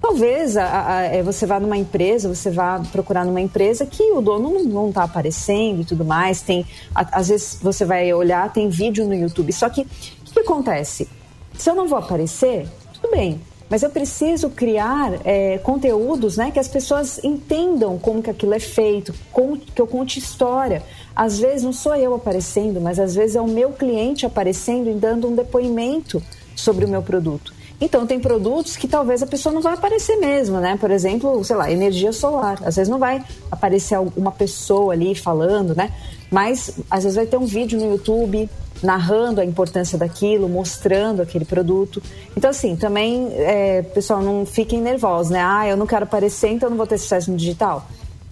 talvez 0.01 0.55
a, 0.55 0.97
a, 0.97 1.01
é, 1.03 1.23
você 1.23 1.45
vá 1.45 1.59
numa 1.59 1.77
empresa, 1.77 2.33
você 2.33 2.51
vá 2.51 2.79
procurar 2.91 3.25
numa 3.25 3.41
empresa 3.41 3.85
que 3.85 4.03
o 4.11 4.21
dono 4.21 4.63
não 4.63 4.89
está 4.89 5.03
aparecendo 5.03 5.81
e 5.81 5.85
tudo 5.85 6.05
mais. 6.05 6.41
Tem, 6.41 6.65
a, 6.93 7.19
às 7.19 7.29
vezes 7.29 7.57
você 7.61 7.85
vai 7.85 8.13
olhar, 8.13 8.51
tem 8.53 8.69
vídeo 8.69 9.07
no 9.07 9.15
YouTube. 9.15 9.51
Só 9.51 9.69
que 9.69 9.81
o 9.81 9.85
que, 10.25 10.33
que 10.33 10.39
acontece? 10.39 11.09
Se 11.57 11.69
eu 11.69 11.75
não 11.75 11.87
vou 11.87 11.99
aparecer, 11.99 12.67
tudo 12.93 13.11
bem 13.11 13.39
mas 13.69 13.83
eu 13.83 13.89
preciso 13.89 14.49
criar 14.49 15.13
é, 15.25 15.57
conteúdos 15.59 16.37
né, 16.37 16.51
que 16.51 16.59
as 16.59 16.67
pessoas 16.67 17.23
entendam 17.23 17.97
como 17.97 18.21
que 18.21 18.29
aquilo 18.29 18.53
é 18.53 18.59
feito, 18.59 19.13
como 19.31 19.57
que 19.57 19.81
eu 19.81 19.87
conte 19.87 20.19
história. 20.19 20.83
Às 21.15 21.39
vezes 21.39 21.63
não 21.63 21.73
sou 21.73 21.95
eu 21.95 22.13
aparecendo, 22.13 22.81
mas 22.81 22.99
às 22.99 23.15
vezes 23.15 23.35
é 23.35 23.41
o 23.41 23.47
meu 23.47 23.71
cliente 23.71 24.25
aparecendo 24.25 24.89
e 24.89 24.93
dando 24.93 25.27
um 25.27 25.35
depoimento 25.35 26.21
sobre 26.55 26.85
o 26.85 26.87
meu 26.87 27.01
produto. 27.01 27.53
Então, 27.83 28.07
tem 28.07 28.17
produtos 28.17 28.77
que 28.77 28.87
talvez 28.87 29.21
a 29.21 29.27
pessoa 29.27 29.51
não 29.53 29.61
vai 29.61 29.73
aparecer 29.73 30.15
mesmo, 30.15 30.57
né? 30.59 30.77
Por 30.79 30.89
exemplo, 30.89 31.43
sei 31.43 31.55
lá, 31.55 31.69
energia 31.69 32.13
solar. 32.13 32.57
Às 32.63 32.77
vezes 32.77 32.87
não 32.87 32.97
vai 32.97 33.21
aparecer 33.51 33.99
uma 34.15 34.31
pessoa 34.31 34.93
ali 34.93 35.13
falando, 35.13 35.75
né? 35.75 35.91
Mas 36.33 36.79
às 36.89 37.03
vezes 37.03 37.15
vai 37.15 37.27
ter 37.27 37.37
um 37.37 37.45
vídeo 37.45 37.79
no 37.79 37.91
YouTube 37.91 38.49
narrando 38.81 39.39
a 39.39 39.45
importância 39.45 39.99
daquilo, 39.99 40.49
mostrando 40.49 41.21
aquele 41.21 41.45
produto. 41.45 42.01
Então, 42.35 42.49
assim, 42.49 42.75
também, 42.75 43.31
é, 43.33 43.83
pessoal, 43.83 44.19
não 44.19 44.43
fiquem 44.43 44.81
nervosos, 44.81 45.31
né? 45.31 45.43
Ah, 45.45 45.67
eu 45.67 45.77
não 45.77 45.85
quero 45.85 46.05
aparecer, 46.05 46.49
então 46.49 46.71
não 46.71 46.75
vou 46.75 46.87
ter 46.87 46.97
sucesso 46.97 47.29
no 47.29 47.37
digital. 47.37 47.85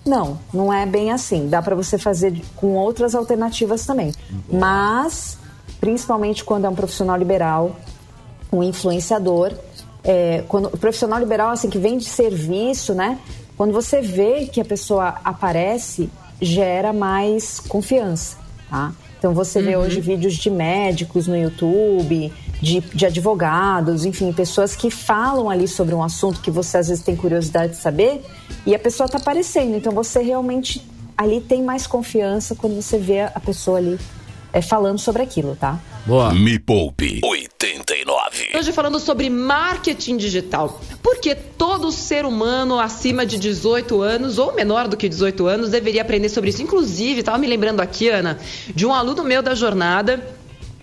Não, 0.04 0.40
não 0.52 0.74
é 0.74 0.84
bem 0.84 1.12
assim. 1.12 1.48
Dá 1.48 1.62
para 1.62 1.76
você 1.76 1.96
fazer 1.96 2.42
com 2.56 2.74
outras 2.74 3.14
alternativas 3.14 3.86
também. 3.86 4.12
Mas, 4.52 5.38
principalmente 5.80 6.44
quando 6.44 6.66
é 6.66 6.70
um 6.70 6.76
profissional 6.76 7.16
liberal, 7.16 7.76
um 8.52 8.64
influenciador, 8.64 9.54
é, 10.04 10.44
quando 10.48 10.66
o 10.66 10.78
profissional 10.78 11.20
liberal 11.20 11.52
assim 11.52 11.70
que 11.70 11.78
vem 11.78 12.00
de 12.00 12.06
serviço, 12.06 12.96
né? 12.96 13.20
Quando 13.56 13.72
você 13.72 14.02
vê 14.02 14.48
que 14.48 14.60
a 14.60 14.66
pessoa 14.66 15.20
aparece, 15.24 16.10
gera 16.42 16.92
mais 16.92 17.60
confiança, 17.60 18.38
tá? 18.70 18.92
Então 19.20 19.36
você 19.36 19.60
uhum. 19.60 19.66
vê 19.66 19.78
hoje 19.78 20.02
vídeos 20.02 20.34
de 20.34 20.50
médicos 20.50 21.28
no 21.28 21.38
YouTube, 21.38 22.34
de, 22.60 22.80
de 22.80 23.06
advogados, 23.06 24.04
enfim, 24.04 24.34
pessoas 24.34 24.76
que 24.76 24.90
falam 24.90 25.48
ali 25.48 25.68
sobre 25.68 25.94
um 25.94 26.04
assunto 26.04 26.42
que 26.42 26.50
você 26.50 26.78
às 26.78 26.88
vezes 26.88 27.04
tem 27.04 27.16
curiosidade 27.16 27.74
de 27.74 27.78
saber 27.78 28.26
e 28.66 28.74
a 28.74 28.80
pessoa 28.80 29.06
está 29.06 29.20
aparecendo. 29.20 29.76
Então 29.76 29.94
você 29.94 30.24
realmente 30.24 30.84
ali 31.16 31.40
tem 31.40 31.62
mais 31.62 31.86
confiança 31.86 32.56
quando 32.56 32.76
você 32.82 32.98
vê 32.98 33.22
a 33.22 33.40
pessoa 33.40 33.78
ali 33.78 34.00
é, 34.52 34.60
falando 34.60 34.98
sobre 34.98 35.22
aquilo, 35.22 35.56
tá? 35.56 35.80
Boa. 36.06 36.34
Me 36.34 36.58
Poupe 36.58 37.20
89. 37.24 38.50
Hoje 38.58 38.72
falando 38.72 39.00
sobre 39.00 39.30
marketing 39.30 40.18
digital. 40.18 40.82
Porque 41.02 41.36
todo 41.36 41.92
ser 41.92 42.26
humano 42.26 42.80
acima 42.80 43.26
de 43.26 43.38
18 43.38 44.02
anos 44.02 44.40
ou 44.40 44.54
menor 44.54 44.88
do 44.88 44.98
que 44.98 45.08
18 45.08 45.46
anos 45.46 45.70
deveria 45.70 46.02
aprender 46.02 46.30
sobre 46.30 46.50
isso. 46.50 46.62
Inclusive, 46.62 47.20
estava 47.20 47.38
me 47.38 47.48
lembrando 47.48 47.82
aqui, 47.82 48.10
Ana, 48.10 48.40
de 48.74 48.86
um 48.86 48.94
aluno 48.94 49.24
meu 49.24 49.44
da 49.44 49.54
jornada. 49.54 50.26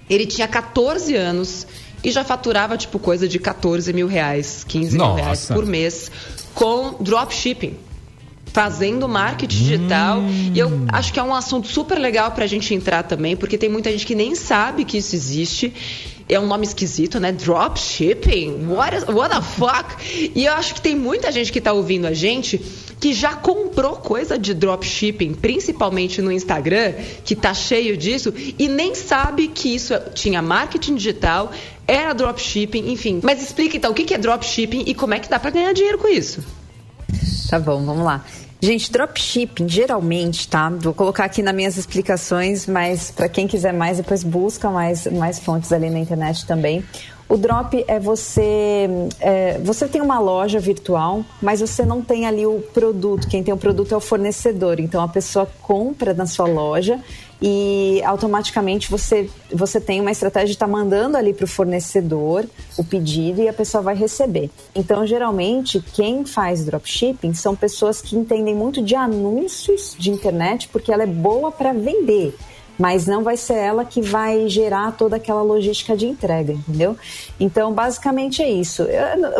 Ele 0.09 0.25
tinha 0.25 0.47
14 0.47 1.15
anos 1.17 1.67
e 2.03 2.11
já 2.11 2.23
faturava 2.23 2.77
tipo 2.77 2.99
coisa 2.99 3.27
de 3.27 3.39
14 3.39 3.93
mil 3.93 4.07
reais, 4.07 4.65
15 4.65 4.97
Nossa. 4.97 5.15
mil 5.15 5.25
reais 5.25 5.47
por 5.47 5.67
mês 5.67 6.11
com 6.55 6.97
dropshipping 7.01 7.88
fazendo 8.53 9.09
marketing 9.09 9.57
digital. 9.57 10.19
Hum. 10.19 10.53
E 10.55 10.59
eu 10.59 10.71
acho 10.89 11.13
que 11.13 11.21
é 11.21 11.23
um 11.23 11.35
assunto 11.35 11.69
super 11.69 11.99
legal 11.99 12.31
para 12.33 12.45
a 12.45 12.49
gente 12.49 12.75
entrar 12.75 13.03
também, 13.03 13.37
porque 13.37 13.59
tem 13.59 13.69
muita 13.69 13.91
gente 13.91 14.07
que 14.07 14.15
nem 14.15 14.35
sabe 14.35 14.85
que 14.85 14.99
isso 14.99 15.15
existe. 15.15 15.73
É 16.29 16.39
um 16.39 16.47
nome 16.47 16.67
esquisito, 16.67 17.19
né? 17.19 17.33
Dropshipping? 17.33 18.67
What, 18.69 18.95
is, 18.95 19.05
what 19.05 19.35
the 19.35 19.41
fuck? 19.41 19.97
E 20.35 20.45
eu 20.45 20.53
acho 20.53 20.75
que 20.75 20.81
tem 20.81 20.95
muita 20.95 21.33
gente 21.33 21.51
que 21.51 21.59
está 21.59 21.73
ouvindo 21.73 22.07
a 22.07 22.13
gente 22.13 22.61
que 23.01 23.13
já 23.13 23.35
comprou 23.35 23.97
coisa 23.97 24.39
de 24.39 24.53
dropshipping, 24.53 25.33
principalmente 25.35 26.21
no 26.21 26.33
Instagram, 26.33 26.95
que 27.25 27.37
tá 27.37 27.55
cheio 27.55 27.97
disso, 27.97 28.35
e 28.59 28.69
nem 28.69 28.95
sabe 28.95 29.49
que 29.49 29.75
isso 29.75 29.95
tinha 30.15 30.43
marketing 30.43 30.97
digital, 30.97 31.53
era 31.87 32.13
dropshipping, 32.13 32.91
enfim. 32.91 33.21
Mas 33.23 33.41
explica 33.41 33.77
então 33.77 33.93
o 33.93 33.95
que 33.95 34.13
é 34.13 34.19
dropshipping 34.19 34.85
e 34.87 34.95
como 34.95 35.15
é 35.15 35.21
que 35.21 35.29
dá 35.29 35.39
para 35.39 35.51
ganhar 35.51 35.73
dinheiro 35.73 35.99
com 35.99 36.09
isso. 36.09 36.43
Tá 37.49 37.59
bom, 37.59 37.85
vamos 37.85 38.05
lá. 38.05 38.25
Gente, 38.61 38.91
dropshipping, 38.91 39.69
geralmente, 39.69 40.49
tá? 40.49 40.69
Vou 40.69 40.93
colocar 40.93 41.25
aqui 41.25 41.43
nas 41.43 41.55
minhas 41.55 41.77
explicações, 41.77 42.67
mas 42.67 43.11
para 43.11 43.29
quem 43.29 43.47
quiser 43.47 43.73
mais, 43.73 43.99
depois 43.99 44.25
busca 44.25 44.69
mais, 44.69 45.07
mais 45.07 45.39
fontes 45.39 45.73
ali 45.73 45.89
na 45.89 46.01
internet 46.01 46.45
também. 46.45 46.85
O 47.29 47.37
drop 47.37 47.85
é 47.87 48.01
você. 48.01 48.89
É, 49.21 49.59
você 49.59 49.87
tem 49.87 50.01
uma 50.01 50.19
loja 50.19 50.59
virtual, 50.59 51.23
mas 51.41 51.61
você 51.61 51.85
não 51.85 52.03
tem 52.03 52.27
ali 52.27 52.47
o 52.47 52.59
produto. 52.75 53.29
Quem 53.29 53.43
tem 53.45 53.55
o 53.55 53.57
produto 53.57 53.93
é 53.93 53.97
o 53.97 54.01
fornecedor. 54.01 54.81
Então 54.81 55.03
a 55.03 55.09
pessoa 55.09 55.47
compra 55.63 56.13
na 56.13 56.27
sua 56.27 56.47
loja 56.47 56.99
e 57.41 58.03
automaticamente 58.05 58.91
você, 58.91 59.31
você 59.53 59.81
tem 59.81 60.01
uma 60.01 60.11
estratégia 60.11 60.49
de 60.49 60.55
estar 60.55 60.67
tá 60.67 60.73
mandando 60.73 61.17
ali 61.17 61.33
para 61.33 61.45
o 61.45 61.49
fornecedor 61.49 62.45
o 62.77 62.85
pedido 62.85 63.41
e 63.41 63.49
a 63.49 63.53
pessoa 63.53 63.83
vai 63.83 63.95
receber. 63.95 64.51
Então, 64.75 65.07
geralmente, 65.07 65.83
quem 65.95 66.25
faz 66.25 66.65
dropshipping 66.65 67.35
são 67.35 67.55
pessoas 67.55 68.01
que 68.01 68.17
entendem 68.17 68.55
muito 68.55 68.83
de 68.83 68.95
anúncios 68.97 69.95
de 69.99 70.11
internet 70.11 70.69
porque 70.69 70.93
ela 70.93 71.05
é 71.05 71.07
boa 71.07 71.53
para 71.53 71.73
vender. 71.73 72.35
mas 72.79 73.09
não 73.09 73.25
vai 73.25 73.37
ser 73.37 73.55
ela 73.55 73.85
que 73.85 74.01
vai 74.01 74.49
gerar 74.49 74.93
toda 74.93 75.17
aquela 75.17 75.43
logística 75.43 75.97
de 75.97 76.07
entrega, 76.07 76.53
entendeu? 76.53 76.97
Então, 77.41 77.73
basicamente 77.73 78.41
é 78.41 78.49
isso. 78.49 78.87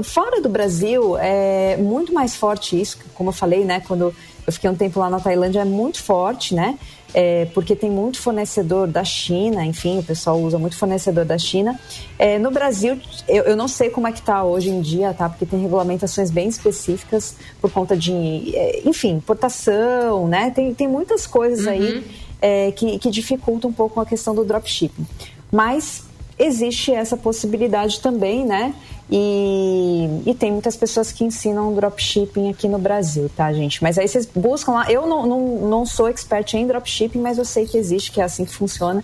Fora 0.03 0.41
do 0.41 0.49
Brasil, 0.49 1.17
é 1.17 1.77
muito 1.77 2.13
mais 2.13 2.35
forte 2.35 2.81
isso, 2.81 2.99
como 3.15 3.29
eu 3.29 3.33
falei, 3.33 3.65
né? 3.65 3.81
Quando 3.87 4.13
eu 4.45 4.53
fiquei 4.53 4.69
um 4.69 4.75
tempo 4.75 4.99
lá 4.99 5.09
na 5.09 5.21
Tailândia, 5.21 5.61
é 5.61 5.65
muito 5.65 6.03
forte, 6.03 6.53
né? 6.53 6.77
É, 7.15 7.47
porque 7.55 7.75
tem 7.75 7.91
muito 7.91 8.21
fornecedor 8.21 8.87
da 8.87 9.03
China, 9.03 9.65
enfim, 9.65 9.99
o 9.99 10.03
pessoal 10.03 10.39
usa 10.41 10.59
muito 10.59 10.77
fornecedor 10.77 11.25
da 11.25 11.39
China. 11.39 11.79
É, 12.19 12.39
no 12.39 12.51
Brasil, 12.51 13.01
eu, 13.27 13.45
eu, 13.45 13.57
não 13.57 13.67
sei 13.67 13.89
como 13.89 14.07
é 14.07 14.13
que 14.13 14.21
está 14.21 14.45
hoje 14.45 14.69
em 14.69 14.81
dia, 14.83 15.15
tá? 15.15 15.29
Porque 15.29 15.47
tem 15.47 15.59
regulamentações 15.61 16.31
bem 16.31 16.49
específicas 16.49 17.37
por 17.61 17.71
conta 17.71 17.97
de, 17.97 18.13
é, 18.55 18.83
enfim, 18.85 19.13
importação, 19.13 20.29
né? 20.29 20.51
Tem, 20.51 20.75
tem 20.75 20.87
muitas 20.87 21.27
coisas 21.27 21.65
uhum. 21.65 21.73
aí 21.73 22.05
é, 22.43 22.73
que, 22.73 22.99
que 22.99 23.11
dificultam 23.11 23.71
um 23.71 23.73
pouco 23.73 24.01
a 24.01 24.07
questão 24.07 24.35
do 24.35 24.45
dropshipping. 24.45 25.07
Mas 25.51 26.05
existe 26.39 26.93
essa 26.93 27.17
possibilidade 27.17 28.01
também, 28.01 28.45
né? 28.45 28.75
E, 29.11 30.23
e, 30.27 30.35
tem 30.35 30.53
muitas 30.53 30.77
pessoas 30.77 31.11
que 31.11 31.25
ensinam 31.25 31.73
dropshipping 31.73 32.51
aqui 32.51 32.69
no 32.69 32.79
Brasil, 32.79 33.31
tá, 33.35 33.51
gente? 33.55 33.83
Mas 33.83 33.97
aí 33.97 34.07
vocês 34.07 34.27
buscam 34.27 34.73
lá. 34.73 34.93
Eu 34.93 35.07
não, 35.07 35.27
não, 35.27 35.41
não 35.69 35.87
sou 35.87 36.09
expert 36.09 36.53
em 36.55 36.67
dropshipping, 36.67 37.19
mas 37.19 37.39
eu 37.39 37.45
sei 37.45 37.67
que 37.67 37.79
existe, 37.79 38.13
que 38.13 38.21
é 38.21 38.25
assim 38.25 38.45
que 38.45 38.53
funciona. 38.53 39.03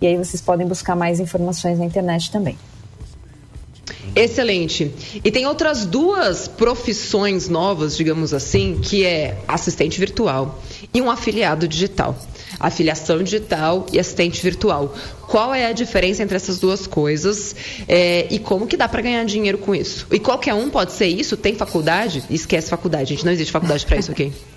E 0.00 0.06
aí 0.06 0.16
vocês 0.16 0.40
podem 0.40 0.66
buscar 0.66 0.96
mais 0.96 1.20
informações 1.20 1.78
na 1.78 1.84
internet 1.84 2.32
também. 2.32 2.56
Excelente. 4.14 4.90
E 5.24 5.30
tem 5.30 5.46
outras 5.46 5.84
duas 5.84 6.48
profissões 6.48 7.48
novas, 7.48 7.96
digamos 7.96 8.34
assim, 8.34 8.78
que 8.80 9.04
é 9.04 9.38
assistente 9.48 9.98
virtual 9.98 10.62
e 10.92 11.00
um 11.00 11.10
afiliado 11.10 11.66
digital 11.66 12.16
afiliação 12.62 13.22
digital 13.22 13.86
e 13.92 13.98
assistente 13.98 14.40
virtual. 14.40 14.94
Qual 15.22 15.52
é 15.52 15.66
a 15.66 15.72
diferença 15.72 16.22
entre 16.22 16.36
essas 16.36 16.58
duas 16.58 16.86
coisas 16.86 17.56
é, 17.88 18.26
e 18.30 18.38
como 18.38 18.66
que 18.66 18.76
dá 18.76 18.88
para 18.88 19.02
ganhar 19.02 19.24
dinheiro 19.24 19.58
com 19.58 19.74
isso? 19.74 20.06
E 20.12 20.18
qualquer 20.18 20.54
um 20.54 20.70
pode 20.70 20.92
ser 20.92 21.06
isso? 21.06 21.36
Tem 21.36 21.54
faculdade? 21.54 22.22
Esquece 22.30 22.70
faculdade, 22.70 23.10
gente. 23.10 23.24
Não 23.24 23.32
existe 23.32 23.50
faculdade 23.50 23.84
para 23.84 23.96
isso, 23.96 24.12
ok? 24.12 24.32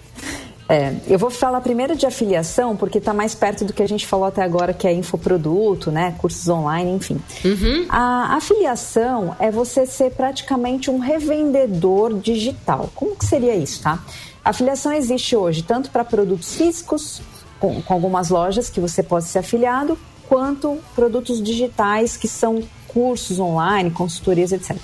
É, 0.67 0.95
eu 1.07 1.19
vou 1.19 1.29
falar 1.29 1.61
primeiro 1.61 1.95
de 1.95 2.07
afiliação, 2.07 2.75
porque 2.75 2.97
está 2.97 3.13
mais 3.13 3.35
perto 3.35 3.63
do 3.63 3.71
que 3.71 3.83
a 3.83 3.87
gente 3.87 4.05
falou 4.07 4.25
até 4.25 4.41
agora, 4.41 4.73
que 4.73 4.87
é 4.87 4.93
infoproduto, 4.93 5.91
né? 5.91 6.15
Cursos 6.17 6.47
online, 6.47 6.91
enfim. 6.91 7.21
Uhum. 7.43 7.85
A 7.87 8.35
afiliação 8.35 9.35
é 9.39 9.51
você 9.51 9.85
ser 9.85 10.11
praticamente 10.11 10.89
um 10.89 10.97
revendedor 10.97 12.17
digital. 12.17 12.89
Como 12.95 13.15
que 13.15 13.25
seria 13.25 13.55
isso, 13.55 13.83
tá? 13.83 14.03
A 14.43 14.49
afiliação 14.49 14.91
existe 14.91 15.35
hoje 15.35 15.61
tanto 15.61 15.91
para 15.91 16.03
produtos 16.03 16.55
físicos 16.55 17.21
com, 17.59 17.81
com 17.81 17.93
algumas 17.93 18.29
lojas 18.29 18.67
que 18.67 18.79
você 18.79 19.03
pode 19.03 19.25
ser 19.25 19.39
afiliado, 19.39 19.97
quanto 20.27 20.79
produtos 20.95 21.41
digitais 21.43 22.17
que 22.17 22.27
são 22.27 22.63
cursos 22.87 23.39
online, 23.39 23.91
consultorias, 23.91 24.51
etc. 24.51 24.77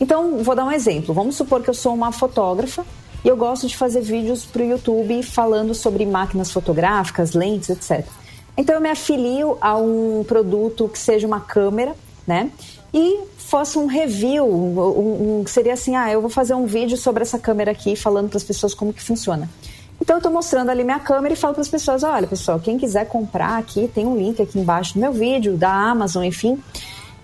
Então, 0.00 0.44
vou 0.44 0.54
dar 0.54 0.64
um 0.64 0.70
exemplo. 0.70 1.12
Vamos 1.12 1.34
supor 1.34 1.60
que 1.60 1.70
eu 1.70 1.74
sou 1.74 1.92
uma 1.92 2.12
fotógrafa 2.12 2.84
e 3.24 3.28
eu 3.28 3.36
gosto 3.36 3.66
de 3.66 3.76
fazer 3.76 4.00
vídeos 4.00 4.44
para 4.44 4.62
o 4.62 4.64
YouTube 4.64 5.22
falando 5.22 5.74
sobre 5.74 6.06
máquinas 6.06 6.52
fotográficas, 6.52 7.32
lentes, 7.32 7.70
etc. 7.70 8.06
Então, 8.56 8.74
eu 8.74 8.80
me 8.80 8.90
afilio 8.90 9.56
a 9.60 9.76
um 9.76 10.24
produto 10.26 10.88
que 10.88 10.98
seja 10.98 11.26
uma 11.26 11.40
câmera, 11.40 11.94
né? 12.26 12.50
E 12.92 13.20
faço 13.36 13.80
um 13.80 13.86
review, 13.86 14.44
um, 14.44 15.40
um, 15.40 15.46
seria 15.46 15.72
assim, 15.74 15.96
ah, 15.96 16.10
eu 16.10 16.20
vou 16.20 16.30
fazer 16.30 16.54
um 16.54 16.66
vídeo 16.66 16.96
sobre 16.96 17.22
essa 17.22 17.38
câmera 17.38 17.70
aqui, 17.70 17.96
falando 17.96 18.28
para 18.28 18.36
as 18.36 18.44
pessoas 18.44 18.74
como 18.74 18.92
que 18.92 19.02
funciona. 19.02 19.48
Então 20.00 20.16
eu 20.16 20.18
estou 20.18 20.32
mostrando 20.32 20.70
ali 20.70 20.84
minha 20.84 21.00
câmera 21.00 21.34
e 21.34 21.36
falo 21.36 21.54
para 21.54 21.62
as 21.62 21.68
pessoas, 21.68 22.02
olha 22.02 22.26
pessoal, 22.26 22.60
quem 22.60 22.78
quiser 22.78 23.06
comprar 23.06 23.58
aqui, 23.58 23.88
tem 23.88 24.06
um 24.06 24.16
link 24.16 24.40
aqui 24.40 24.58
embaixo 24.58 24.94
do 24.94 25.00
meu 25.00 25.12
vídeo, 25.12 25.56
da 25.56 25.70
Amazon, 25.70 26.24
enfim. 26.24 26.62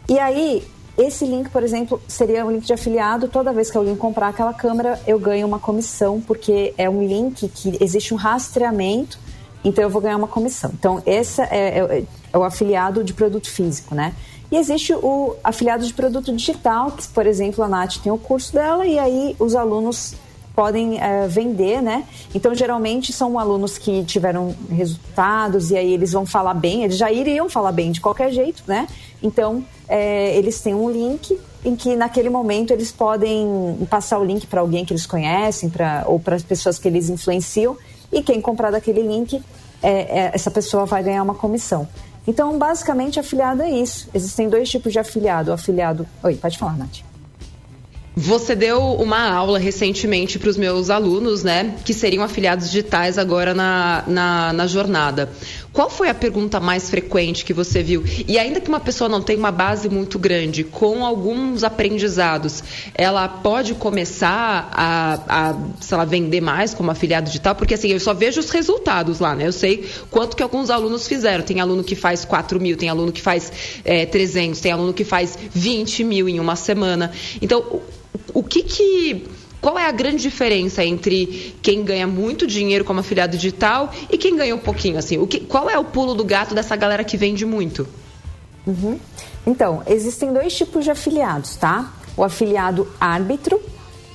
E 0.08 0.18
aí, 0.18 0.64
esse 0.96 1.24
link, 1.26 1.50
por 1.50 1.62
exemplo, 1.62 2.00
seria 2.06 2.46
um 2.46 2.52
link 2.52 2.64
de 2.64 2.72
afiliado. 2.72 3.28
Toda 3.28 3.52
vez 3.52 3.70
que 3.70 3.76
alguém 3.76 3.96
comprar 3.96 4.28
aquela 4.28 4.54
câmera, 4.54 5.00
eu 5.06 5.18
ganho 5.18 5.46
uma 5.46 5.58
comissão, 5.58 6.20
porque 6.20 6.72
é 6.78 6.88
um 6.88 7.04
link 7.04 7.48
que 7.48 7.76
existe 7.82 8.14
um 8.14 8.16
rastreamento, 8.16 9.18
então 9.64 9.82
eu 9.82 9.90
vou 9.90 10.00
ganhar 10.00 10.16
uma 10.16 10.28
comissão. 10.28 10.70
Então, 10.72 11.02
esse 11.04 11.42
é, 11.42 11.78
é, 11.78 12.04
é 12.32 12.38
o 12.38 12.44
afiliado 12.44 13.02
de 13.02 13.12
produto 13.12 13.50
físico, 13.50 13.94
né? 13.94 14.14
E 14.52 14.56
existe 14.56 14.92
o 14.94 15.34
afiliado 15.42 15.84
de 15.84 15.92
produto 15.92 16.32
digital, 16.32 16.92
que, 16.92 17.08
por 17.08 17.26
exemplo, 17.26 17.64
a 17.64 17.68
Nath 17.68 17.96
tem 17.96 18.12
o 18.12 18.18
curso 18.18 18.52
dela, 18.52 18.86
e 18.86 18.96
aí 18.96 19.34
os 19.40 19.56
alunos 19.56 20.14
podem 20.54 21.00
é, 21.00 21.26
vender, 21.26 21.82
né? 21.82 22.04
Então, 22.32 22.54
geralmente 22.54 23.12
são 23.12 23.36
alunos 23.36 23.76
que 23.78 24.04
tiveram 24.04 24.54
resultados 24.70 25.72
e 25.72 25.76
aí 25.76 25.92
eles 25.92 26.12
vão 26.12 26.24
falar 26.24 26.54
bem, 26.54 26.84
eles 26.84 26.96
já 26.96 27.10
iriam 27.10 27.48
falar 27.50 27.72
bem 27.72 27.90
de 27.90 28.00
qualquer 28.00 28.30
jeito, 28.30 28.62
né? 28.64 28.86
Então, 29.20 29.64
é, 29.88 30.36
eles 30.36 30.60
têm 30.60 30.74
um 30.74 30.90
link 30.90 31.38
em 31.64 31.74
que 31.74 31.96
naquele 31.96 32.28
momento 32.28 32.72
eles 32.72 32.92
podem 32.92 33.46
passar 33.88 34.18
o 34.18 34.24
link 34.24 34.46
para 34.46 34.60
alguém 34.60 34.84
que 34.84 34.92
eles 34.92 35.06
conhecem, 35.06 35.70
pra, 35.70 36.04
ou 36.06 36.20
para 36.20 36.36
as 36.36 36.42
pessoas 36.42 36.78
que 36.78 36.86
eles 36.86 37.08
influenciam, 37.08 37.76
e 38.12 38.22
quem 38.22 38.40
comprar 38.40 38.70
daquele 38.70 39.02
link, 39.02 39.42
é, 39.82 40.30
essa 40.32 40.50
pessoa 40.50 40.84
vai 40.84 41.02
ganhar 41.02 41.22
uma 41.22 41.34
comissão. 41.34 41.88
Então, 42.26 42.58
basicamente, 42.58 43.20
afiliado 43.20 43.62
é 43.62 43.70
isso. 43.70 44.08
Existem 44.14 44.48
dois 44.48 44.68
tipos 44.70 44.92
de 44.92 44.98
afiliado. 44.98 45.50
O 45.50 45.54
afiliado. 45.54 46.06
Oi, 46.22 46.36
pode 46.36 46.58
falar, 46.58 46.76
Nath. 46.76 47.00
Você 48.16 48.54
deu 48.54 48.80
uma 48.94 49.28
aula 49.28 49.58
recentemente 49.58 50.38
para 50.38 50.48
os 50.48 50.56
meus 50.56 50.88
alunos, 50.88 51.42
né, 51.42 51.74
que 51.84 51.92
seriam 51.92 52.22
afiliados 52.22 52.70
digitais 52.70 53.18
agora 53.18 53.52
na, 53.52 54.04
na, 54.06 54.52
na, 54.52 54.66
jornada. 54.68 55.28
Qual 55.74 55.90
foi 55.90 56.08
a 56.08 56.14
pergunta 56.14 56.60
mais 56.60 56.88
frequente 56.88 57.44
que 57.44 57.52
você 57.52 57.82
viu? 57.82 58.04
E 58.28 58.38
ainda 58.38 58.60
que 58.60 58.68
uma 58.68 58.78
pessoa 58.78 59.08
não 59.08 59.20
tenha 59.20 59.40
uma 59.40 59.50
base 59.50 59.88
muito 59.88 60.20
grande, 60.20 60.62
com 60.62 61.04
alguns 61.04 61.64
aprendizados, 61.64 62.62
ela 62.94 63.26
pode 63.26 63.74
começar 63.74 64.70
a, 64.72 65.14
a 65.26 65.56
sei 65.80 65.98
lá, 65.98 66.04
vender 66.04 66.40
mais 66.40 66.72
como 66.72 66.92
afiliado 66.92 67.26
digital? 67.26 67.56
Porque 67.56 67.74
assim, 67.74 67.88
eu 67.88 67.98
só 67.98 68.14
vejo 68.14 68.38
os 68.38 68.50
resultados 68.50 69.18
lá, 69.18 69.34
né? 69.34 69.48
Eu 69.48 69.52
sei 69.52 69.84
quanto 70.12 70.36
que 70.36 70.44
alguns 70.44 70.70
alunos 70.70 71.08
fizeram. 71.08 71.42
Tem 71.42 71.60
aluno 71.60 71.82
que 71.82 71.96
faz 71.96 72.24
4 72.24 72.60
mil, 72.60 72.76
tem 72.76 72.88
aluno 72.88 73.10
que 73.10 73.20
faz 73.20 73.52
é, 73.84 74.06
300, 74.06 74.60
tem 74.60 74.70
aluno 74.70 74.94
que 74.94 75.02
faz 75.02 75.36
20 75.52 76.04
mil 76.04 76.28
em 76.28 76.38
uma 76.38 76.54
semana. 76.54 77.10
Então, 77.42 77.80
o 78.32 78.44
que 78.44 78.62
que 78.62 79.24
qual 79.64 79.78
é 79.78 79.86
a 79.86 79.90
grande 79.90 80.18
diferença 80.18 80.84
entre 80.84 81.56
quem 81.62 81.82
ganha 81.82 82.06
muito 82.06 82.46
dinheiro 82.46 82.84
como 82.84 83.00
afiliado 83.00 83.34
digital 83.34 83.90
e 84.10 84.18
quem 84.18 84.36
ganha 84.36 84.54
um 84.54 84.58
pouquinho 84.58 84.98
assim? 84.98 85.16
O 85.16 85.26
que, 85.26 85.40
qual 85.40 85.70
é 85.70 85.78
o 85.78 85.84
pulo 85.84 86.14
do 86.14 86.22
gato 86.22 86.54
dessa 86.54 86.76
galera 86.76 87.02
que 87.02 87.16
vende 87.16 87.46
muito? 87.46 87.88
Uhum. 88.66 89.00
Então, 89.46 89.82
existem 89.86 90.34
dois 90.34 90.54
tipos 90.54 90.84
de 90.84 90.90
afiliados, 90.90 91.56
tá? 91.56 91.94
O 92.14 92.22
afiliado 92.22 92.86
árbitro, 93.00 93.58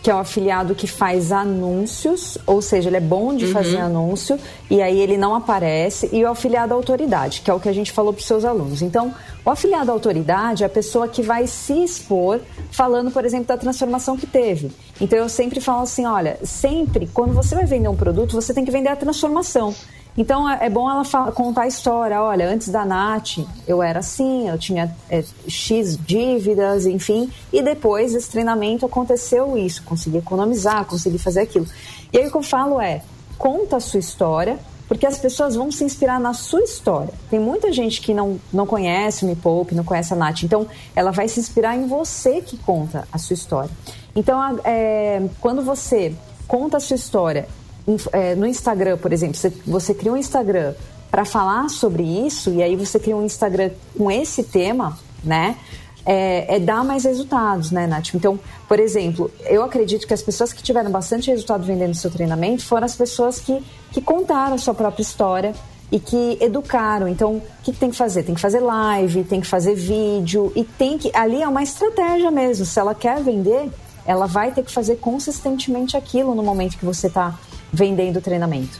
que 0.01 0.09
é 0.09 0.15
o 0.15 0.17
afiliado 0.17 0.73
que 0.73 0.87
faz 0.87 1.31
anúncios, 1.31 2.37
ou 2.45 2.61
seja, 2.61 2.89
ele 2.89 2.97
é 2.97 3.01
bom 3.01 3.35
de 3.35 3.45
uhum. 3.45 3.51
fazer 3.51 3.77
anúncio 3.77 4.39
e 4.69 4.81
aí 4.81 4.99
ele 4.99 5.17
não 5.17 5.35
aparece, 5.35 6.09
e 6.11 6.23
o 6.23 6.29
afiliado 6.29 6.73
autoridade, 6.73 7.41
que 7.41 7.51
é 7.51 7.53
o 7.53 7.59
que 7.59 7.67
a 7.67 7.73
gente 7.73 7.91
falou 7.91 8.13
para 8.13 8.21
os 8.21 8.25
seus 8.25 8.45
alunos. 8.45 8.81
Então, 8.81 9.13
o 9.43 9.49
afiliado 9.49 9.91
autoridade 9.91 10.63
é 10.63 10.67
a 10.67 10.69
pessoa 10.69 11.07
que 11.07 11.21
vai 11.21 11.47
se 11.47 11.83
expor 11.83 12.39
falando, 12.71 13.11
por 13.11 13.25
exemplo, 13.25 13.47
da 13.47 13.57
transformação 13.57 14.15
que 14.15 14.27
teve. 14.27 14.71
Então, 15.01 15.17
eu 15.17 15.29
sempre 15.29 15.59
falo 15.59 15.83
assim: 15.83 16.05
olha, 16.05 16.37
sempre, 16.43 17.07
quando 17.07 17.33
você 17.33 17.55
vai 17.55 17.65
vender 17.65 17.87
um 17.87 17.95
produto, 17.95 18.33
você 18.33 18.53
tem 18.53 18.63
que 18.63 18.71
vender 18.71 18.89
a 18.89 18.95
transformação. 18.95 19.73
Então 20.17 20.49
é, 20.49 20.65
é 20.65 20.69
bom 20.69 20.89
ela 20.89 21.03
contar 21.31 21.63
a 21.63 21.67
história. 21.67 22.21
Olha, 22.21 22.49
antes 22.49 22.69
da 22.69 22.83
Nath 22.85 23.37
eu 23.67 23.81
era 23.81 23.99
assim, 23.99 24.49
eu 24.49 24.57
tinha 24.57 24.93
é, 25.09 25.23
X 25.47 25.97
dívidas, 25.97 26.85
enfim, 26.85 27.31
e 27.53 27.61
depois 27.61 28.13
desse 28.13 28.29
treinamento 28.29 28.85
aconteceu 28.85 29.57
isso, 29.57 29.83
consegui 29.83 30.17
economizar, 30.17 30.85
consegui 30.85 31.17
fazer 31.17 31.41
aquilo. 31.41 31.67
E 32.11 32.17
aí 32.17 32.27
o 32.27 32.31
que 32.31 32.37
eu 32.37 32.43
falo 32.43 32.81
é: 32.81 33.01
conta 33.37 33.77
a 33.77 33.79
sua 33.79 33.99
história, 33.99 34.59
porque 34.87 35.05
as 35.05 35.17
pessoas 35.17 35.55
vão 35.55 35.71
se 35.71 35.83
inspirar 35.83 36.19
na 36.19 36.33
sua 36.33 36.61
história. 36.61 37.13
Tem 37.29 37.39
muita 37.39 37.71
gente 37.71 38.01
que 38.01 38.13
não, 38.13 38.39
não 38.51 38.65
conhece 38.65 39.23
o 39.23 39.27
Me 39.27 39.35
Poupe, 39.35 39.75
não 39.75 39.83
conhece 39.83 40.13
a 40.13 40.15
Nath, 40.15 40.43
então 40.43 40.67
ela 40.95 41.11
vai 41.11 41.27
se 41.27 41.39
inspirar 41.39 41.75
em 41.75 41.87
você 41.87 42.41
que 42.41 42.57
conta 42.57 43.07
a 43.11 43.17
sua 43.17 43.35
história. 43.35 43.69
Então, 44.15 44.59
é, 44.63 45.21
quando 45.39 45.61
você 45.61 46.13
conta 46.47 46.77
a 46.77 46.79
sua 46.79 46.95
história 46.95 47.47
é, 48.11 48.35
no 48.35 48.45
Instagram, 48.45 48.97
por 48.97 49.13
exemplo, 49.13 49.35
você, 49.35 49.51
você 49.65 49.93
cria 49.93 50.11
um 50.11 50.17
Instagram 50.17 50.73
para 51.09 51.25
falar 51.25 51.69
sobre 51.69 52.03
isso 52.03 52.51
e 52.51 52.61
aí 52.61 52.75
você 52.75 52.99
cria 52.99 53.15
um 53.15 53.25
Instagram 53.25 53.71
com 53.97 54.11
esse 54.11 54.43
tema, 54.43 54.97
né? 55.23 55.55
É, 56.05 56.55
é, 56.55 56.59
dar 56.59 56.83
mais 56.83 57.03
resultados, 57.03 57.71
né, 57.71 57.85
Nath? 57.85 58.15
Então, 58.15 58.39
por 58.67 58.79
exemplo, 58.79 59.29
eu 59.45 59.63
acredito 59.63 60.07
que 60.07 60.13
as 60.13 60.21
pessoas 60.21 60.53
que 60.53 60.63
tiveram 60.63 60.89
bastante 60.89 61.29
resultado 61.29 61.63
vendendo 61.63 61.93
seu 61.93 62.09
treinamento 62.09 62.65
foram 62.65 62.85
as 62.85 62.95
pessoas 62.95 63.39
que, 63.39 63.61
que 63.91 64.01
contaram 64.01 64.55
a 64.55 64.57
sua 64.57 64.73
própria 64.73 65.03
história 65.03 65.53
e 65.91 65.99
que 65.99 66.37
educaram. 66.39 67.07
Então, 67.07 67.35
o 67.35 67.43
que, 67.63 67.73
tem 67.73 67.89
que 67.89 67.97
fazer? 67.97 68.23
Tem 68.23 68.33
que 68.33 68.41
fazer 68.41 68.59
live, 68.59 69.23
tem 69.23 69.41
que 69.41 69.47
fazer 69.47 69.75
vídeo 69.75 70.51
e 70.55 70.63
tem 70.63 70.97
que. 70.97 71.11
Ali 71.15 71.41
é 71.41 71.47
uma 71.47 71.63
estratégia 71.63 72.31
mesmo. 72.31 72.65
Se 72.65 72.79
ela 72.79 72.95
quer 72.95 73.21
vender, 73.21 73.69
ela 74.05 74.25
vai 74.25 74.51
ter 74.51 74.63
que 74.63 74.71
fazer 74.71 74.97
consistentemente 74.97 75.97
aquilo 75.97 76.33
no 76.33 76.43
momento 76.43 76.77
que 76.77 76.85
você 76.85 77.07
está 77.07 77.37
vendendo 77.71 78.21
treinamento. 78.21 78.77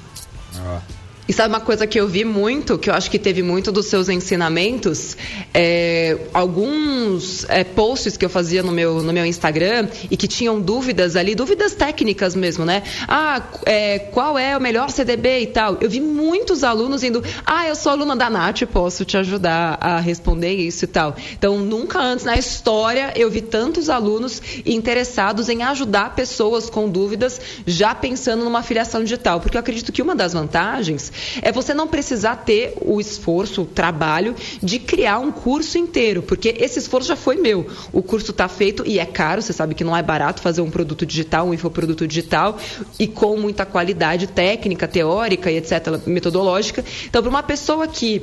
Ah, 0.58 0.82
E 1.30 1.34
sabe 1.34 1.54
uma 1.54 1.60
coisa 1.60 1.86
que 1.86 2.00
eu 2.00 2.08
vi 2.08 2.26
muito, 2.26 2.76
que 2.76 2.90
eu 2.90 2.94
acho 2.96 3.12
que 3.12 3.20
teve 3.20 3.44
muito 3.44 3.72
dos 3.72 3.86
seus 3.86 4.10
ensinamentos? 4.10 5.16
É, 5.54 6.18
alguns 6.34 7.46
é, 7.48 7.64
posts 7.64 8.18
que 8.18 8.26
eu 8.26 8.30
fazia 8.32 8.64
no 8.64 8.72
meu, 8.72 9.04
no 9.04 9.14
meu 9.14 9.24
Instagram 9.24 9.90
e 10.10 10.18
que 10.18 10.28
tinham 10.28 10.60
dúvidas 10.60 11.16
ali, 11.16 11.36
dúvidas 11.36 11.76
técnicas 11.76 12.34
mesmo, 12.34 12.66
né? 12.66 12.82
Ah, 13.08 13.44
é, 13.64 14.00
qual 14.00 14.40
é 14.40 14.58
o 14.58 14.60
melhor 14.60 14.90
CDB 14.90 15.42
e 15.42 15.46
tal? 15.46 15.78
Eu 15.80 15.88
vi 15.88 16.02
muitos 16.02 16.64
alunos 16.64 17.04
indo, 17.04 17.24
ah, 17.46 17.68
eu 17.68 17.76
sou 17.76 17.92
aluna 17.92 18.16
da 18.16 18.28
Nath, 18.28 18.64
posso 18.64 19.06
te 19.06 19.16
ajudar 19.16 19.78
a 19.80 20.00
responder 20.00 20.56
isso 20.56 20.86
e 20.86 20.88
tal. 20.88 21.16
Então, 21.34 21.60
nunca 21.60 22.00
antes 22.00 22.26
na 22.26 22.38
história 22.38 23.14
eu 23.16 23.30
vi 23.30 23.42
tantos 23.42 23.88
alunos 23.88 24.42
interessados 24.66 25.48
em 25.48 25.62
ajudar 25.62 26.16
pessoas 26.16 26.72
com 26.72 26.90
dúvidas, 26.90 27.40
já 27.68 27.94
pensando 27.94 28.44
numa 28.44 28.64
filiação 28.64 29.04
digital. 29.04 29.40
Porque 29.40 29.58
eu 29.58 29.60
acredito 29.60 29.92
que 29.92 30.02
uma 30.02 30.16
das 30.16 30.34
vantagens 30.34 31.19
é 31.42 31.52
você 31.52 31.74
não 31.74 31.88
precisar 31.88 32.38
ter 32.38 32.74
o 32.82 33.00
esforço, 33.00 33.64
o 33.64 33.66
trabalho 33.66 34.36
de 34.62 34.80
criar 34.80 35.20
um 35.20 35.32
curso 35.32 35.78
inteiro, 35.78 36.22
porque 36.22 36.56
esse 36.60 36.80
esforço 36.80 37.08
já 37.08 37.16
foi 37.16 37.36
meu. 37.38 37.68
O 37.92 38.02
curso 38.02 38.32
está 38.32 38.48
feito 38.48 38.84
e 38.86 39.00
é 39.00 39.06
caro, 39.06 39.42
você 39.42 39.54
sabe 39.54 39.76
que 39.76 39.84
não 39.84 39.96
é 39.96 40.02
barato 40.02 40.42
fazer 40.42 40.62
um 40.62 40.70
produto 40.70 41.06
digital, 41.06 41.48
um 41.48 41.54
infoproduto 41.54 42.08
digital, 42.08 42.58
e 42.98 43.08
com 43.08 43.38
muita 43.38 43.66
qualidade 43.66 44.28
técnica, 44.28 44.88
teórica 44.88 45.52
e 45.52 45.58
etc., 45.58 46.06
metodológica. 46.06 46.84
Então, 47.06 47.22
para 47.22 47.30
uma 47.30 47.44
pessoa 47.44 47.88
que 47.88 48.22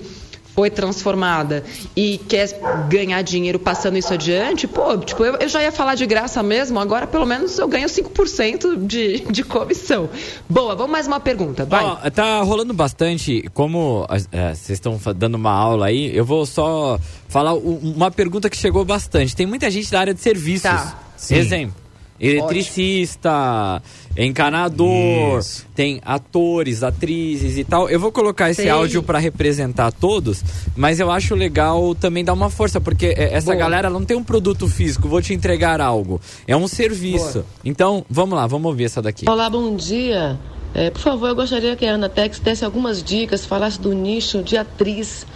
foi 0.56 0.70
transformada 0.70 1.62
e 1.94 2.16
quer 2.16 2.58
ganhar 2.88 3.20
dinheiro 3.20 3.58
passando 3.58 3.98
isso 3.98 4.14
adiante, 4.14 4.66
pô, 4.66 4.96
tipo, 4.96 5.22
eu, 5.22 5.34
eu 5.34 5.48
já 5.48 5.62
ia 5.62 5.70
falar 5.70 5.94
de 5.94 6.06
graça 6.06 6.42
mesmo, 6.42 6.80
agora 6.80 7.06
pelo 7.06 7.26
menos 7.26 7.58
eu 7.58 7.68
ganho 7.68 7.86
5% 7.86 8.86
de, 8.86 9.20
de 9.30 9.44
comissão. 9.44 10.08
Boa, 10.48 10.74
vamos 10.74 10.90
mais 10.90 11.06
uma 11.06 11.20
pergunta, 11.20 11.66
vai. 11.66 11.84
Ó, 11.84 12.10
tá 12.10 12.40
rolando 12.40 12.72
bastante, 12.72 13.44
como 13.52 14.06
é, 14.32 14.54
vocês 14.54 14.78
estão 14.78 14.98
dando 15.14 15.34
uma 15.34 15.52
aula 15.52 15.88
aí, 15.88 16.16
eu 16.16 16.24
vou 16.24 16.46
só 16.46 16.98
falar 17.28 17.52
uma 17.52 18.10
pergunta 18.10 18.48
que 18.48 18.56
chegou 18.56 18.82
bastante. 18.82 19.36
Tem 19.36 19.44
muita 19.44 19.70
gente 19.70 19.90
da 19.90 20.00
área 20.00 20.14
de 20.14 20.20
serviços. 20.20 20.62
Tá. 20.62 20.98
Exemplo, 21.30 21.74
eletricista, 22.20 23.82
encanador, 24.16 25.38
Isso. 25.38 25.66
tem 25.74 26.00
atores, 26.04 26.82
atrizes 26.82 27.58
e 27.58 27.64
tal. 27.64 27.88
Eu 27.88 28.00
vou 28.00 28.10
colocar 28.10 28.50
esse 28.50 28.62
Sei. 28.62 28.70
áudio 28.70 29.02
para 29.02 29.18
representar 29.18 29.92
todos, 29.92 30.42
mas 30.74 30.98
eu 31.00 31.10
acho 31.10 31.34
legal 31.34 31.94
também 31.94 32.24
dar 32.24 32.32
uma 32.32 32.50
força, 32.50 32.80
porque 32.80 33.06
é, 33.06 33.34
essa 33.34 33.52
Boa. 33.52 33.56
galera 33.56 33.90
não 33.90 34.04
tem 34.04 34.16
um 34.16 34.24
produto 34.24 34.66
físico, 34.68 35.08
vou 35.08 35.20
te 35.20 35.34
entregar 35.34 35.80
algo. 35.80 36.20
É 36.46 36.56
um 36.56 36.66
serviço. 36.66 37.44
Então, 37.64 38.04
vamos 38.08 38.36
lá, 38.36 38.46
vamos 38.46 38.66
ouvir 38.66 38.84
essa 38.84 39.02
daqui. 39.02 39.28
Olá, 39.28 39.50
bom 39.50 39.76
dia. 39.76 40.38
É, 40.74 40.90
por 40.90 41.00
favor, 41.00 41.28
eu 41.28 41.34
gostaria 41.34 41.74
que 41.74 41.86
a 41.86 41.92
Ana 41.92 42.08
Tex 42.08 42.38
desse 42.38 42.64
algumas 42.64 43.02
dicas, 43.02 43.46
falasse 43.46 43.80
do 43.80 43.94
nicho 43.94 44.42
de 44.42 44.58
atriz, 44.58 45.26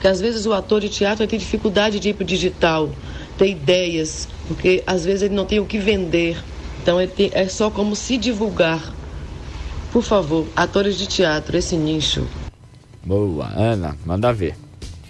que 0.00 0.06
às 0.06 0.20
vezes 0.20 0.46
o 0.46 0.52
ator 0.52 0.80
de 0.80 0.88
teatro 0.88 1.26
tem 1.26 1.38
dificuldade 1.38 1.98
de 1.98 2.10
ir 2.10 2.14
para 2.14 2.22
o 2.22 2.26
digital, 2.26 2.90
ter 3.36 3.48
ideias, 3.48 4.28
porque 4.48 4.82
às 4.86 5.04
vezes 5.04 5.22
ele 5.22 5.34
não 5.34 5.44
tem 5.46 5.60
o 5.60 5.66
que 5.66 5.78
vender. 5.78 6.36
Então 6.82 7.00
ele 7.00 7.10
tem- 7.12 7.30
é 7.32 7.48
só 7.48 7.70
como 7.70 7.96
se 7.96 8.16
divulgar. 8.16 8.92
Por 9.92 10.02
favor, 10.02 10.46
atores 10.56 10.96
de 10.98 11.06
teatro, 11.06 11.56
esse 11.56 11.76
nicho. 11.76 12.26
Boa, 13.04 13.50
Ana, 13.56 13.96
manda 14.04 14.32
ver. 14.32 14.56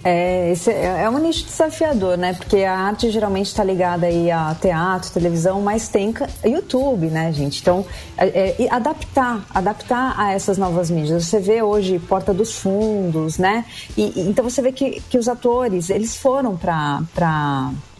É, 0.07 0.53
esse 0.53 0.71
é 0.71 1.05
é 1.05 1.09
um 1.09 1.17
nicho 1.19 1.47
desafiador, 1.47 2.19
né? 2.19 2.35
Porque 2.35 2.59
a 2.59 2.77
arte 2.79 3.11
geralmente 3.11 3.47
está 3.47 3.65
ligada 3.65 4.05
aí 4.07 4.31
a 4.31 4.55
teatro, 4.61 5.11
televisão, 5.11 5.63
mas 5.63 5.89
tem 5.89 6.13
YouTube, 6.45 7.07
né, 7.07 7.33
gente? 7.33 7.63
Então, 7.63 7.87
é, 8.19 8.27
é, 8.27 8.57
e 8.59 8.69
adaptar, 8.69 9.47
adaptar 9.55 10.15
a 10.21 10.33
essas 10.35 10.59
novas 10.59 10.91
mídias. 10.91 11.25
Você 11.25 11.41
vê 11.41 11.63
hoje 11.63 11.99
Porta 11.99 12.35
dos 12.35 12.59
Fundos, 12.59 13.39
né? 13.39 13.65
E, 13.97 14.03
e- 14.15 14.29
então 14.29 14.45
você 14.45 14.61
vê 14.61 14.73
que, 14.73 15.01
que 15.09 15.17
os 15.17 15.27
atores, 15.27 15.89
eles 15.89 16.15
foram 16.19 16.55
para 16.55 17.01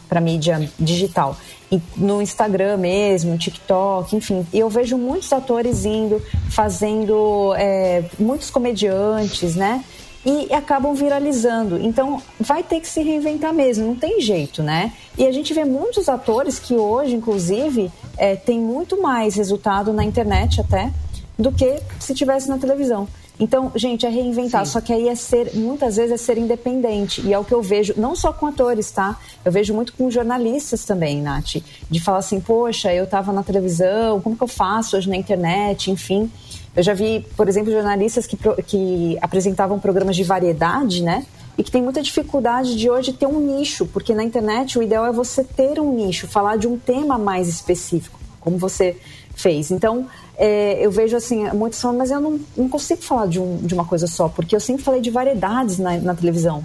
para 0.07 0.21
mídia 0.21 0.69
digital. 0.79 1.37
E 1.71 1.81
no 1.97 2.21
Instagram 2.21 2.77
mesmo, 2.77 3.31
no 3.31 3.37
TikTok, 3.37 4.15
enfim. 4.15 4.45
E 4.53 4.59
eu 4.59 4.69
vejo 4.69 4.97
muitos 4.97 5.31
atores 5.33 5.85
indo, 5.85 6.21
fazendo, 6.49 7.53
é, 7.57 8.03
muitos 8.19 8.49
comediantes, 8.49 9.55
né? 9.55 9.83
e 10.25 10.51
acabam 10.51 10.95
viralizando. 10.95 11.77
Então, 11.77 12.19
vai 12.39 12.63
ter 12.63 12.79
que 12.79 12.87
se 12.87 13.03
reinventar 13.03 13.53
mesmo, 13.53 13.85
não 13.85 13.95
tem 13.95 14.19
jeito, 14.19 14.63
né? 14.63 14.91
E 15.15 15.25
a 15.27 15.31
gente 15.31 15.53
vê 15.53 15.63
muitos 15.63 16.09
atores 16.09 16.57
que 16.57 16.73
hoje, 16.73 17.13
inclusive, 17.13 17.91
é, 18.17 18.35
tem 18.35 18.59
muito 18.59 18.99
mais 18.99 19.35
resultado 19.35 19.93
na 19.93 20.03
internet 20.03 20.59
até 20.59 20.91
do 21.37 21.51
que 21.51 21.79
se 21.99 22.15
tivesse 22.15 22.49
na 22.49 22.57
televisão. 22.57 23.07
Então, 23.39 23.71
gente, 23.75 24.05
é 24.05 24.09
reinventar, 24.09 24.65
só 24.65 24.79
que 24.79 24.93
aí 24.93 25.09
é 25.09 25.15
ser, 25.15 25.53
muitas 25.55 25.97
vezes 25.97 26.13
é 26.13 26.17
ser 26.17 26.37
independente. 26.37 27.21
E 27.21 27.33
é 27.33 27.39
o 27.39 27.43
que 27.43 27.53
eu 27.53 27.61
vejo, 27.61 27.93
não 27.97 28.15
só 28.15 28.31
com 28.31 28.45
atores, 28.45 28.89
tá? 28.91 29.19
Eu 29.43 29.51
vejo 29.51 29.73
muito 29.73 29.93
com 29.93 30.09
jornalistas 30.09 30.85
também, 30.85 31.21
Nath. 31.21 31.57
De 31.89 31.99
falar 31.99 32.19
assim, 32.19 32.39
poxa, 32.39 32.93
eu 32.93 33.03
estava 33.03 33.33
na 33.33 33.43
televisão, 33.43 34.21
como 34.21 34.37
que 34.37 34.43
eu 34.43 34.47
faço 34.47 34.95
hoje 34.95 35.09
na 35.09 35.17
internet, 35.17 35.91
enfim. 35.91 36.31
Eu 36.75 36.83
já 36.83 36.93
vi, 36.93 37.25
por 37.35 37.47
exemplo, 37.47 37.71
jornalistas 37.71 38.25
que, 38.25 38.37
que 38.63 39.17
apresentavam 39.21 39.79
programas 39.79 40.15
de 40.15 40.23
variedade, 40.23 41.03
né? 41.03 41.25
E 41.57 41.63
que 41.63 41.71
tem 41.71 41.81
muita 41.81 42.01
dificuldade 42.01 42.75
de 42.75 42.89
hoje 42.89 43.13
ter 43.13 43.27
um 43.27 43.39
nicho, 43.39 43.85
porque 43.85 44.13
na 44.13 44.23
internet 44.23 44.77
o 44.77 44.83
ideal 44.83 45.05
é 45.05 45.11
você 45.11 45.43
ter 45.43 45.79
um 45.79 45.93
nicho, 45.93 46.27
falar 46.27 46.57
de 46.57 46.67
um 46.67 46.77
tema 46.77 47.17
mais 47.17 47.47
específico, 47.47 48.19
como 48.41 48.57
você 48.57 48.97
fez. 49.35 49.71
Então, 49.71 50.07
é, 50.37 50.85
eu 50.85 50.91
vejo 50.91 51.15
assim, 51.15 51.49
muitos 51.51 51.81
falam, 51.81 51.97
mas 51.97 52.11
eu 52.11 52.19
não, 52.19 52.39
não 52.55 52.69
consigo 52.69 53.01
falar 53.01 53.27
de, 53.27 53.39
um, 53.39 53.57
de 53.57 53.73
uma 53.73 53.85
coisa 53.85 54.07
só, 54.07 54.27
porque 54.27 54.55
eu 54.55 54.59
sempre 54.59 54.83
falei 54.83 55.01
de 55.01 55.09
variedades 55.09 55.77
na, 55.77 55.97
na 55.97 56.15
televisão. 56.15 56.63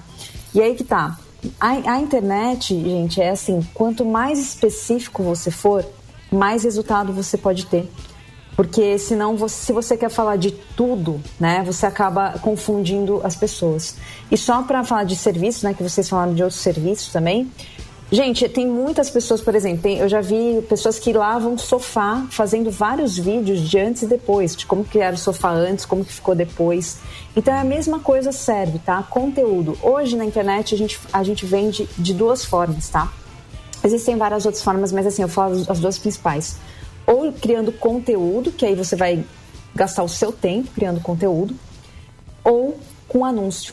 E 0.54 0.60
aí 0.60 0.74
que 0.74 0.84
tá. 0.84 1.18
A, 1.58 1.68
a 1.94 2.00
internet, 2.00 2.74
gente, 2.74 3.20
é 3.20 3.30
assim, 3.30 3.66
quanto 3.72 4.04
mais 4.04 4.38
específico 4.38 5.22
você 5.22 5.50
for, 5.50 5.84
mais 6.30 6.64
resultado 6.64 7.12
você 7.12 7.38
pode 7.38 7.66
ter. 7.66 7.88
Porque 8.56 8.98
senão, 8.98 9.36
você, 9.36 9.66
se 9.66 9.72
você 9.72 9.96
quer 9.96 10.10
falar 10.10 10.36
de 10.36 10.50
tudo, 10.50 11.18
né, 11.38 11.62
você 11.64 11.86
acaba 11.86 12.38
confundindo 12.40 13.20
as 13.24 13.34
pessoas. 13.34 13.96
E 14.30 14.36
só 14.36 14.62
para 14.62 14.84
falar 14.84 15.04
de 15.04 15.16
serviço, 15.16 15.64
né, 15.64 15.72
que 15.72 15.82
vocês 15.82 16.06
falaram 16.08 16.34
de 16.34 16.42
outros 16.42 16.60
serviços 16.60 17.10
também. 17.10 17.50
Gente, 18.12 18.48
tem 18.48 18.66
muitas 18.66 19.08
pessoas, 19.08 19.40
por 19.40 19.54
exemplo, 19.54 19.82
tem- 19.82 19.98
eu 19.98 20.08
já 20.08 20.20
vi 20.20 20.60
pessoas 20.68 20.98
que 20.98 21.12
lavam 21.12 21.56
sofá 21.56 22.26
fazendo 22.28 22.68
vários 22.68 23.16
vídeos 23.16 23.60
de 23.60 23.78
antes 23.78 24.02
e 24.02 24.06
depois, 24.06 24.56
de 24.56 24.66
como 24.66 24.84
que 24.84 24.98
era 24.98 25.14
o 25.14 25.18
sofá 25.18 25.52
antes, 25.52 25.84
como 25.84 26.04
que 26.04 26.12
ficou 26.12 26.34
depois. 26.34 26.98
Então 27.36 27.54
é 27.54 27.60
a 27.60 27.64
mesma 27.64 28.00
coisa 28.00 28.32
serve, 28.32 28.80
tá? 28.80 29.00
Conteúdo. 29.04 29.78
Hoje 29.80 30.16
na 30.16 30.24
internet 30.24 30.74
a 30.74 30.78
gente, 30.78 30.98
a 31.12 31.22
gente 31.22 31.46
vende 31.46 31.88
de 31.96 32.12
duas 32.12 32.44
formas, 32.44 32.88
tá? 32.88 33.12
Existem 33.84 34.16
várias 34.16 34.44
outras 34.44 34.64
formas, 34.64 34.90
mas 34.90 35.06
assim, 35.06 35.22
eu 35.22 35.28
falo 35.28 35.64
as 35.68 35.78
duas 35.78 35.96
principais. 35.96 36.56
Ou 37.06 37.32
criando 37.32 37.70
conteúdo, 37.70 38.50
que 38.50 38.66
aí 38.66 38.74
você 38.74 38.96
vai 38.96 39.24
gastar 39.72 40.02
o 40.02 40.08
seu 40.08 40.32
tempo 40.32 40.68
criando 40.74 41.00
conteúdo, 41.00 41.54
ou 42.42 42.76
com 43.06 43.24
anúncio, 43.24 43.72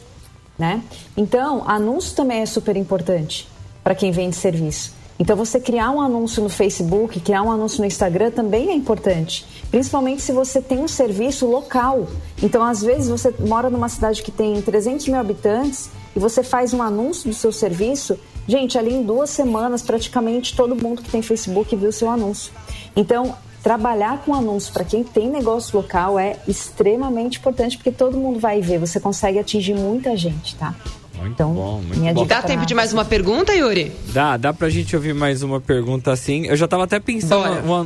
né? 0.60 0.84
Então, 1.18 1.68
anúncio 1.68 2.16
também 2.16 2.42
é 2.42 2.46
super 2.46 2.78
importante 2.78 3.48
para 3.88 3.96
quem 3.96 4.12
vende 4.12 4.36
serviço. 4.36 4.92
Então, 5.18 5.38
você 5.38 5.62
criar 5.62 5.92
um 5.92 6.02
anúncio 6.02 6.44
no 6.44 6.50
Facebook, 6.50 7.22
criar 7.22 7.42
um 7.42 7.50
anúncio 7.50 7.80
no 7.80 7.86
Instagram 7.86 8.32
também 8.32 8.70
é 8.70 8.74
importante, 8.74 9.46
principalmente 9.72 10.22
se 10.22 10.34
você 10.34 10.62
tem 10.62 10.80
um 10.80 10.90
serviço 10.90 11.48
local. 11.48 12.06
Então, 12.44 12.62
às 12.62 12.82
vezes, 12.82 13.08
você 13.08 13.34
mora 13.40 13.70
numa 13.70 13.88
cidade 13.88 14.22
que 14.22 14.30
tem 14.30 14.62
300 14.62 15.08
mil 15.08 15.18
habitantes 15.18 15.90
e 16.14 16.20
você 16.20 16.44
faz 16.44 16.74
um 16.74 16.82
anúncio 16.82 17.30
do 17.30 17.34
seu 17.34 17.50
serviço. 17.50 18.20
Gente, 18.46 18.78
ali 18.78 18.94
em 18.94 19.04
duas 19.04 19.30
semanas, 19.30 19.82
praticamente 19.82 20.54
todo 20.54 20.76
mundo 20.76 21.02
que 21.02 21.10
tem 21.10 21.22
Facebook 21.22 21.74
viu 21.74 21.94
seu 21.94 22.10
anúncio. 22.10 22.52
Então, 22.94 23.38
trabalhar 23.64 24.22
com 24.26 24.36
anúncio 24.36 24.74
para 24.74 24.84
quem 24.84 25.02
tem 25.02 25.30
negócio 25.30 25.78
local 25.78 26.20
é 26.20 26.36
extremamente 26.46 27.40
importante, 27.40 27.78
porque 27.78 27.94
todo 27.94 28.18
mundo 28.18 28.38
vai 28.38 28.60
ver, 28.60 28.80
você 28.80 29.00
consegue 29.00 29.40
atingir 29.40 29.76
muita 29.76 30.18
gente, 30.18 30.58
tá? 30.58 30.76
Muito 31.18 31.34
então, 31.34 31.54
bom, 31.54 31.82
muito 31.82 32.00
minha 32.00 32.14
bom. 32.14 32.24
dica 32.24 32.36
Dá 32.36 32.42
pra- 32.42 32.50
tempo 32.50 32.66
de 32.66 32.74
mais 32.76 32.94
uma 32.94 33.04
pergunta, 33.06 33.54
Yuri? 33.54 33.92
Dá, 34.14 34.38
dá 34.38 34.54
pra 34.54 34.70
gente 34.70 34.96
ouvir 34.96 35.14
mais 35.14 35.42
uma 35.44 35.60
pergunta 35.60 36.12
assim. 36.12 36.46
Eu 36.48 36.56
já 36.56 36.68
tava 36.68 36.84
até 36.84 37.00
pensando 37.00 37.44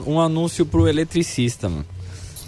um, 0.07 0.13
um 0.15 0.19
anúncio 0.19 0.65
pro 0.65 0.87
eletricista, 0.87 1.69
mano. 1.69 1.85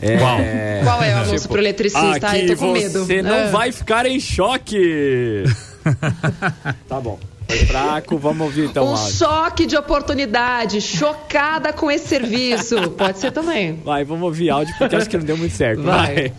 É, 0.01 0.17
Qual? 0.17 0.37
Qual 0.83 1.03
é 1.03 1.15
o 1.15 1.17
anúncio 1.19 1.47
pro 1.49 1.59
eletricista? 1.59 2.27
Aqui 2.27 2.41
eu 2.41 2.47
tô 2.57 2.65
com 2.65 2.71
medo. 2.73 3.05
você 3.05 3.21
não 3.21 3.45
Ah. 3.45 3.47
vai 3.47 3.71
ficar 3.71 4.05
em 4.05 4.19
choque. 4.19 5.43
tá 6.89 6.99
bom. 6.99 7.17
Foi 7.47 7.57
fraco, 7.65 8.17
vamos 8.17 8.47
ouvir 8.47 8.65
então 8.65 8.85
Um 8.85 8.95
áudio. 8.95 9.13
choque 9.13 9.65
de 9.65 9.75
oportunidade, 9.77 10.81
chocada 10.81 11.71
com 11.73 11.89
esse 11.91 12.07
serviço. 12.07 12.89
Pode 12.91 13.19
ser 13.19 13.31
também. 13.31 13.79
Vai, 13.83 14.03
vamos 14.03 14.23
ouvir 14.23 14.49
áudio 14.49 14.73
porque 14.77 14.95
acho 14.95 15.09
que 15.09 15.17
não 15.17 15.25
deu 15.25 15.37
muito 15.37 15.55
certo. 15.55 15.83
Vai. 15.83 16.13
Vai. 16.15 16.33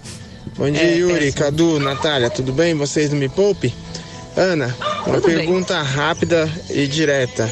Bom 0.57 0.71
dia, 0.71 0.83
É, 0.83 0.97
Yuri, 0.97 1.15
péssimo. 1.27 1.45
Cadu, 1.45 1.81
Natália, 1.81 2.31
tudo 2.31 2.53
bem? 2.53 2.75
Vocês 2.75 3.11
não 3.11 3.19
me 3.19 3.29
poupe? 3.29 3.73
Ana, 4.37 4.75
uma 5.07 5.21
Tudo 5.21 5.27
bem. 5.29 5.37
pergunta 5.37 5.81
rápida 5.83 6.51
e 6.71 6.87
direta. 6.87 7.49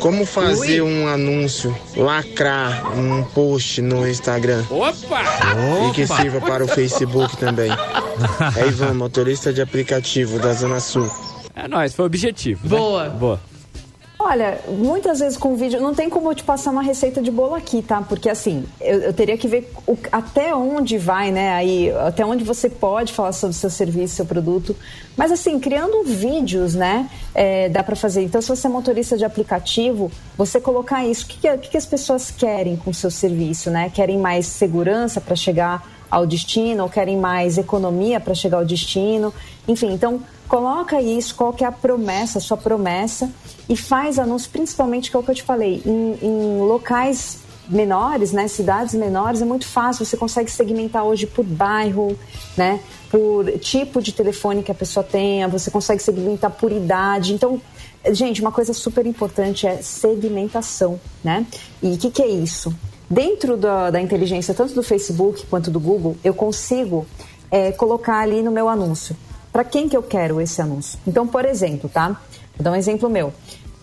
Como 0.00 0.24
fazer 0.24 0.82
Ui. 0.82 0.92
um 0.92 1.08
anúncio, 1.08 1.76
lacrar 1.96 2.96
um 2.96 3.24
post 3.24 3.82
no 3.82 4.06
Instagram 4.06 4.62
Opa! 4.70 5.22
e 5.88 5.92
que 5.94 6.06
sirva 6.06 6.40
para 6.40 6.64
o 6.64 6.68
Facebook 6.68 7.36
também? 7.36 7.70
É 8.56 8.66
Ivan, 8.68 8.94
motorista 8.94 9.52
de 9.52 9.60
aplicativo 9.60 10.38
da 10.38 10.54
Zona 10.54 10.80
Sul. 10.80 11.10
É 11.54 11.68
nóis, 11.68 11.92
foi 11.92 12.04
o 12.04 12.06
objetivo. 12.06 12.62
né? 12.62 12.68
Boa. 13.10 13.40
Olha, 14.28 14.58
muitas 14.66 15.20
vezes 15.20 15.38
com 15.38 15.54
vídeo, 15.54 15.80
não 15.80 15.94
tem 15.94 16.10
como 16.10 16.28
eu 16.28 16.34
te 16.34 16.42
passar 16.42 16.72
uma 16.72 16.82
receita 16.82 17.22
de 17.22 17.30
bolo 17.30 17.54
aqui, 17.54 17.80
tá? 17.80 18.02
Porque 18.02 18.28
assim, 18.28 18.64
eu, 18.80 18.98
eu 19.02 19.12
teria 19.12 19.38
que 19.38 19.46
ver 19.46 19.70
o- 19.86 19.96
até 20.10 20.52
onde 20.52 20.98
vai, 20.98 21.30
né? 21.30 21.52
Aí, 21.52 21.92
até 21.92 22.26
onde 22.26 22.42
você 22.42 22.68
pode 22.68 23.12
falar 23.12 23.30
sobre 23.30 23.54
seu 23.54 23.70
serviço, 23.70 24.16
seu 24.16 24.26
produto. 24.26 24.74
Mas 25.16 25.30
assim, 25.30 25.60
criando 25.60 26.02
vídeos, 26.02 26.74
né? 26.74 27.08
é, 27.36 27.68
dá 27.68 27.82
pra 27.84 27.94
fazer. 27.94 28.22
Então, 28.22 28.40
se 28.40 28.48
você 28.48 28.66
é 28.66 28.70
motorista 28.70 29.16
de 29.16 29.24
aplicativo, 29.24 30.10
você 30.38 30.58
colocar 30.58 31.04
isso. 31.06 31.26
O 31.26 31.28
que, 31.28 31.58
que 31.58 31.68
que 31.70 31.76
as 31.76 31.84
pessoas 31.86 32.30
querem 32.30 32.76
com 32.76 32.90
o 32.90 32.94
seu 32.94 33.10
serviço, 33.10 33.70
né? 33.70 33.90
Querem 33.94 34.18
mais 34.18 34.46
segurança 34.46 35.20
para 35.20 35.36
chegar 35.36 35.86
ao 36.10 36.26
destino, 36.26 36.84
ou 36.84 36.88
querem 36.88 37.16
mais 37.16 37.58
economia 37.58 38.20
para 38.20 38.34
chegar 38.34 38.58
ao 38.58 38.64
destino. 38.64 39.32
Enfim, 39.66 39.92
então 39.92 40.20
coloca 40.48 41.00
isso, 41.00 41.34
qual 41.34 41.52
que 41.52 41.64
é 41.64 41.66
a 41.66 41.72
promessa, 41.72 42.38
a 42.38 42.40
sua 42.40 42.56
promessa, 42.56 43.30
e 43.68 43.76
faz 43.76 44.18
anúncio, 44.18 44.50
principalmente, 44.50 45.10
que 45.10 45.16
é 45.16 45.20
o 45.20 45.22
que 45.22 45.30
eu 45.30 45.34
te 45.34 45.42
falei, 45.42 45.82
em, 45.84 46.18
em 46.22 46.60
locais 46.60 47.40
menores, 47.68 48.30
né, 48.30 48.46
cidades 48.46 48.94
menores, 48.94 49.42
é 49.42 49.44
muito 49.44 49.66
fácil, 49.66 50.04
você 50.04 50.16
consegue 50.16 50.48
segmentar 50.48 51.02
hoje 51.02 51.26
por 51.26 51.44
bairro, 51.44 52.16
né, 52.56 52.78
por 53.10 53.50
tipo 53.58 54.00
de 54.00 54.12
telefone 54.12 54.62
que 54.62 54.70
a 54.70 54.74
pessoa 54.74 55.02
tenha, 55.02 55.48
você 55.48 55.68
consegue 55.68 56.00
segmentar 56.00 56.52
por 56.52 56.70
idade, 56.70 57.32
então 57.34 57.60
Gente, 58.12 58.40
uma 58.40 58.52
coisa 58.52 58.72
super 58.72 59.04
importante 59.04 59.66
é 59.66 59.82
segmentação, 59.82 61.00
né? 61.24 61.44
E 61.82 61.94
o 61.94 61.98
que, 61.98 62.10
que 62.10 62.22
é 62.22 62.28
isso? 62.28 62.72
Dentro 63.08 63.56
da, 63.56 63.90
da 63.90 64.00
inteligência, 64.00 64.52
tanto 64.52 64.74
do 64.74 64.82
Facebook 64.82 65.46
quanto 65.46 65.70
do 65.70 65.78
Google, 65.78 66.16
eu 66.24 66.34
consigo 66.34 67.06
é, 67.50 67.70
colocar 67.72 68.18
ali 68.18 68.42
no 68.42 68.50
meu 68.50 68.68
anúncio. 68.68 69.16
Para 69.52 69.64
quem 69.64 69.88
que 69.88 69.96
eu 69.96 70.02
quero 70.02 70.40
esse 70.40 70.60
anúncio? 70.60 70.98
Então, 71.06 71.26
por 71.26 71.44
exemplo, 71.44 71.88
tá? 71.88 72.20
Vou 72.56 72.64
dar 72.64 72.72
um 72.72 72.76
exemplo 72.76 73.08
meu. 73.08 73.32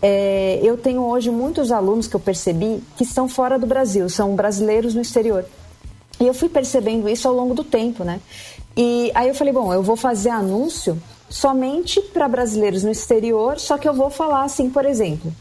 É, 0.01 0.59
eu 0.61 0.77
tenho 0.77 1.01
hoje 1.01 1.31
muitos 1.31 1.71
alunos 1.71 2.07
que 2.07 2.15
eu 2.15 2.19
percebi 2.19 2.83
que 2.97 3.03
estão 3.03 3.29
fora 3.29 3.57
do 3.57 3.65
Brasil, 3.65 4.09
são 4.09 4.35
brasileiros 4.35 4.93
no 4.93 5.01
exterior. 5.01 5.45
E 6.19 6.27
eu 6.27 6.33
fui 6.33 6.49
percebendo 6.49 7.07
isso 7.07 7.27
ao 7.27 7.33
longo 7.33 7.53
do 7.53 7.63
tempo, 7.63 8.03
né? 8.03 8.19
E 8.75 9.11
aí 9.15 9.29
eu 9.29 9.35
falei, 9.35 9.53
bom, 9.53 9.73
eu 9.73 9.81
vou 9.81 9.95
fazer 9.95 10.29
anúncio 10.29 11.01
somente 11.29 12.01
para 12.01 12.27
brasileiros 12.27 12.83
no 12.83 12.91
exterior, 12.91 13.59
só 13.59 13.77
que 13.77 13.87
eu 13.87 13.93
vou 13.93 14.09
falar 14.09 14.43
assim, 14.43 14.69
por 14.69 14.85
exemplo, 14.85 15.33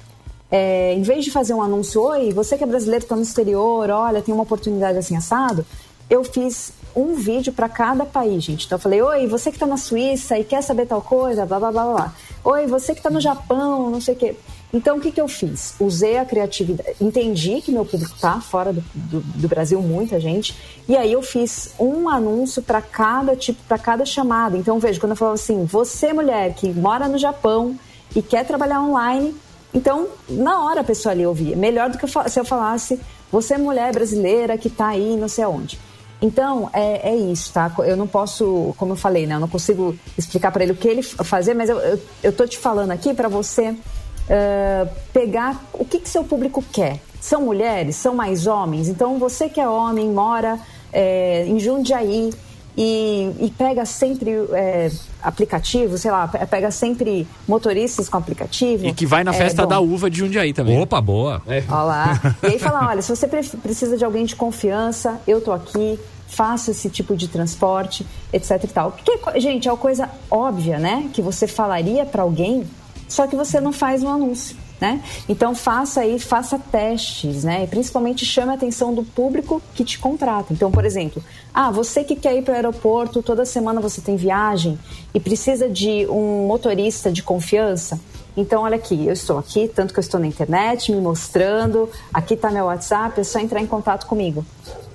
é, 0.53 0.93
em 0.93 1.01
vez 1.01 1.25
de 1.25 1.31
fazer 1.31 1.55
um 1.55 1.63
anúncio, 1.63 2.03
oi, 2.03 2.31
você 2.31 2.59
que 2.59 2.63
é 2.63 2.67
brasileiro 2.67 3.05
está 3.05 3.17
no 3.17 3.23
exterior, 3.23 3.89
olha, 3.89 4.21
tem 4.21 4.35
uma 4.35 4.43
oportunidade 4.43 4.99
assim 4.99 5.17
assado, 5.17 5.65
eu 6.11 6.23
fiz 6.23 6.75
um 6.95 7.15
vídeo 7.15 7.55
para 7.55 7.71
cada 7.71 8.05
país, 8.05 8.45
gente. 8.45 8.67
Então 8.67 8.77
eu 8.77 8.81
falei, 8.81 9.01
oi, 9.01 9.27
você 9.27 9.51
que 9.51 9.57
está 9.57 9.65
na 9.65 9.79
Suíça 9.79 10.39
e 10.39 10.45
quer 10.45 10.63
saber 10.63 10.85
tal 10.85 11.01
coisa, 11.01 11.47
blá 11.47 11.59
blá 11.59 11.73
blá 11.73 11.85
blá. 11.87 12.15
Oi, 12.45 12.67
você 12.67 12.93
que 12.93 13.01
está 13.01 13.09
no 13.09 13.19
Japão, 13.19 13.89
não 13.89 13.99
sei 13.99 14.15
o 14.15 14.19
quê. 14.19 14.37
Então 14.75 14.99
o 14.99 15.01
que, 15.01 15.11
que 15.11 15.21
eu 15.21 15.27
fiz? 15.27 15.75
Usei 15.81 16.19
a 16.19 16.25
criatividade, 16.27 16.97
entendi 17.01 17.63
que 17.63 17.73
meu 17.73 17.87
público 17.87 18.15
tá 18.21 18.39
fora 18.43 18.75
do, 18.75 18.83
do, 18.95 19.21
do 19.21 19.49
Brasil, 19.49 19.81
muita 19.81 20.21
gente, 20.21 20.55
e 20.87 20.97
aí 20.97 21.13
eu 21.13 21.23
fiz 21.23 21.75
um 21.79 22.09
anúncio 22.09 22.63
para 22.63 22.83
cada 22.83 23.35
tipo, 23.37 23.63
para 23.67 23.79
cada 23.79 24.05
chamada. 24.05 24.57
Então 24.57 24.79
veja, 24.79 25.01
quando 25.01 25.13
eu 25.13 25.17
falava 25.17 25.35
assim, 25.35 25.65
você 25.65 26.13
mulher 26.13 26.55
que 26.55 26.69
mora 26.69 27.09
no 27.09 27.17
Japão 27.17 27.75
e 28.15 28.21
quer 28.21 28.47
trabalhar 28.47 28.83
online, 28.83 29.35
então, 29.75 30.09
na 30.29 30.65
hora 30.65 30.81
a 30.81 30.85
pessoa 30.85 31.13
ali 31.13 31.27
ouvia. 31.27 31.57
Melhor 31.57 31.91
do 31.91 31.99
que 31.99 32.05
eu 32.05 32.29
se 32.29 32.39
eu 32.39 32.45
falasse, 32.45 33.01
você 33.31 33.55
é 33.55 33.59
mulher 33.59 33.93
brasileira 33.93 34.59
que 34.59 34.69
está 34.69 34.89
aí 34.89 35.17
não 35.17 35.29
sei 35.29 35.45
aonde. 35.45 35.79
Então, 36.21 36.71
é, 36.73 37.11
é 37.11 37.17
isso, 37.17 37.53
tá? 37.53 37.73
Eu 37.79 37.97
não 37.97 38.07
posso, 38.07 38.73
como 38.77 38.93
eu 38.93 38.97
falei, 38.97 39.27
né? 39.27 39.35
Eu 39.35 39.41
não 39.41 39.49
consigo 39.49 39.97
explicar 40.17 40.53
para 40.53 40.63
ele 40.63 40.73
o 40.73 40.77
que 40.77 40.87
ele 40.87 41.03
fazer, 41.03 41.53
mas 41.53 41.69
eu, 41.69 41.79
eu, 41.79 42.01
eu 42.23 42.33
tô 42.33 42.47
te 42.47 42.59
falando 42.59 42.93
aqui 42.93 43.13
para 43.13 43.29
você 43.29 43.75
eh, 44.29 44.87
pegar 45.13 45.61
o 45.73 45.85
que, 45.85 45.99
que 45.99 46.09
seu 46.09 46.23
público 46.23 46.63
quer. 46.73 47.01
São 47.21 47.43
mulheres? 47.43 47.97
São 47.97 48.15
mais 48.15 48.47
homens? 48.47 48.89
Então, 48.89 49.19
você 49.19 49.49
que 49.49 49.61
é 49.61 49.69
homem, 49.69 50.11
mora 50.11 50.61
eh, 50.93 51.45
em 51.49 51.59
Jundiaí, 51.59 52.31
e, 52.77 53.31
e 53.41 53.51
pega 53.57 53.85
sempre 53.85 54.31
é, 54.53 54.91
aplicativo, 55.23 55.99
sei 55.99 56.11
lá, 56.11 56.27
pe- 56.29 56.45
pega 56.47 56.71
sempre 56.71 57.27
motoristas 57.47 58.09
com 58.09 58.17
aplicativo. 58.17 58.87
E 58.87 58.93
que 58.93 59.05
vai 59.07 59.23
na 59.25 59.31
É, 59.33 59.35
festa 59.35 59.63
bom, 59.63 59.69
da 59.69 59.81
uva 59.81 60.09
de 60.11 60.19
Jundiaí 60.19 60.53
também. 60.53 60.81
Opa, 60.81 61.01
boa. 61.01 61.43
Ó 61.69 61.83
lá. 61.85 62.19
E 62.43 62.47
aí 62.47 62.59
fala, 62.59 62.89
olha, 62.89 63.03
se 63.03 63.15
você 63.15 63.29
pre- 63.29 63.43
precisa 63.63 63.97
de 63.97 64.05
alguém 64.05 64.25
de 64.25 64.35
confiança, 64.37 65.21
eu 65.27 65.41
tô 65.41 65.53
aqui, 65.53 65.99
faço 66.29 66.71
esse 66.71 66.89
tipo 66.89 67.15
de 67.15 67.29
transporte, 67.29 68.07
etc 68.33 68.65
e 68.65 68.67
tal. 68.69 68.93
Que, 68.93 69.19
co- 69.19 69.39
gente, 69.39 69.69
é 69.69 69.71
uma 69.71 69.77
coisa 69.79 70.09
óbvia, 70.31 70.79
né? 70.79 71.11
Que 71.13 71.21
você 71.21 71.47
falaria 71.47 72.07
para 72.07 72.23
alguém, 72.23 72.65
só 73.07 73.27
que 73.27 73.37
você 73.37 73.61
não 73.61 73.73
faz 73.73 74.03
um 74.03 74.09
anúncio. 74.09 74.57
Né? 74.83 75.01
Então 75.29 75.55
faça 75.55 76.01
aí, 76.01 76.19
faça 76.19 76.59
testes, 76.59 77.45
né? 77.45 77.63
E 77.63 77.67
principalmente 77.69 78.27
chame 78.27 78.51
a 78.51 78.55
atenção 78.55 78.93
do 78.93 79.05
público 79.05 79.63
que 79.77 79.85
te 79.85 79.97
contrata. 79.97 80.53
Então, 80.53 80.73
por 80.73 80.85
exemplo, 80.85 81.23
ah, 81.55 81.71
você 81.71 82.03
que 82.03 82.17
quer 82.17 82.37
ir 82.37 82.43
para 82.43 82.51
o 82.51 82.57
aeroporto, 82.57 83.23
toda 83.23 83.45
semana 83.45 83.81
você 83.81 84.01
tem 84.01 84.17
viagem 84.17 84.77
e 85.15 85.21
precisa 85.21 85.69
de 85.69 86.05
um 86.09 86.49
motorista 86.49 87.13
de 87.13 87.23
confiança. 87.23 88.01
Então, 88.37 88.63
olha 88.63 88.77
aqui, 88.77 89.07
eu 89.07 89.13
estou 89.13 89.39
aqui, 89.39 89.69
tanto 89.69 89.93
que 89.93 89.99
eu 89.99 90.03
estou 90.03 90.19
na 90.19 90.27
internet 90.27 90.91
me 90.91 91.01
mostrando, 91.01 91.89
aqui 92.13 92.35
está 92.35 92.51
meu 92.51 92.65
WhatsApp, 92.65 93.21
é 93.21 93.25
só 93.25 93.39
entrar 93.39 93.61
em 93.61 93.67
contato 93.67 94.07
comigo. 94.07 94.45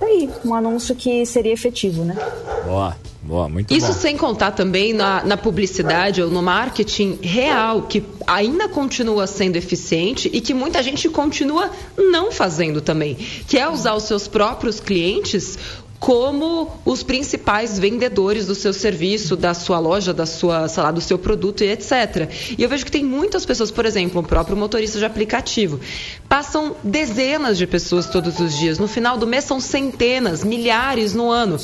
Daí, 0.00 0.30
um 0.44 0.54
anúncio 0.54 0.94
que 0.94 1.24
seria 1.26 1.52
efetivo, 1.52 2.04
né? 2.04 2.16
Boa, 2.64 2.96
boa, 3.22 3.48
muito 3.48 3.72
Isso 3.72 3.88
bom. 3.88 3.92
sem 3.92 4.16
contar 4.16 4.52
também 4.52 4.92
na, 4.92 5.24
na 5.24 5.36
publicidade 5.36 6.22
ou 6.22 6.30
no 6.30 6.42
marketing 6.42 7.18
real, 7.22 7.82
que 7.82 8.04
ainda 8.26 8.68
continua 8.68 9.26
sendo 9.26 9.56
eficiente 9.56 10.30
e 10.32 10.40
que 10.40 10.54
muita 10.54 10.82
gente 10.82 11.08
continua 11.08 11.70
não 11.96 12.30
fazendo 12.30 12.80
também, 12.80 13.14
que 13.14 13.58
é 13.58 13.68
usar 13.68 13.94
os 13.94 14.04
seus 14.04 14.28
próprios 14.28 14.78
clientes 14.80 15.58
como 15.98 16.70
os 16.84 17.02
principais 17.02 17.78
vendedores 17.78 18.46
do 18.46 18.54
seu 18.54 18.72
serviço, 18.72 19.36
da 19.36 19.52
sua 19.52 19.78
loja, 19.78 20.14
da 20.14 20.26
sua, 20.26 20.68
sei 20.68 20.82
lá, 20.82 20.90
do 20.90 21.00
seu 21.00 21.18
produto 21.18 21.64
e 21.64 21.70
etc. 21.70 22.30
E 22.56 22.62
eu 22.62 22.68
vejo 22.68 22.84
que 22.84 22.90
tem 22.90 23.04
muitas 23.04 23.44
pessoas, 23.44 23.70
por 23.70 23.84
exemplo, 23.84 24.20
o 24.20 24.24
próprio 24.24 24.56
motorista 24.56 24.98
de 24.98 25.04
aplicativo, 25.04 25.80
passam 26.28 26.76
dezenas 26.84 27.58
de 27.58 27.66
pessoas 27.66 28.06
todos 28.06 28.38
os 28.38 28.56
dias. 28.56 28.78
No 28.78 28.86
final 28.86 29.18
do 29.18 29.26
mês 29.26 29.44
são 29.44 29.60
centenas, 29.60 30.44
milhares 30.44 31.14
no 31.14 31.30
ano. 31.30 31.58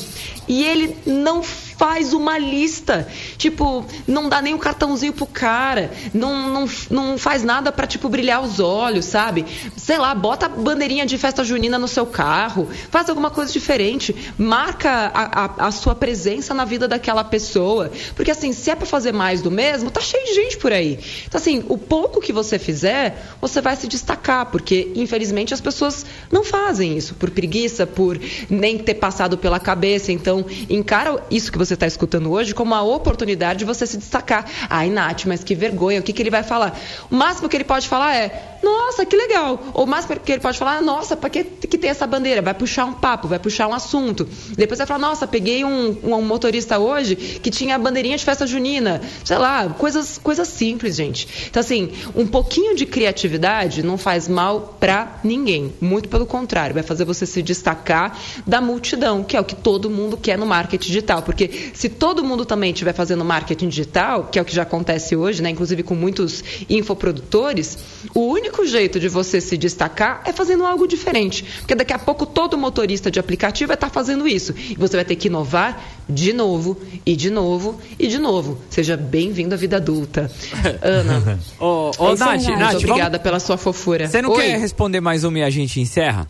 E 0.47 0.63
ele 0.63 0.97
não 1.05 1.41
faz 1.77 2.13
uma 2.13 2.37
lista. 2.37 3.07
Tipo, 3.37 3.85
não 4.07 4.29
dá 4.29 4.41
nem 4.41 4.53
um 4.53 4.57
cartãozinho 4.57 5.13
pro 5.13 5.25
cara. 5.25 5.91
Não, 6.13 6.49
não, 6.49 6.69
não 6.89 7.17
faz 7.17 7.43
nada 7.43 7.71
pra, 7.71 7.87
tipo, 7.87 8.09
brilhar 8.09 8.41
os 8.41 8.59
olhos, 8.59 9.05
sabe? 9.05 9.45
Sei 9.75 9.97
lá, 9.97 10.13
bota 10.15 10.45
a 10.45 10.49
bandeirinha 10.49 11.05
de 11.05 11.17
festa 11.17 11.43
junina 11.43 11.77
no 11.77 11.87
seu 11.87 12.05
carro. 12.05 12.67
Faz 12.89 13.09
alguma 13.09 13.29
coisa 13.29 13.51
diferente. 13.51 14.15
Marca 14.37 14.89
a, 15.13 15.45
a, 15.45 15.67
a 15.67 15.71
sua 15.71 15.95
presença 15.95 16.53
na 16.53 16.65
vida 16.65 16.87
daquela 16.87 17.23
pessoa. 17.23 17.91
Porque, 18.15 18.31
assim, 18.31 18.53
se 18.53 18.69
é 18.69 18.75
pra 18.75 18.85
fazer 18.85 19.11
mais 19.11 19.41
do 19.41 19.51
mesmo, 19.51 19.91
tá 19.91 20.01
cheio 20.01 20.25
de 20.25 20.33
gente 20.33 20.57
por 20.57 20.71
aí. 20.71 20.99
Então, 21.27 21.39
assim, 21.39 21.63
o 21.67 21.77
pouco 21.77 22.21
que 22.21 22.31
você 22.31 22.57
fizer, 22.57 23.21
você 23.41 23.61
vai 23.61 23.75
se 23.75 23.87
destacar. 23.87 24.47
Porque, 24.47 24.91
infelizmente, 24.95 25.53
as 25.53 25.61
pessoas 25.61 26.05
não 26.31 26.43
fazem 26.43 26.97
isso. 26.97 27.15
Por 27.15 27.29
preguiça, 27.31 27.85
por 27.85 28.19
nem 28.49 28.77
ter 28.77 28.95
passado 28.95 29.37
pela 29.37 29.59
cabeça. 29.59 30.11
Então, 30.11 30.45
encara 30.69 31.23
isso 31.29 31.51
que 31.51 31.57
você 31.57 31.64
está 31.73 31.87
escutando 31.87 32.31
hoje 32.31 32.53
como 32.53 32.73
uma 32.73 32.83
oportunidade 32.83 33.59
de 33.59 33.65
você 33.65 33.85
se 33.85 33.97
destacar. 33.97 34.45
Ai, 34.69 34.89
Nath, 34.89 35.25
mas 35.25 35.43
que 35.43 35.55
vergonha, 35.55 35.99
o 35.99 36.03
que, 36.03 36.13
que 36.13 36.21
ele 36.21 36.29
vai 36.29 36.43
falar? 36.43 36.79
O 37.09 37.15
máximo 37.15 37.49
que 37.49 37.57
ele 37.57 37.63
pode 37.63 37.87
falar 37.87 38.15
é, 38.15 38.55
nossa, 38.65 39.05
que 39.05 39.15
legal. 39.15 39.63
Ou 39.73 39.83
o 39.83 39.87
máximo 39.87 40.19
que 40.19 40.31
ele 40.31 40.41
pode 40.41 40.57
falar, 40.57 40.81
nossa, 40.81 41.15
para 41.15 41.29
que, 41.29 41.43
que 41.43 41.77
tem 41.77 41.89
essa 41.89 42.07
bandeira? 42.07 42.41
Vai 42.41 42.53
puxar 42.53 42.85
um 42.85 42.93
papo, 42.93 43.27
vai 43.27 43.37
puxar 43.37 43.67
um 43.67 43.73
assunto. 43.73 44.27
Depois 44.57 44.79
vai 44.79 44.87
falar, 44.87 44.99
nossa, 44.99 45.27
peguei 45.27 45.63
um, 45.63 45.95
um 46.03 46.21
motorista 46.21 46.79
hoje 46.79 47.15
que 47.15 47.51
tinha 47.51 47.75
a 47.75 47.77
bandeirinha 47.77 48.17
de 48.17 48.25
festa 48.25 48.47
junina. 48.47 49.01
Sei 49.23 49.37
lá, 49.37 49.69
coisas, 49.69 50.17
coisas 50.17 50.47
simples, 50.47 50.95
gente. 50.95 51.27
Então, 51.47 51.59
assim, 51.59 51.91
um 52.15 52.25
pouquinho 52.25 52.75
de 52.75 52.85
criatividade 52.87 53.83
não 53.83 53.97
faz 53.97 54.27
mal 54.27 54.75
para 54.79 55.19
ninguém. 55.23 55.73
Muito 55.79 56.09
pelo 56.09 56.25
contrário, 56.25 56.73
vai 56.73 56.83
fazer 56.83 57.05
você 57.05 57.25
se 57.25 57.43
destacar 57.43 58.17
da 58.47 58.59
multidão, 58.59 59.23
que 59.23 59.37
é 59.37 59.39
o 59.39 59.43
que 59.43 59.55
todo 59.55 59.89
mundo 59.89 60.17
quer 60.17 60.37
no 60.37 60.45
marketing 60.45 60.87
digital. 60.87 61.21
Porque 61.21 61.47
se 61.73 61.89
todo 61.89 62.23
mundo 62.23 62.45
também 62.45 62.71
estiver 62.71 62.93
fazendo 62.93 63.23
marketing 63.25 63.69
digital, 63.69 64.25
que 64.31 64.39
é 64.39 64.41
o 64.41 64.45
que 64.45 64.53
já 64.55 64.63
acontece 64.63 65.15
hoje, 65.15 65.41
né, 65.41 65.49
inclusive 65.49 65.83
com 65.83 65.95
muitos 65.95 66.43
infoprodutores, 66.69 67.77
o 68.13 68.21
único 68.27 68.65
jeito 68.65 68.99
de 68.99 69.07
você 69.07 69.41
se 69.41 69.57
destacar 69.57 70.21
é 70.25 70.31
fazendo 70.31 70.65
algo 70.65 70.87
diferente. 70.87 71.43
Porque 71.59 71.75
daqui 71.75 71.93
a 71.93 71.99
pouco 71.99 72.25
todo 72.25 72.57
motorista 72.57 73.11
de 73.11 73.19
aplicativo 73.19 73.67
vai 73.67 73.75
estar 73.75 73.89
fazendo 73.89 74.27
isso. 74.27 74.53
E 74.57 74.75
você 74.75 74.95
vai 74.95 75.05
ter 75.05 75.15
que 75.15 75.27
inovar 75.27 75.83
de 76.07 76.33
novo, 76.33 76.77
e 77.05 77.15
de 77.15 77.29
novo, 77.29 77.79
e 77.97 78.07
de 78.07 78.19
novo. 78.19 78.59
Seja 78.69 78.95
bem-vindo 78.95 79.53
à 79.53 79.57
vida 79.57 79.77
adulta. 79.77 80.31
Ana. 80.81 81.39
Ô, 81.59 81.91
ô 81.97 82.09
É 82.09 82.13
isso 82.13 82.23
aí, 82.23 82.37
Nath, 82.47 82.59
Nath. 82.59 82.75
Obrigada 82.75 83.01
vamos- 83.17 83.23
pela 83.23 83.39
sua 83.39 83.57
fofura. 83.57 84.07
Você 84.07 84.21
não 84.21 84.31
Oi, 84.31 84.41
quer 84.43 84.59
responder 84.59 85.01
mais 85.01 85.23
uma 85.23 85.39
e 85.39 85.43
a 85.43 85.49
gente 85.49 85.79
encerra? 85.79 86.27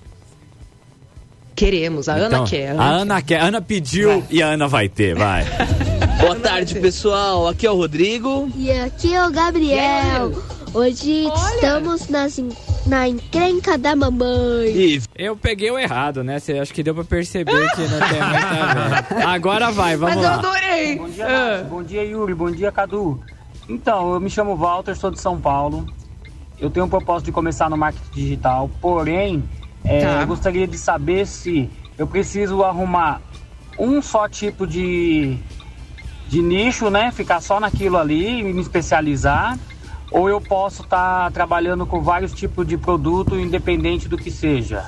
Queremos, 1.55 2.09
a 2.09 2.15
Ana 2.15 2.25
Então, 2.27 2.45
quer. 2.45 2.75
A 2.77 2.83
Ana 2.89 3.21
quer. 3.21 3.39
A 3.41 3.45
Ana 3.45 3.61
pediu 3.61 4.09
Vai. 4.09 4.23
e 4.29 4.43
a 4.43 4.47
Ana 4.47 4.67
vai 4.67 4.89
ter, 4.89 5.15
vai. 5.15 5.45
Boa 6.19 6.35
tarde, 6.35 6.75
pessoal. 6.79 7.47
Aqui 7.47 7.65
é 7.65 7.71
o 7.71 7.75
Rodrigo. 7.75 8.49
E 8.57 8.71
aqui 8.71 9.13
é 9.13 9.25
o 9.25 9.31
Gabriel. 9.31 10.31
Hoje 10.73 11.25
Olha. 11.27 11.55
estamos 11.55 12.09
nas 12.09 12.37
na 12.85 13.07
encrenca 13.07 13.77
da 13.77 13.95
mamãe. 13.95 14.67
E 14.75 15.01
Eu 15.15 15.37
peguei 15.37 15.71
o 15.71 15.79
errado, 15.79 16.23
né? 16.23 16.39
Você 16.39 16.59
acho 16.59 16.73
que 16.73 16.83
deu 16.83 16.93
pra 16.93 17.03
perceber 17.05 17.51
que 17.71 17.81
não 17.81 17.99
tem 17.99 18.21
muita. 18.21 19.25
Agora 19.31 19.71
vai, 19.71 19.95
vamos 19.95 20.15
Mas 20.15 20.23
eu 20.25 20.29
lá. 20.31 20.35
adorei. 20.37 20.95
Bom 20.97 21.09
dia, 21.09 21.25
Ah. 21.27 21.63
Bom 21.69 21.83
dia, 21.83 22.03
Yuri. 22.03 22.33
Bom 22.33 22.51
dia, 22.51 22.71
Cadu. 22.71 23.19
Então, 23.69 24.13
eu 24.13 24.19
me 24.19 24.29
chamo 24.29 24.55
Walter, 24.57 24.95
sou 24.95 25.09
de 25.09 25.19
São 25.21 25.39
Paulo. 25.39 25.85
Eu 26.59 26.69
tenho 26.69 26.85
um 26.85 26.89
propósito 26.89 27.25
de 27.27 27.31
começar 27.31 27.69
no 27.69 27.77
marketing 27.77 28.11
digital, 28.13 28.69
porém, 28.81 29.43
é, 29.85 30.01
Tá. 30.01 30.21
eu 30.21 30.27
gostaria 30.27 30.67
de 30.67 30.77
saber 30.77 31.25
se 31.25 31.69
eu 31.97 32.05
preciso 32.07 32.63
arrumar 32.63 33.21
um 33.77 34.01
só 34.01 34.27
tipo 34.27 34.65
de, 34.65 35.37
de 36.27 36.41
nicho, 36.41 36.89
né? 36.89 37.11
Ficar 37.11 37.41
só 37.41 37.59
naquilo 37.59 37.97
ali 37.97 38.39
e 38.39 38.43
me 38.53 38.61
especializar. 38.61 39.57
Ou 40.11 40.29
eu 40.29 40.39
posso 40.39 40.83
estar 40.83 41.31
trabalhando 41.31 41.85
com 41.85 42.01
vários 42.01 42.31
tipos 42.31 42.65
de 42.67 42.77
produto, 42.77 43.37
independente 43.39 44.07
do 44.07 44.17
que 44.17 44.31
seja. 44.31 44.85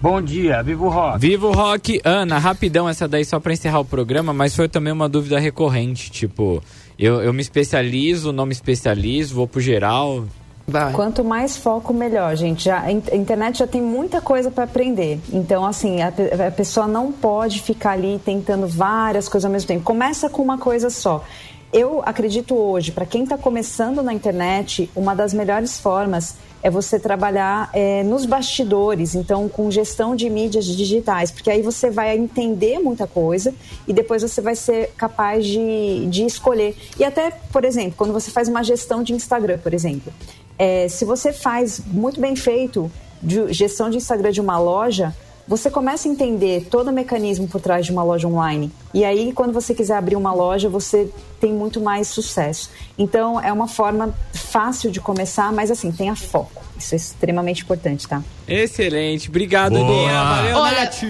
Bom 0.00 0.20
dia, 0.20 0.62
viva 0.62 0.84
o 0.84 0.88
rock! 0.88 1.18
Viva 1.18 1.46
o 1.46 1.52
rock! 1.52 2.00
Ana, 2.04 2.38
rapidão 2.38 2.88
essa 2.88 3.08
daí 3.08 3.24
só 3.24 3.40
pra 3.40 3.52
encerrar 3.54 3.80
o 3.80 3.84
programa, 3.84 4.32
mas 4.34 4.54
foi 4.54 4.68
também 4.68 4.92
uma 4.92 5.08
dúvida 5.08 5.38
recorrente. 5.38 6.10
Tipo, 6.10 6.62
eu, 6.98 7.22
eu 7.22 7.32
me 7.32 7.40
especializo, 7.40 8.32
não 8.32 8.44
me 8.46 8.52
especializo, 8.52 9.34
vou 9.34 9.48
pro 9.48 9.60
geral. 9.60 10.24
Vai. 10.66 10.92
Quanto 10.92 11.22
mais 11.22 11.56
foco, 11.56 11.92
melhor, 11.92 12.34
gente. 12.36 12.64
Já, 12.64 12.80
a 12.80 12.90
in- 12.90 13.02
a 13.12 13.16
internet 13.16 13.58
já 13.58 13.66
tem 13.66 13.82
muita 13.82 14.20
coisa 14.20 14.50
para 14.50 14.64
aprender. 14.64 15.20
Então, 15.32 15.64
assim, 15.64 16.00
a, 16.00 16.08
a 16.48 16.50
pessoa 16.50 16.86
não 16.86 17.12
pode 17.12 17.60
ficar 17.60 17.90
ali 17.92 18.18
tentando 18.24 18.66
várias 18.66 19.28
coisas 19.28 19.44
ao 19.44 19.52
mesmo 19.52 19.68
tempo. 19.68 19.84
Começa 19.84 20.28
com 20.30 20.42
uma 20.42 20.56
coisa 20.56 20.88
só. 20.88 21.22
Eu 21.70 22.02
acredito 22.06 22.54
hoje, 22.54 22.92
para 22.92 23.04
quem 23.04 23.24
está 23.24 23.36
começando 23.36 24.00
na 24.02 24.14
internet, 24.14 24.88
uma 24.94 25.12
das 25.14 25.34
melhores 25.34 25.78
formas 25.80 26.36
é 26.62 26.70
você 26.70 26.98
trabalhar 26.98 27.68
eh, 27.74 28.02
nos 28.04 28.24
bastidores, 28.24 29.14
então 29.14 29.48
com 29.50 29.70
gestão 29.70 30.16
de 30.16 30.30
mídias 30.30 30.64
digitais, 30.64 31.30
porque 31.30 31.50
aí 31.50 31.60
você 31.60 31.90
vai 31.90 32.16
entender 32.16 32.78
muita 32.78 33.06
coisa 33.06 33.52
e 33.86 33.92
depois 33.92 34.22
você 34.22 34.40
vai 34.40 34.54
ser 34.54 34.92
capaz 34.96 35.44
de, 35.44 36.06
de 36.06 36.24
escolher. 36.24 36.74
E 36.98 37.04
até, 37.04 37.32
por 37.52 37.64
exemplo, 37.64 37.94
quando 37.98 38.12
você 38.14 38.30
faz 38.30 38.48
uma 38.48 38.62
gestão 38.62 39.02
de 39.02 39.12
Instagram, 39.12 39.58
por 39.58 39.74
exemplo, 39.74 40.10
é, 40.58 40.88
se 40.88 41.04
você 41.04 41.32
faz 41.32 41.80
muito 41.86 42.20
bem 42.20 42.36
feito 42.36 42.90
de 43.22 43.52
gestão 43.52 43.90
de 43.90 43.96
Instagram 43.96 44.30
de 44.30 44.40
uma 44.40 44.58
loja, 44.58 45.14
você 45.46 45.70
começa 45.70 46.08
a 46.08 46.10
entender 46.10 46.66
todo 46.70 46.88
o 46.88 46.92
mecanismo 46.92 47.46
por 47.46 47.60
trás 47.60 47.84
de 47.84 47.92
uma 47.92 48.02
loja 48.02 48.26
online. 48.26 48.72
E 48.94 49.04
aí, 49.04 49.32
quando 49.32 49.52
você 49.52 49.74
quiser 49.74 49.96
abrir 49.96 50.16
uma 50.16 50.32
loja, 50.32 50.68
você 50.68 51.08
tem 51.38 51.52
muito 51.52 51.80
mais 51.80 52.08
sucesso. 52.08 52.70
Então, 52.96 53.38
é 53.38 53.52
uma 53.52 53.68
forma 53.68 54.14
fácil 54.32 54.90
de 54.90 55.00
começar, 55.00 55.52
mas 55.52 55.70
assim, 55.70 55.92
tenha 55.92 56.16
foco. 56.16 56.64
Isso 56.78 56.94
é 56.94 56.96
extremamente 56.96 57.62
importante, 57.62 58.08
tá? 58.08 58.22
Excelente, 58.48 59.28
obrigado, 59.28 59.74
Boa. 59.74 60.12
Valeu, 60.12 60.56
Olha, 60.56 60.80
Nath. 60.80 61.04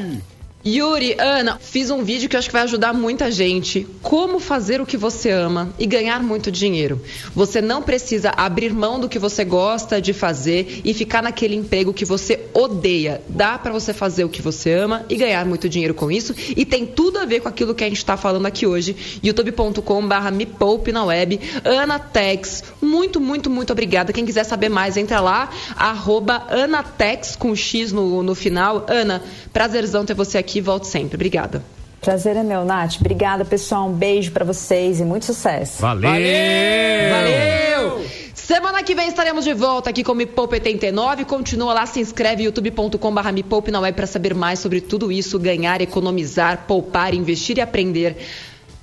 Yuri, 0.66 1.14
Ana, 1.18 1.58
fiz 1.60 1.90
um 1.90 2.02
vídeo 2.02 2.26
que 2.26 2.36
eu 2.36 2.38
acho 2.38 2.48
que 2.48 2.54
vai 2.54 2.62
ajudar 2.62 2.94
muita 2.94 3.30
gente. 3.30 3.86
Como 4.00 4.40
fazer 4.40 4.80
o 4.80 4.86
que 4.86 4.96
você 4.96 5.30
ama 5.30 5.74
e 5.78 5.84
ganhar 5.84 6.22
muito 6.22 6.50
dinheiro. 6.50 7.02
Você 7.34 7.60
não 7.60 7.82
precisa 7.82 8.32
abrir 8.34 8.72
mão 8.72 8.98
do 8.98 9.06
que 9.06 9.18
você 9.18 9.44
gosta 9.44 10.00
de 10.00 10.14
fazer 10.14 10.80
e 10.82 10.94
ficar 10.94 11.22
naquele 11.22 11.54
emprego 11.54 11.92
que 11.92 12.06
você 12.06 12.46
odeia. 12.54 13.20
Dá 13.28 13.58
pra 13.58 13.72
você 13.72 13.92
fazer 13.92 14.24
o 14.24 14.28
que 14.30 14.40
você 14.40 14.72
ama 14.72 15.04
e 15.10 15.16
ganhar 15.16 15.44
muito 15.44 15.68
dinheiro 15.68 15.92
com 15.92 16.10
isso. 16.10 16.34
E 16.56 16.64
tem 16.64 16.86
tudo 16.86 17.18
a 17.18 17.26
ver 17.26 17.40
com 17.40 17.48
aquilo 17.48 17.74
que 17.74 17.84
a 17.84 17.88
gente 17.88 18.02
tá 18.02 18.16
falando 18.16 18.46
aqui 18.46 18.66
hoje. 18.66 18.96
youtube.com/barra 19.22 20.30
me 20.30 20.46
poupe 20.46 20.92
na 20.92 21.04
web. 21.04 21.38
Ana 21.62 21.98
Tex, 21.98 22.64
muito, 22.80 23.20
muito, 23.20 23.50
muito 23.50 23.70
obrigada. 23.70 24.14
Quem 24.14 24.24
quiser 24.24 24.44
saber 24.44 24.70
mais, 24.70 24.96
entra 24.96 25.20
lá, 25.20 25.50
arroba 25.76 26.46
Anatex 26.48 27.36
com 27.36 27.54
X 27.54 27.92
no, 27.92 28.22
no 28.22 28.34
final. 28.34 28.86
Ana, 28.88 29.22
prazerzão 29.52 30.06
ter 30.06 30.14
você 30.14 30.38
aqui. 30.38 30.53
Volte 30.60 30.86
sempre. 30.86 31.16
Obrigada. 31.16 31.62
Prazer 32.00 32.36
é 32.36 32.42
meu, 32.42 32.64
Nath. 32.64 32.96
Obrigada, 33.00 33.44
pessoal. 33.44 33.88
Um 33.88 33.92
beijo 33.92 34.30
pra 34.30 34.44
vocês 34.44 35.00
e 35.00 35.04
muito 35.04 35.24
sucesso. 35.24 35.80
Valeu! 35.80 36.10
Valeu! 36.10 38.04
Semana 38.34 38.82
que 38.82 38.94
vem 38.94 39.08
estaremos 39.08 39.42
de 39.42 39.54
volta 39.54 39.88
aqui 39.88 40.04
com 40.04 40.12
o 40.12 40.14
Me 40.14 40.26
Poupe 40.26 40.56
89. 40.56 41.24
Continua 41.24 41.72
lá, 41.72 41.86
se 41.86 41.98
inscreve 41.98 42.42
youtube.com.br 42.42 43.32
Me 43.32 43.42
Poupe 43.42 43.70
na 43.70 43.80
web 43.80 43.96
para 43.96 44.06
saber 44.06 44.34
mais 44.34 44.58
sobre 44.58 44.82
tudo 44.82 45.10
isso, 45.10 45.38
ganhar, 45.38 45.80
economizar, 45.80 46.64
poupar, 46.66 47.14
investir 47.14 47.56
e 47.56 47.62
aprender. 47.62 48.18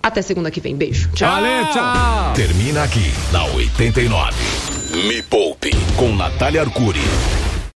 Até 0.01 0.24
segunda 0.24 0.49
que 0.49 0.59
vem. 0.59 0.76
Beijo. 0.76 1.11
Tchau. 1.13 1.30
Valeu, 1.30 1.65
tchau! 1.72 2.34
Termina 2.34 2.84
aqui, 2.84 3.13
na 3.32 3.45
89. 3.45 4.34
Me 5.07 5.22
Poupe, 5.22 5.69
com 5.95 6.15
Natália 6.15 6.61
Arcuri. 6.61 6.99